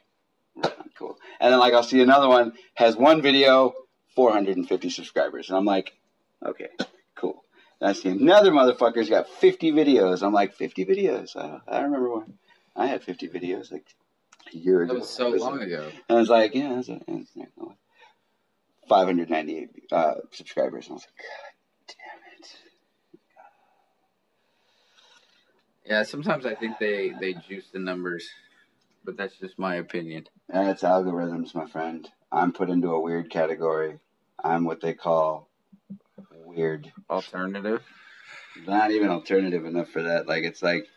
cool. 0.98 1.18
And 1.40 1.52
then 1.52 1.60
like 1.60 1.74
I'll 1.74 1.84
see 1.84 2.02
another 2.02 2.30
one 2.30 2.54
has 2.76 2.96
one 2.96 3.22
video, 3.22 3.74
450 4.16 4.90
subscribers, 4.90 5.50
and 5.50 5.58
I'm 5.58 5.66
like, 5.66 5.94
okay, 6.46 6.70
I 7.82 7.93
see 7.93 8.09
another 8.09 8.51
motherfucker's 8.51 9.09
got 9.09 9.30
50 9.30 9.71
videos. 9.71 10.21
I'm 10.21 10.34
like, 10.34 10.53
50 10.55 10.86
videos. 10.86 11.36
I, 11.36 11.59
I 11.67 11.82
remember 11.82 12.17
when 12.17 12.34
I 12.75 12.88
had 12.88 13.03
50 13.03 13.30
videos 13.30 13.71
like 13.71 13.86
a 14.53 14.57
year 14.57 14.84
ago. 14.84 14.93
That 14.93 14.99
was 14.99 15.09
so 15.09 15.34
It 15.34 15.39
long 15.39 15.61
ago. 15.61 15.89
and 16.09 16.17
I 16.17 16.19
was 16.19 16.30
like, 16.30 16.53
yeah, 16.55 16.73
that's 16.75 16.89
a, 16.89 16.99
that's 17.07 17.32
a, 17.38 17.65
598 18.89 19.69
uh, 19.91 20.13
subscribers. 20.32 20.88
And 20.88 20.93
I 20.93 20.95
was 20.95 21.03
like, 21.03 21.17
God 21.17 21.95
damn 21.95 22.39
it. 22.39 22.47
Yeah, 25.86 26.03
sometimes 26.03 26.45
I 26.45 26.55
think 26.55 26.77
they 26.80 27.13
they 27.19 27.34
juice 27.34 27.69
the 27.71 27.80
numbers, 27.80 28.27
but 29.05 29.17
that's 29.17 29.38
just 29.38 29.57
my 29.57 29.75
opinion. 29.75 30.25
That's 30.47 30.84
algorithms, 30.84 31.55
my 31.55 31.65
friend. 31.67 32.07
I'm 32.32 32.51
put 32.51 32.69
into 32.69 32.91
a 32.91 32.99
weird 32.99 33.30
category. 33.30 33.99
I'm 34.43 34.65
what 34.65 34.82
they 34.82 34.93
call 34.93 35.49
weird. 36.50 36.91
Alternative. 37.10 37.82
Not 38.68 38.91
even 38.91 39.10
alternative 39.10 39.66
enough 39.66 39.89
for 39.89 40.04
that. 40.04 40.28
Like 40.28 40.43
it's 40.43 40.62
like 40.62 40.88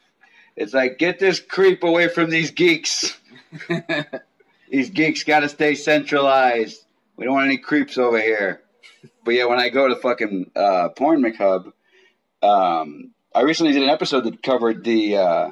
it's 0.57 0.74
like 0.74 0.98
get 0.98 1.18
this 1.18 1.40
creep 1.40 1.82
away 1.84 2.09
from 2.09 2.30
these 2.30 2.50
geeks. 2.50 3.16
These 4.72 4.88
geeks 4.88 5.24
got 5.24 5.40
to 5.40 5.50
stay 5.50 5.74
centralized. 5.74 6.82
We 7.16 7.26
don't 7.26 7.34
want 7.34 7.44
any 7.44 7.59
creeps 7.59 7.98
over 7.98 8.18
here. 8.18 8.62
But 9.22 9.34
yeah, 9.34 9.44
when 9.44 9.59
I 9.59 9.68
go 9.68 9.86
to 9.86 9.96
fucking 9.96 10.50
uh, 10.57 10.88
Porn 10.96 11.22
McHub, 11.22 11.72
um, 12.42 13.12
I 13.34 13.42
recently 13.42 13.74
did 13.74 13.82
an 13.82 13.90
episode 13.90 14.24
that 14.24 14.42
covered 14.42 14.82
the 14.82 15.18
uh, 15.18 15.50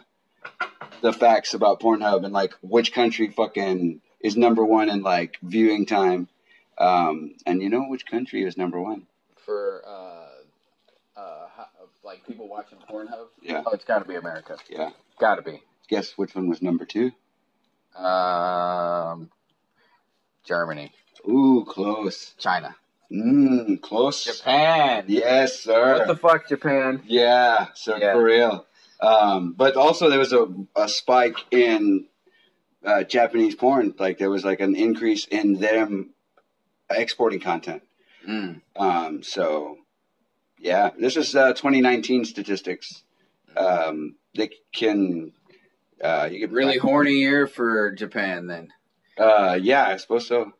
the 1.02 1.12
facts 1.12 1.52
about 1.52 1.80
Pornhub 1.80 2.24
and 2.24 2.32
like 2.32 2.54
which 2.62 2.94
country 2.94 3.28
fucking 3.30 4.00
is 4.20 4.38
number 4.38 4.64
one 4.64 4.88
in 4.88 5.02
like 5.02 5.36
viewing 5.42 5.84
time. 5.84 6.26
Um, 6.78 7.34
and 7.44 7.60
you 7.60 7.68
know 7.68 7.84
which 7.88 8.06
country 8.06 8.42
is 8.42 8.56
number 8.56 8.80
one? 8.80 9.06
For 9.50 9.82
uh, 9.84 11.20
uh, 11.20 11.64
like 12.04 12.24
people 12.24 12.46
watching 12.46 12.78
Pornhub. 12.88 13.26
Yeah. 13.42 13.64
Oh, 13.66 13.72
it's 13.72 13.84
got 13.84 13.98
to 13.98 14.04
be 14.04 14.14
America. 14.14 14.56
Yeah. 14.68 14.90
Got 15.18 15.34
to 15.36 15.42
be. 15.42 15.60
Guess 15.88 16.12
which 16.16 16.36
one 16.36 16.48
was 16.48 16.62
number 16.62 16.84
two? 16.84 17.10
Um, 17.96 19.28
Germany, 20.44 20.92
Ooh, 21.28 21.64
close. 21.68 22.32
China, 22.38 22.76
Mmm, 23.12 23.82
close. 23.82 24.22
Japan. 24.22 25.06
Yes, 25.08 25.58
sir. 25.58 25.98
What 25.98 26.06
the 26.06 26.16
fuck, 26.16 26.48
Japan? 26.48 27.02
Yeah, 27.04 27.66
so 27.74 27.96
Yeah. 27.96 28.12
for 28.12 28.22
real. 28.22 28.66
Um, 29.00 29.54
but 29.54 29.74
also 29.74 30.08
there 30.10 30.20
was 30.20 30.32
a, 30.32 30.46
a 30.76 30.88
spike 30.88 31.38
in 31.50 32.06
uh, 32.84 33.02
Japanese 33.02 33.56
porn. 33.56 33.94
Like 33.98 34.18
there 34.18 34.30
was 34.30 34.44
like 34.44 34.60
an 34.60 34.76
increase 34.76 35.24
in 35.26 35.54
them 35.54 36.10
exporting 36.88 37.40
content. 37.40 37.82
Mm. 38.28 38.60
Um, 38.76 39.22
so 39.22 39.78
yeah, 40.58 40.90
this 40.98 41.16
is 41.16 41.34
uh, 41.34 41.52
2019 41.54 42.24
statistics. 42.24 43.02
Um, 43.56 44.16
they 44.34 44.50
can 44.74 45.32
Uh, 46.02 46.28
you 46.30 46.40
could 46.40 46.52
Really 46.52 46.78
horny 46.78 47.14
year 47.14 47.46
for 47.46 47.92
Japan 47.92 48.46
then. 48.46 48.68
Uh, 49.18 49.58
yeah, 49.60 49.86
I 49.86 49.96
suppose 49.98 50.26
so. 50.26 50.52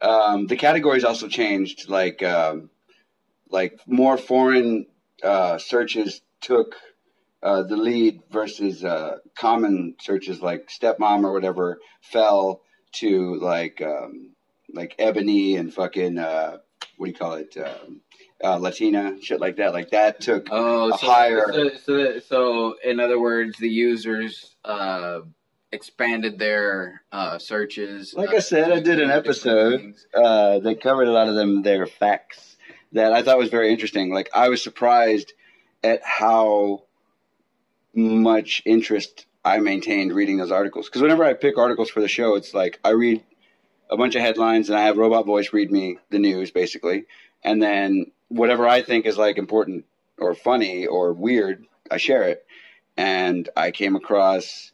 Um, 0.00 0.46
the 0.46 0.56
categories 0.56 1.04
also 1.04 1.28
changed. 1.28 1.88
Like, 1.88 2.22
um, 2.22 2.70
like 3.50 3.80
more 3.86 4.16
foreign 4.18 4.86
uh, 5.22 5.58
searches 5.58 6.20
took 6.40 6.76
uh, 7.42 7.62
the 7.62 7.76
lead 7.76 8.20
versus 8.30 8.84
uh, 8.84 9.18
common 9.36 9.94
searches 10.00 10.40
like 10.42 10.68
stepmom 10.68 11.24
or 11.24 11.32
whatever 11.32 11.78
fell 12.02 12.62
to 12.92 13.36
like 13.36 13.80
um, 13.82 14.34
like 14.72 14.94
ebony 14.98 15.56
and 15.56 15.72
fucking 15.72 16.18
uh, 16.18 16.58
what 16.98 17.06
do 17.06 17.12
you 17.12 17.16
call 17.16 17.34
it 17.34 17.56
um, 17.56 18.00
uh, 18.44 18.56
Latina 18.56 19.16
shit 19.22 19.40
like 19.40 19.56
that. 19.56 19.72
Like 19.72 19.90
that 19.90 20.20
took 20.20 20.48
Oh, 20.50 20.92
a 20.92 20.98
so, 20.98 21.06
higher. 21.06 21.46
so, 21.52 21.70
so, 21.84 22.18
so 22.20 22.74
in 22.84 23.00
other 23.00 23.18
words, 23.18 23.56
the 23.58 23.68
users 23.68 24.54
uh, 24.64 25.20
expanded 25.72 26.38
their 26.38 27.02
uh, 27.10 27.38
searches. 27.38 28.14
Like 28.14 28.30
I 28.34 28.40
said, 28.40 28.70
I 28.70 28.80
did 28.80 29.00
an 29.00 29.10
episode 29.10 29.94
uh, 30.14 30.58
that 30.60 30.80
covered 30.82 31.08
a 31.08 31.12
lot 31.12 31.28
of 31.28 31.34
them 31.34 31.62
their 31.62 31.86
facts 31.86 32.56
that 32.92 33.12
I 33.12 33.22
thought 33.22 33.38
was 33.38 33.50
very 33.50 33.70
interesting. 33.72 34.12
Like 34.12 34.28
I 34.34 34.48
was 34.50 34.62
surprised 34.62 35.32
at 35.82 36.00
how 36.02 36.84
much 37.94 38.62
interest 38.64 39.26
I 39.44 39.58
maintained 39.58 40.12
reading 40.12 40.36
those 40.36 40.50
articles. 40.50 40.86
Because 40.86 41.02
whenever 41.02 41.24
I 41.24 41.34
pick 41.34 41.58
articles 41.58 41.90
for 41.90 42.00
the 42.00 42.08
show, 42.08 42.34
it's 42.34 42.54
like 42.54 42.78
I 42.84 42.90
read 42.90 43.22
a 43.90 43.96
bunch 43.96 44.14
of 44.14 44.22
headlines 44.22 44.68
and 44.68 44.78
I 44.78 44.84
have 44.84 44.96
Robot 44.96 45.26
Voice 45.26 45.52
read 45.52 45.70
me 45.70 45.98
the 46.10 46.18
news 46.18 46.50
basically, 46.50 47.06
and 47.42 47.62
then 47.62 48.10
whatever 48.28 48.68
I 48.68 48.82
think 48.82 49.06
is 49.06 49.18
like 49.18 49.38
important 49.38 49.84
or 50.18 50.34
funny 50.34 50.86
or 50.86 51.12
weird, 51.12 51.64
I 51.90 51.96
share 51.96 52.24
it. 52.24 52.44
And 52.96 53.48
I 53.56 53.70
came 53.70 53.94
across 53.94 54.72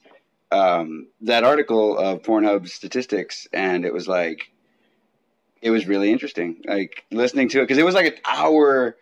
um, 0.50 1.08
that 1.22 1.44
article 1.44 1.98
of 1.98 2.22
Pornhub 2.22 2.68
statistics, 2.68 3.46
and 3.52 3.84
it 3.84 3.92
was 3.92 4.08
like, 4.08 4.50
it 5.60 5.70
was 5.70 5.86
really 5.86 6.10
interesting. 6.10 6.62
Like 6.66 7.04
listening 7.10 7.48
to 7.50 7.60
it 7.60 7.64
because 7.64 7.78
it 7.78 7.84
was 7.84 7.94
like 7.94 8.06
an 8.06 8.20
hour. 8.24 8.96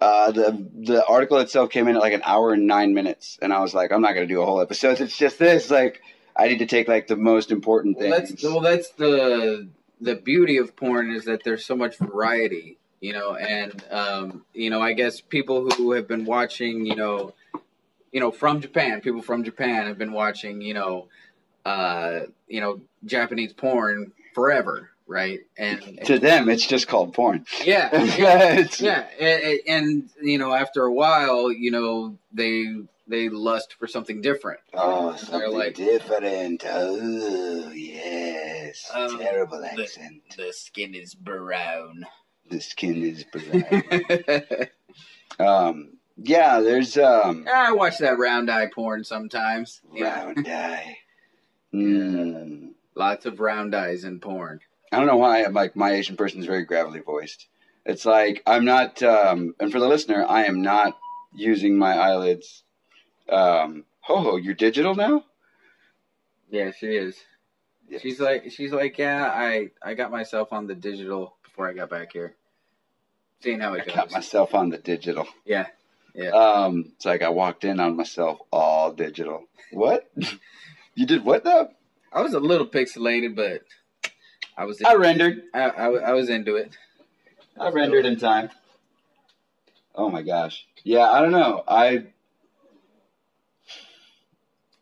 Uh, 0.00 0.32
the 0.32 0.68
the 0.82 1.06
article 1.06 1.38
itself 1.38 1.70
came 1.70 1.88
in 1.88 1.96
at 1.96 2.02
like 2.02 2.12
an 2.12 2.22
hour 2.24 2.52
and 2.52 2.66
nine 2.66 2.94
minutes, 2.94 3.38
and 3.40 3.52
I 3.52 3.60
was 3.60 3.74
like, 3.74 3.92
I'm 3.92 4.02
not 4.02 4.14
gonna 4.14 4.26
do 4.26 4.42
a 4.42 4.46
whole 4.46 4.60
episode. 4.60 5.00
It's 5.00 5.16
just 5.16 5.38
this. 5.38 5.70
Like, 5.70 6.02
I 6.36 6.48
need 6.48 6.58
to 6.58 6.66
take 6.66 6.88
like 6.88 7.06
the 7.06 7.16
most 7.16 7.50
important 7.50 7.98
Well, 7.98 8.10
things. 8.10 8.30
that's 8.30 8.42
well, 8.44 8.60
that's 8.60 8.90
the 8.90 9.68
the 10.00 10.16
beauty 10.16 10.56
of 10.58 10.74
porn 10.76 11.10
is 11.12 11.24
that 11.26 11.44
there's 11.44 11.64
so 11.64 11.76
much 11.76 11.96
variety, 11.96 12.76
you 13.00 13.12
know, 13.12 13.36
and 13.36 13.82
um, 13.90 14.44
you 14.52 14.70
know, 14.70 14.80
I 14.82 14.92
guess 14.92 15.20
people 15.20 15.70
who 15.70 15.92
have 15.92 16.08
been 16.08 16.24
watching, 16.24 16.84
you 16.86 16.96
know, 16.96 17.34
you 18.12 18.20
know, 18.20 18.30
from 18.30 18.60
Japan, 18.60 19.00
people 19.00 19.22
from 19.22 19.44
Japan 19.44 19.86
have 19.86 19.98
been 19.98 20.12
watching, 20.12 20.60
you 20.60 20.74
know, 20.74 21.08
uh, 21.64 22.20
you 22.48 22.60
know, 22.60 22.80
Japanese 23.04 23.52
porn 23.52 24.12
forever, 24.34 24.90
right? 25.06 25.40
And 25.56 26.00
to 26.04 26.18
them, 26.18 26.48
it's 26.48 26.66
just 26.66 26.88
called 26.88 27.14
porn. 27.14 27.46
yeah, 27.64 28.02
yeah, 28.18 28.66
yeah, 28.78 29.06
and, 29.20 29.60
and 29.68 30.10
you 30.20 30.38
know, 30.38 30.52
after 30.52 30.84
a 30.84 30.92
while, 30.92 31.50
you 31.52 31.70
know, 31.70 32.18
they 32.32 32.66
they 33.06 33.28
lust 33.28 33.74
for 33.78 33.86
something 33.86 34.20
different. 34.20 34.60
Oh, 34.72 35.10
They're 35.10 35.18
something 35.18 35.52
like- 35.52 35.74
different. 35.74 36.64
Oh, 36.66 37.70
yes. 37.72 38.90
Um, 38.94 39.18
Terrible 39.18 39.60
the- 39.60 39.72
accent. 39.82 40.22
The 40.36 40.52
skin 40.52 40.94
is 40.94 41.14
brown. 41.14 42.06
The 42.50 42.60
skin 42.60 43.02
is 43.02 43.24
brown. 43.24 44.68
um, 45.38 45.90
yeah, 46.16 46.60
there's 46.60 46.96
um, 46.98 47.46
I 47.52 47.72
watch 47.72 47.98
that 47.98 48.18
round 48.18 48.50
eye 48.50 48.68
porn 48.74 49.02
sometimes. 49.04 49.80
round 49.98 50.46
eye. 50.48 50.98
Mm. 51.74 52.70
Lots 52.94 53.26
of 53.26 53.40
round 53.40 53.74
eyes 53.74 54.04
in 54.04 54.20
porn. 54.20 54.60
I 54.92 54.98
don't 54.98 55.06
know 55.06 55.16
why. 55.16 55.42
I'm 55.44 55.52
like 55.54 55.74
my 55.74 55.92
Asian 55.92 56.16
person 56.16 56.38
is 56.40 56.46
very 56.46 56.64
gravelly 56.64 57.00
voiced. 57.00 57.48
It's 57.84 58.06
like 58.06 58.42
I'm 58.46 58.64
not. 58.64 59.02
Um, 59.02 59.54
and 59.58 59.72
for 59.72 59.80
the 59.80 59.88
listener, 59.88 60.24
I 60.28 60.44
am 60.44 60.62
not 60.62 60.96
using 61.34 61.76
my 61.76 61.94
eyelids. 61.96 62.62
Um, 63.28 63.84
ho 64.00 64.20
ho, 64.20 64.36
you're 64.36 64.54
digital 64.54 64.94
now. 64.94 65.24
Yeah, 66.50 66.70
she 66.78 66.88
is. 66.88 67.16
Yes. 67.88 68.02
She's 68.02 68.20
like, 68.20 68.50
she's 68.50 68.72
like, 68.72 68.98
yeah. 68.98 69.30
I 69.32 69.70
I 69.82 69.94
got 69.94 70.10
myself 70.10 70.52
on 70.52 70.66
the 70.66 70.74
digital 70.74 71.36
before 71.42 71.68
I 71.68 71.72
got 71.72 71.90
back 71.90 72.12
here. 72.12 72.34
Seeing 73.40 73.60
how 73.60 73.74
I 73.74 73.78
it 73.78 73.94
got 73.94 74.10
myself 74.10 74.54
on 74.54 74.70
the 74.70 74.78
digital. 74.78 75.26
Yeah, 75.44 75.66
yeah. 76.14 76.30
Um, 76.30 76.92
it's 76.96 77.04
like 77.04 77.22
I 77.22 77.28
walked 77.28 77.64
in 77.64 77.80
on 77.80 77.96
myself 77.96 78.38
all 78.50 78.92
digital. 78.92 79.44
What? 79.72 80.10
you 80.94 81.06
did 81.06 81.24
what 81.24 81.44
though? 81.44 81.70
I 82.12 82.22
was 82.22 82.34
a 82.34 82.40
little 82.40 82.66
pixelated, 82.66 83.34
but 83.34 83.62
I 84.56 84.64
was. 84.64 84.80
I 84.82 84.94
rendered. 84.94 85.42
I, 85.52 85.62
I, 85.62 85.86
I 85.86 86.12
was 86.12 86.28
into 86.30 86.56
it. 86.56 86.76
I 87.58 87.70
rendered 87.70 88.06
in 88.06 88.18
time. 88.18 88.50
Oh 89.94 90.08
my 90.10 90.22
gosh. 90.22 90.64
Yeah, 90.82 91.10
I 91.10 91.20
don't 91.20 91.32
know. 91.32 91.62
I 91.66 92.06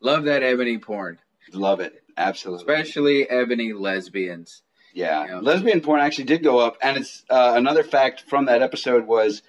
Love 0.02 0.24
that 0.24 0.42
ebony 0.42 0.78
porn, 0.78 1.18
love 1.52 1.80
it. 1.80 2.02
Absolutely. 2.16 2.62
especially 2.62 3.30
ebony 3.30 3.72
lesbians. 3.72 4.62
Yeah. 4.94 5.24
Yeah. 5.24 5.38
Lesbian 5.40 5.80
porn 5.80 6.00
actually 6.00 6.24
did 6.24 6.42
go 6.42 6.58
up. 6.58 6.76
And 6.82 6.98
it's 6.98 7.24
uh, 7.30 7.54
another 7.56 7.82
fact 7.82 8.24
from 8.28 8.46
that 8.46 8.62
episode 8.62 9.06
was 9.06 9.42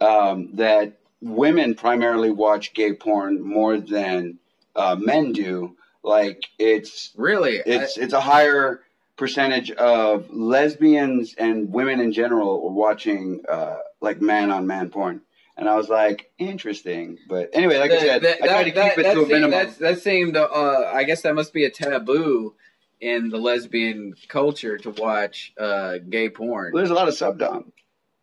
um, 0.00 0.50
that 0.54 0.98
women 1.20 1.74
primarily 1.74 2.30
watch 2.30 2.74
gay 2.74 2.92
porn 2.92 3.42
more 3.42 3.78
than 3.78 4.38
uh, 4.76 4.96
men 4.98 5.32
do. 5.32 5.76
Like 6.02 6.44
it's 6.58 7.12
Really, 7.16 7.60
it's 7.64 7.98
it's 7.98 8.14
a 8.14 8.20
higher 8.20 8.80
percentage 9.16 9.70
of 9.72 10.30
lesbians 10.30 11.34
and 11.36 11.70
women 11.70 12.00
in 12.00 12.12
general 12.12 12.72
watching 12.72 13.42
uh, 13.48 13.76
like 14.00 14.22
man 14.22 14.50
on 14.50 14.66
man 14.66 14.88
porn. 14.88 15.20
And 15.60 15.68
I 15.68 15.76
was 15.76 15.90
like, 15.90 16.30
interesting. 16.38 17.18
But 17.28 17.50
anyway, 17.52 17.76
like 17.78 17.90
I 17.90 17.98
said, 18.00 18.22
that- 18.22 18.42
I 18.42 18.46
tried 18.46 18.64
to 18.64 18.70
that- 18.72 18.88
keep 18.96 18.98
it 18.98 19.02
that 19.02 19.14
to 19.14 19.22
a 19.24 19.26
minimum. 19.26 19.50
that's- 19.50 19.76
that 19.76 19.98
seemed, 19.98 20.34
uh, 20.36 20.90
I 20.92 21.04
guess 21.04 21.20
that 21.22 21.34
must 21.34 21.52
be 21.52 21.66
a 21.66 21.70
taboo 21.70 22.54
in 22.98 23.28
the 23.28 23.36
lesbian 23.36 24.14
culture 24.28 24.78
to 24.78 24.90
watch 24.90 25.52
uh, 25.58 25.98
gay 25.98 26.30
porn. 26.30 26.72
There's 26.74 26.88
a 26.90 26.94
lot 26.94 27.08
of 27.08 27.14
subdom, 27.14 27.72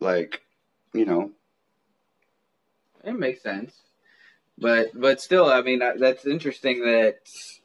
like 0.00 0.42
you 0.92 1.04
know. 1.04 1.30
It 3.04 3.12
makes 3.12 3.40
sense, 3.42 3.72
but 4.58 4.90
but 4.94 5.20
still, 5.20 5.46
I 5.46 5.62
mean, 5.62 5.78
that's 5.78 6.26
interesting 6.26 6.84
that 6.84 7.20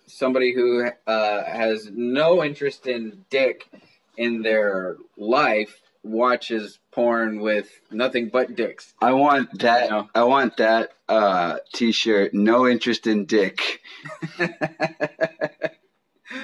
somebody 0.06 0.54
who 0.54 0.88
uh, 1.08 1.44
has 1.46 1.90
no 1.92 2.44
interest 2.44 2.86
in 2.88 3.26
dick 3.32 3.68
in 4.18 4.44
their 4.44 4.98
life 5.18 5.82
watches 6.04 6.80
porn 6.92 7.40
with 7.40 7.70
nothing 7.92 8.30
but 8.30 8.56
dicks. 8.56 8.94
I 9.02 9.14
want 9.14 9.60
that. 9.60 9.86
You 9.86 9.90
know? 9.90 10.10
I 10.14 10.24
want 10.26 10.58
that 10.58 10.92
uh, 11.10 11.58
T-shirt. 11.74 12.34
No 12.34 12.68
interest 12.68 13.08
in 13.08 13.26
dick. 13.26 13.82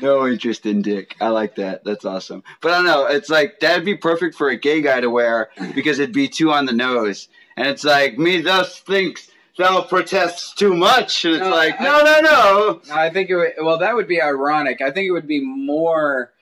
No 0.02 0.28
interest 0.28 0.68
in 0.68 0.84
dick. 0.84 1.16
I 1.20 1.30
like 1.30 1.56
that. 1.56 1.84
That's 1.84 2.06
awesome. 2.06 2.44
But 2.62 2.72
I 2.72 2.76
don't 2.76 2.86
know. 2.86 3.08
It's 3.08 3.28
like 3.30 3.60
that'd 3.60 3.84
be 3.86 3.98
perfect 3.98 4.36
for 4.36 4.50
a 4.50 4.56
gay 4.56 4.82
guy 4.82 5.00
to 5.02 5.10
wear 5.10 5.50
because 5.74 5.98
it'd 5.98 6.14
be 6.14 6.28
too 6.28 6.52
on 6.52 6.66
the 6.68 6.74
nose. 6.74 7.28
And 7.58 7.68
it's 7.68 7.84
like 7.84 8.18
me 8.20 8.40
thus 8.42 8.78
thinks 8.80 9.32
thou 9.58 9.82
protests 9.82 10.54
too 10.54 10.76
much. 10.76 11.26
And 11.26 11.36
it's 11.36 11.44
No, 11.44 11.50
like 11.50 11.82
I- 11.82 11.84
no, 11.86 12.04
no, 12.04 12.22
no. 12.22 12.82
I 12.94 13.10
think 13.10 13.32
it 13.32 13.36
would, 13.36 13.54
well, 13.62 13.80
that 13.80 13.96
would 13.96 14.08
be 14.08 14.22
ironic. 14.22 14.80
I 14.82 14.92
think 14.92 15.08
it 15.08 15.12
would 15.12 15.28
be 15.28 15.44
more 15.44 16.34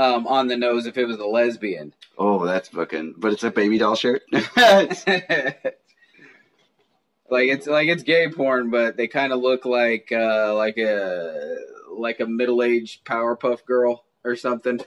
um, 0.00 0.26
on 0.26 0.46
the 0.48 0.56
nose 0.56 0.86
if 0.86 0.96
it 0.96 1.06
was 1.06 1.18
a 1.18 1.26
lesbian. 1.26 1.92
Oh, 2.16 2.44
that's 2.44 2.68
fucking. 2.68 3.14
But 3.18 3.32
it's 3.32 3.44
a 3.44 3.50
baby 3.50 3.78
doll 3.78 3.96
shirt. 3.96 4.22
Like 7.30 7.48
it's 7.48 7.66
like 7.68 7.88
it's 7.88 8.02
gay 8.02 8.28
porn, 8.28 8.70
but 8.70 8.96
they 8.96 9.06
kind 9.06 9.32
of 9.32 9.40
look 9.40 9.64
like 9.64 10.10
uh, 10.10 10.52
like 10.56 10.78
a 10.78 11.58
like 11.88 12.18
a 12.18 12.26
middle 12.26 12.60
aged 12.60 13.04
Powerpuff 13.04 13.64
Girl 13.64 14.04
or 14.24 14.34
something. 14.34 14.80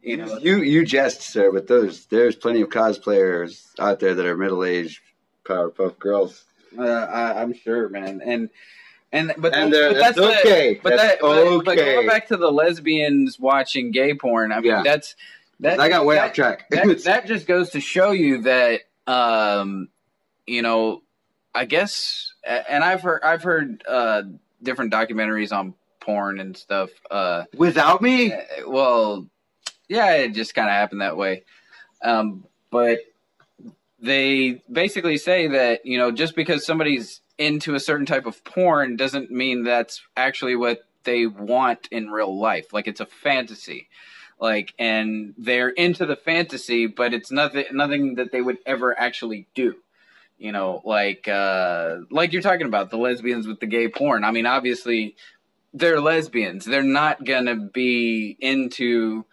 You 0.00 0.16
know, 0.16 0.38
you 0.38 0.62
you 0.62 0.86
jest, 0.86 1.20
sir. 1.20 1.52
But 1.52 1.66
those 1.66 2.06
there's 2.06 2.36
plenty 2.36 2.62
of 2.62 2.70
cosplayers 2.70 3.66
out 3.78 4.00
there 4.00 4.14
that 4.14 4.24
are 4.24 4.34
middle 4.34 4.64
aged 4.64 5.00
Powerpuff 5.44 5.98
Girls. 5.98 6.42
uh, 6.78 6.82
I, 6.82 7.42
I'm 7.42 7.52
sure, 7.52 7.90
man, 7.90 8.22
and 8.24 8.48
and 9.12 9.32
but 9.38 9.54
And 9.54 9.72
that's, 9.72 9.92
but 9.94 10.00
that's 10.00 10.16
the- 10.16 10.38
okay. 10.40 10.80
but 10.82 10.90
That's 10.90 11.02
that 11.02 11.18
but, 11.20 11.64
but 11.64 11.76
going 11.76 12.06
back 12.06 12.28
to 12.28 12.36
the 12.36 12.50
lesbians 12.50 13.38
watching 13.38 13.90
gay 13.90 14.14
porn, 14.14 14.52
I 14.52 14.56
mean 14.60 14.70
Yeah. 14.70 14.82
that's 14.84 15.16
that 15.60 15.78
I 15.80 15.88
got 15.88 16.06
way 16.06 16.14
that, 16.16 16.28
off 16.30 16.32
track. 16.34 16.70
that, 16.70 17.04
that 17.04 17.26
just 17.32 17.46
goes 17.46 17.70
to 17.70 17.80
show 17.80 18.12
you 18.12 18.42
that 18.42 18.80
um 19.06 19.88
you 20.46 20.62
know 20.62 21.02
i 21.54 21.64
guess 21.64 22.32
and 22.44 22.82
i've 22.84 23.02
heard 23.02 23.22
i've 23.22 23.42
heard 23.42 23.82
uh 23.88 24.22
different 24.62 24.92
documentaries 24.92 25.52
on 25.52 25.74
porn 26.00 26.38
and 26.40 26.56
stuff 26.56 26.90
uh 27.10 27.44
Without 27.56 28.00
me, 28.02 28.32
well 28.66 29.26
yeah 29.88 30.12
it 30.16 30.32
just 30.34 30.54
kind 30.54 30.68
of 30.68 30.72
happened 30.72 31.00
that 31.00 31.16
way 31.16 31.42
um 32.02 32.44
but 32.70 33.00
they 34.00 34.62
basically 34.70 35.16
say 35.18 35.46
that 35.48 35.84
you 35.84 35.98
know 35.98 36.10
just 36.10 36.34
because 36.34 36.64
somebody's 36.64 37.20
into 37.40 37.74
a 37.74 37.80
certain 37.80 38.06
type 38.06 38.26
of 38.26 38.44
porn 38.44 38.96
doesn't 38.96 39.30
mean 39.30 39.64
that's 39.64 40.02
actually 40.16 40.54
what 40.54 40.80
they 41.04 41.26
want 41.26 41.88
in 41.90 42.10
real 42.10 42.38
life. 42.38 42.72
Like 42.72 42.86
it's 42.86 43.00
a 43.00 43.06
fantasy. 43.06 43.88
Like 44.38 44.74
and 44.78 45.34
they're 45.38 45.70
into 45.70 46.06
the 46.06 46.16
fantasy, 46.16 46.86
but 46.86 47.14
it's 47.14 47.30
nothing 47.30 47.64
nothing 47.72 48.14
that 48.16 48.30
they 48.30 48.42
would 48.42 48.58
ever 48.66 48.98
actually 48.98 49.46
do. 49.54 49.74
You 50.38 50.52
know, 50.52 50.82
like 50.84 51.28
uh 51.28 51.98
like 52.10 52.32
you're 52.32 52.42
talking 52.42 52.66
about 52.66 52.90
the 52.90 52.98
lesbians 52.98 53.46
with 53.46 53.58
the 53.60 53.66
gay 53.66 53.88
porn. 53.88 54.22
I 54.22 54.30
mean, 54.30 54.46
obviously 54.46 55.16
they're 55.72 56.00
lesbians. 56.00 56.64
They're 56.64 56.82
not 56.82 57.24
going 57.24 57.46
to 57.46 57.54
be 57.54 58.36
into 58.40 59.24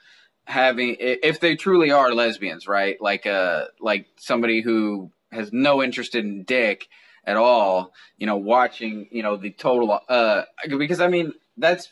having 0.45 0.95
if 0.99 1.41
they 1.41 1.55
truly 1.57 1.91
are 1.91 2.13
lesbians, 2.13 2.67
right? 2.67 3.01
Like 3.01 3.25
uh 3.25 3.65
like 3.81 4.07
somebody 4.17 4.61
who 4.61 5.11
has 5.31 5.51
no 5.51 5.83
interest 5.83 6.15
in 6.15 6.43
dick 6.43 6.87
at 7.27 7.37
all, 7.37 7.93
you 8.17 8.25
know, 8.25 8.37
watching, 8.37 9.07
you 9.11 9.21
know, 9.21 9.37
the 9.37 9.51
total 9.51 9.99
uh 10.09 10.43
because 10.67 10.99
I 10.99 11.07
mean, 11.09 11.33
that's 11.57 11.89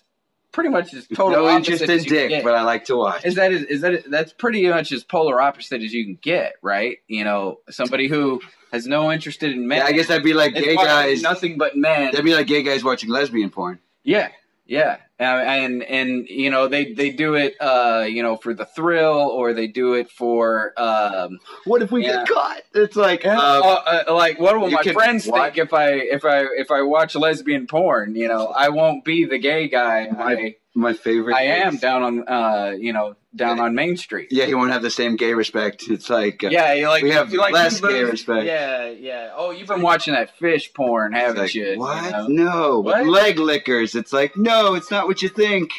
pretty 0.52 0.70
much 0.70 0.94
as 0.94 1.06
total 1.14 1.44
no 1.44 1.56
interest 1.56 1.84
in 1.84 1.92
as 1.92 2.06
you 2.06 2.10
can 2.10 2.18
dick, 2.18 2.30
get. 2.30 2.44
but 2.44 2.56
I 2.56 2.62
like 2.64 2.86
to 2.86 2.96
watch. 2.96 3.26
Is 3.26 3.36
that 3.36 3.52
is, 3.52 3.64
is 3.64 3.82
that 3.82 4.10
that's 4.10 4.34
pretty 4.34 4.68
much 4.68 4.92
as 4.92 5.04
polar 5.04 5.40
opposite 5.40 5.84
as 5.84 5.94
you 5.94 6.06
can 6.06 6.18
get, 6.22 6.54
right? 6.64 6.98
You 7.08 7.26
know, 7.26 7.60
somebody 7.70 8.08
who 8.08 8.42
has 8.72 8.88
no 8.88 9.12
interest 9.12 9.44
in 9.44 9.68
men. 9.68 9.80
Yeah, 9.80 9.86
I 9.86 9.92
guess 9.92 10.08
that'd 10.08 10.24
be 10.24 10.34
like 10.34 10.56
gay 10.56 10.76
guys. 10.76 11.22
nothing 11.22 11.58
but 11.58 11.76
men. 11.76 12.06
That'd 12.06 12.24
be 12.26 12.34
like 12.34 12.48
gay 12.48 12.64
guys 12.64 12.84
watching 12.84 13.10
lesbian 13.10 13.50
porn. 13.50 13.80
Yeah, 14.04 14.30
yeah, 14.66 14.98
uh, 15.20 15.24
and 15.24 15.84
and 15.84 16.28
you 16.28 16.50
know 16.50 16.68
they 16.68 16.94
they 16.94 17.12
do 17.12 17.36
it, 17.36 17.56
uh, 17.62 18.06
you 18.10 18.24
know, 18.24 18.36
for 18.36 18.54
the 18.54 18.66
thrill, 18.66 19.30
or 19.30 19.54
they 19.54 19.68
do 19.68 19.94
it 19.94 20.10
for. 20.10 20.74
Um, 20.78 21.40
what 21.66 21.82
if 21.82 21.92
we 21.92 22.02
get 22.02 22.28
caught? 22.28 22.62
It's 22.74 22.96
like, 22.96 23.26
uh, 23.26 23.30
uh, 23.30 24.14
like 24.14 24.40
what 24.40 24.60
will 24.60 24.70
my 24.72 24.82
friends 24.84 25.28
watch- 25.28 25.54
think 25.54 25.68
if 25.68 25.74
I 25.74 25.92
if 25.94 26.26
I 26.26 26.46
if 26.58 26.72
I 26.72 26.82
watch 26.82 27.16
lesbian 27.16 27.68
porn? 27.68 28.16
You 28.16 28.28
know, 28.28 28.48
I 28.48 28.70
won't 28.70 29.06
be 29.06 29.26
the 29.26 29.38
gay 29.38 29.68
guy. 29.68 30.08
I 30.18 30.56
My 30.78 30.92
favorite. 30.94 31.34
I 31.36 31.44
am 31.44 31.76
is- 31.76 31.80
down 31.82 32.04
on 32.04 32.28
uh 32.28 32.74
you 32.78 32.92
know 32.92 33.16
down 33.34 33.60
on 33.62 33.76
Main 33.76 33.96
Street. 33.98 34.28
Yeah, 34.30 34.46
he 34.46 34.54
won't 34.54 34.72
have 34.72 34.82
the 34.82 34.90
same 34.90 35.16
gay 35.16 35.34
respect. 35.34 35.86
It's 35.90 36.10
like 36.10 36.44
uh, 36.44 36.50
Yeah, 36.50 36.74
you 36.74 36.88
like 36.90 37.04
we 37.04 37.12
have 37.12 37.32
you 37.32 37.40
like 37.40 37.54
less 37.54 37.80
gay 37.80 38.04
respect. 38.04 38.46
Yeah, 38.46 38.90
yeah. 38.90 39.32
Oh, 39.36 39.52
you've 39.52 39.68
been 39.70 39.82
watching 39.82 40.14
that 40.14 40.38
fish 40.38 40.74
porn, 40.74 41.14
haven't 41.14 41.38
like, 41.38 41.56
you? 41.56 41.80
What? 41.80 42.04
You 42.06 42.12
know? 42.12 42.28
No, 42.28 42.80
What? 42.82 43.06
leg 43.08 43.40
lickers. 43.40 43.96
It's 43.96 44.12
like 44.12 44.36
no, 44.36 44.76
it's 44.76 44.92
not 44.92 45.08
what 45.08 45.22
you 45.22 45.30
think. 45.30 45.72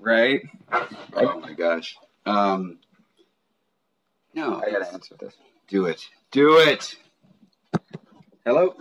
Right? 0.00 0.42
Oh 1.14 1.38
my 1.40 1.52
gosh. 1.52 1.96
Um. 2.26 2.78
No, 4.34 4.60
I 4.60 4.70
gotta 4.70 4.92
answer 4.92 5.14
this. 5.18 5.34
do 5.68 5.86
it. 5.86 6.04
Do 6.32 6.58
it. 6.58 6.96
Hello. 8.44 8.74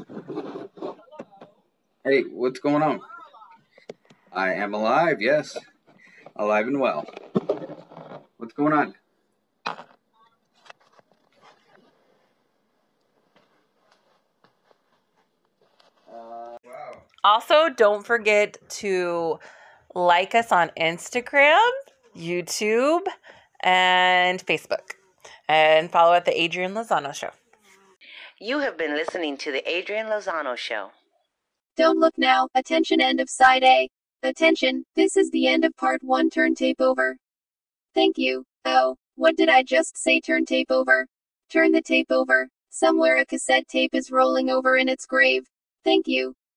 Hey, 2.04 2.22
what's 2.24 2.60
going 2.60 2.82
on? 2.82 3.02
I 4.32 4.54
am 4.54 4.74
alive. 4.74 5.22
Yes, 5.22 5.58
alive 6.36 6.68
and 6.68 6.80
well. 6.80 7.06
What's 8.38 8.54
going 8.54 8.74
on? 8.74 8.96
Also, 17.24 17.70
don't 17.70 18.06
forget 18.06 18.58
to 18.70 19.40
like 19.94 20.34
us 20.36 20.52
on 20.52 20.72
Instagram, 20.80 21.70
YouTube, 22.16 23.02
and 23.62 24.46
Facebook. 24.46 24.94
And 25.48 25.92
follow 25.92 26.14
at 26.14 26.26
the 26.26 26.40
Adrian 26.40 26.74
Lozano 26.74 27.14
Show. 27.14 27.32
You 28.40 28.60
have 28.60 28.78
been 28.78 28.94
listening 28.94 29.36
to 29.38 29.52
the 29.52 29.68
Adrian 29.70 30.08
Lozano 30.08 30.56
Show. 30.56 30.92
Don't 31.76 32.00
look 32.00 32.18
now. 32.18 32.48
Attention, 32.56 33.02
end 33.02 33.20
of 33.20 33.30
side 33.30 33.64
A. 33.64 33.90
Attention, 34.22 34.84
this 34.98 35.16
is 35.16 35.30
the 35.32 35.48
end 35.48 35.64
of 35.64 35.74
part 35.78 36.04
one 36.04 36.30
turn 36.30 36.54
tape 36.54 36.82
over. 36.82 37.18
Thank 37.96 38.18
you. 38.18 38.44
Oh, 38.66 38.98
what 39.16 39.38
did 39.38 39.48
I 39.48 39.64
just 39.64 39.98
say? 39.98 40.20
Turn 40.20 40.46
tape 40.46 40.72
over. 40.72 41.08
Turn 41.50 41.72
the 41.72 41.82
tape 41.82 42.12
over. 42.12 42.50
Somewhere 42.70 43.18
a 43.18 43.26
cassette 43.26 43.68
tape 43.70 43.96
is 43.96 44.12
rolling 44.12 44.50
over 44.50 44.76
in 44.76 44.90
its 44.90 45.06
grave. 45.06 45.48
Thank 45.86 46.08
you. 46.08 46.36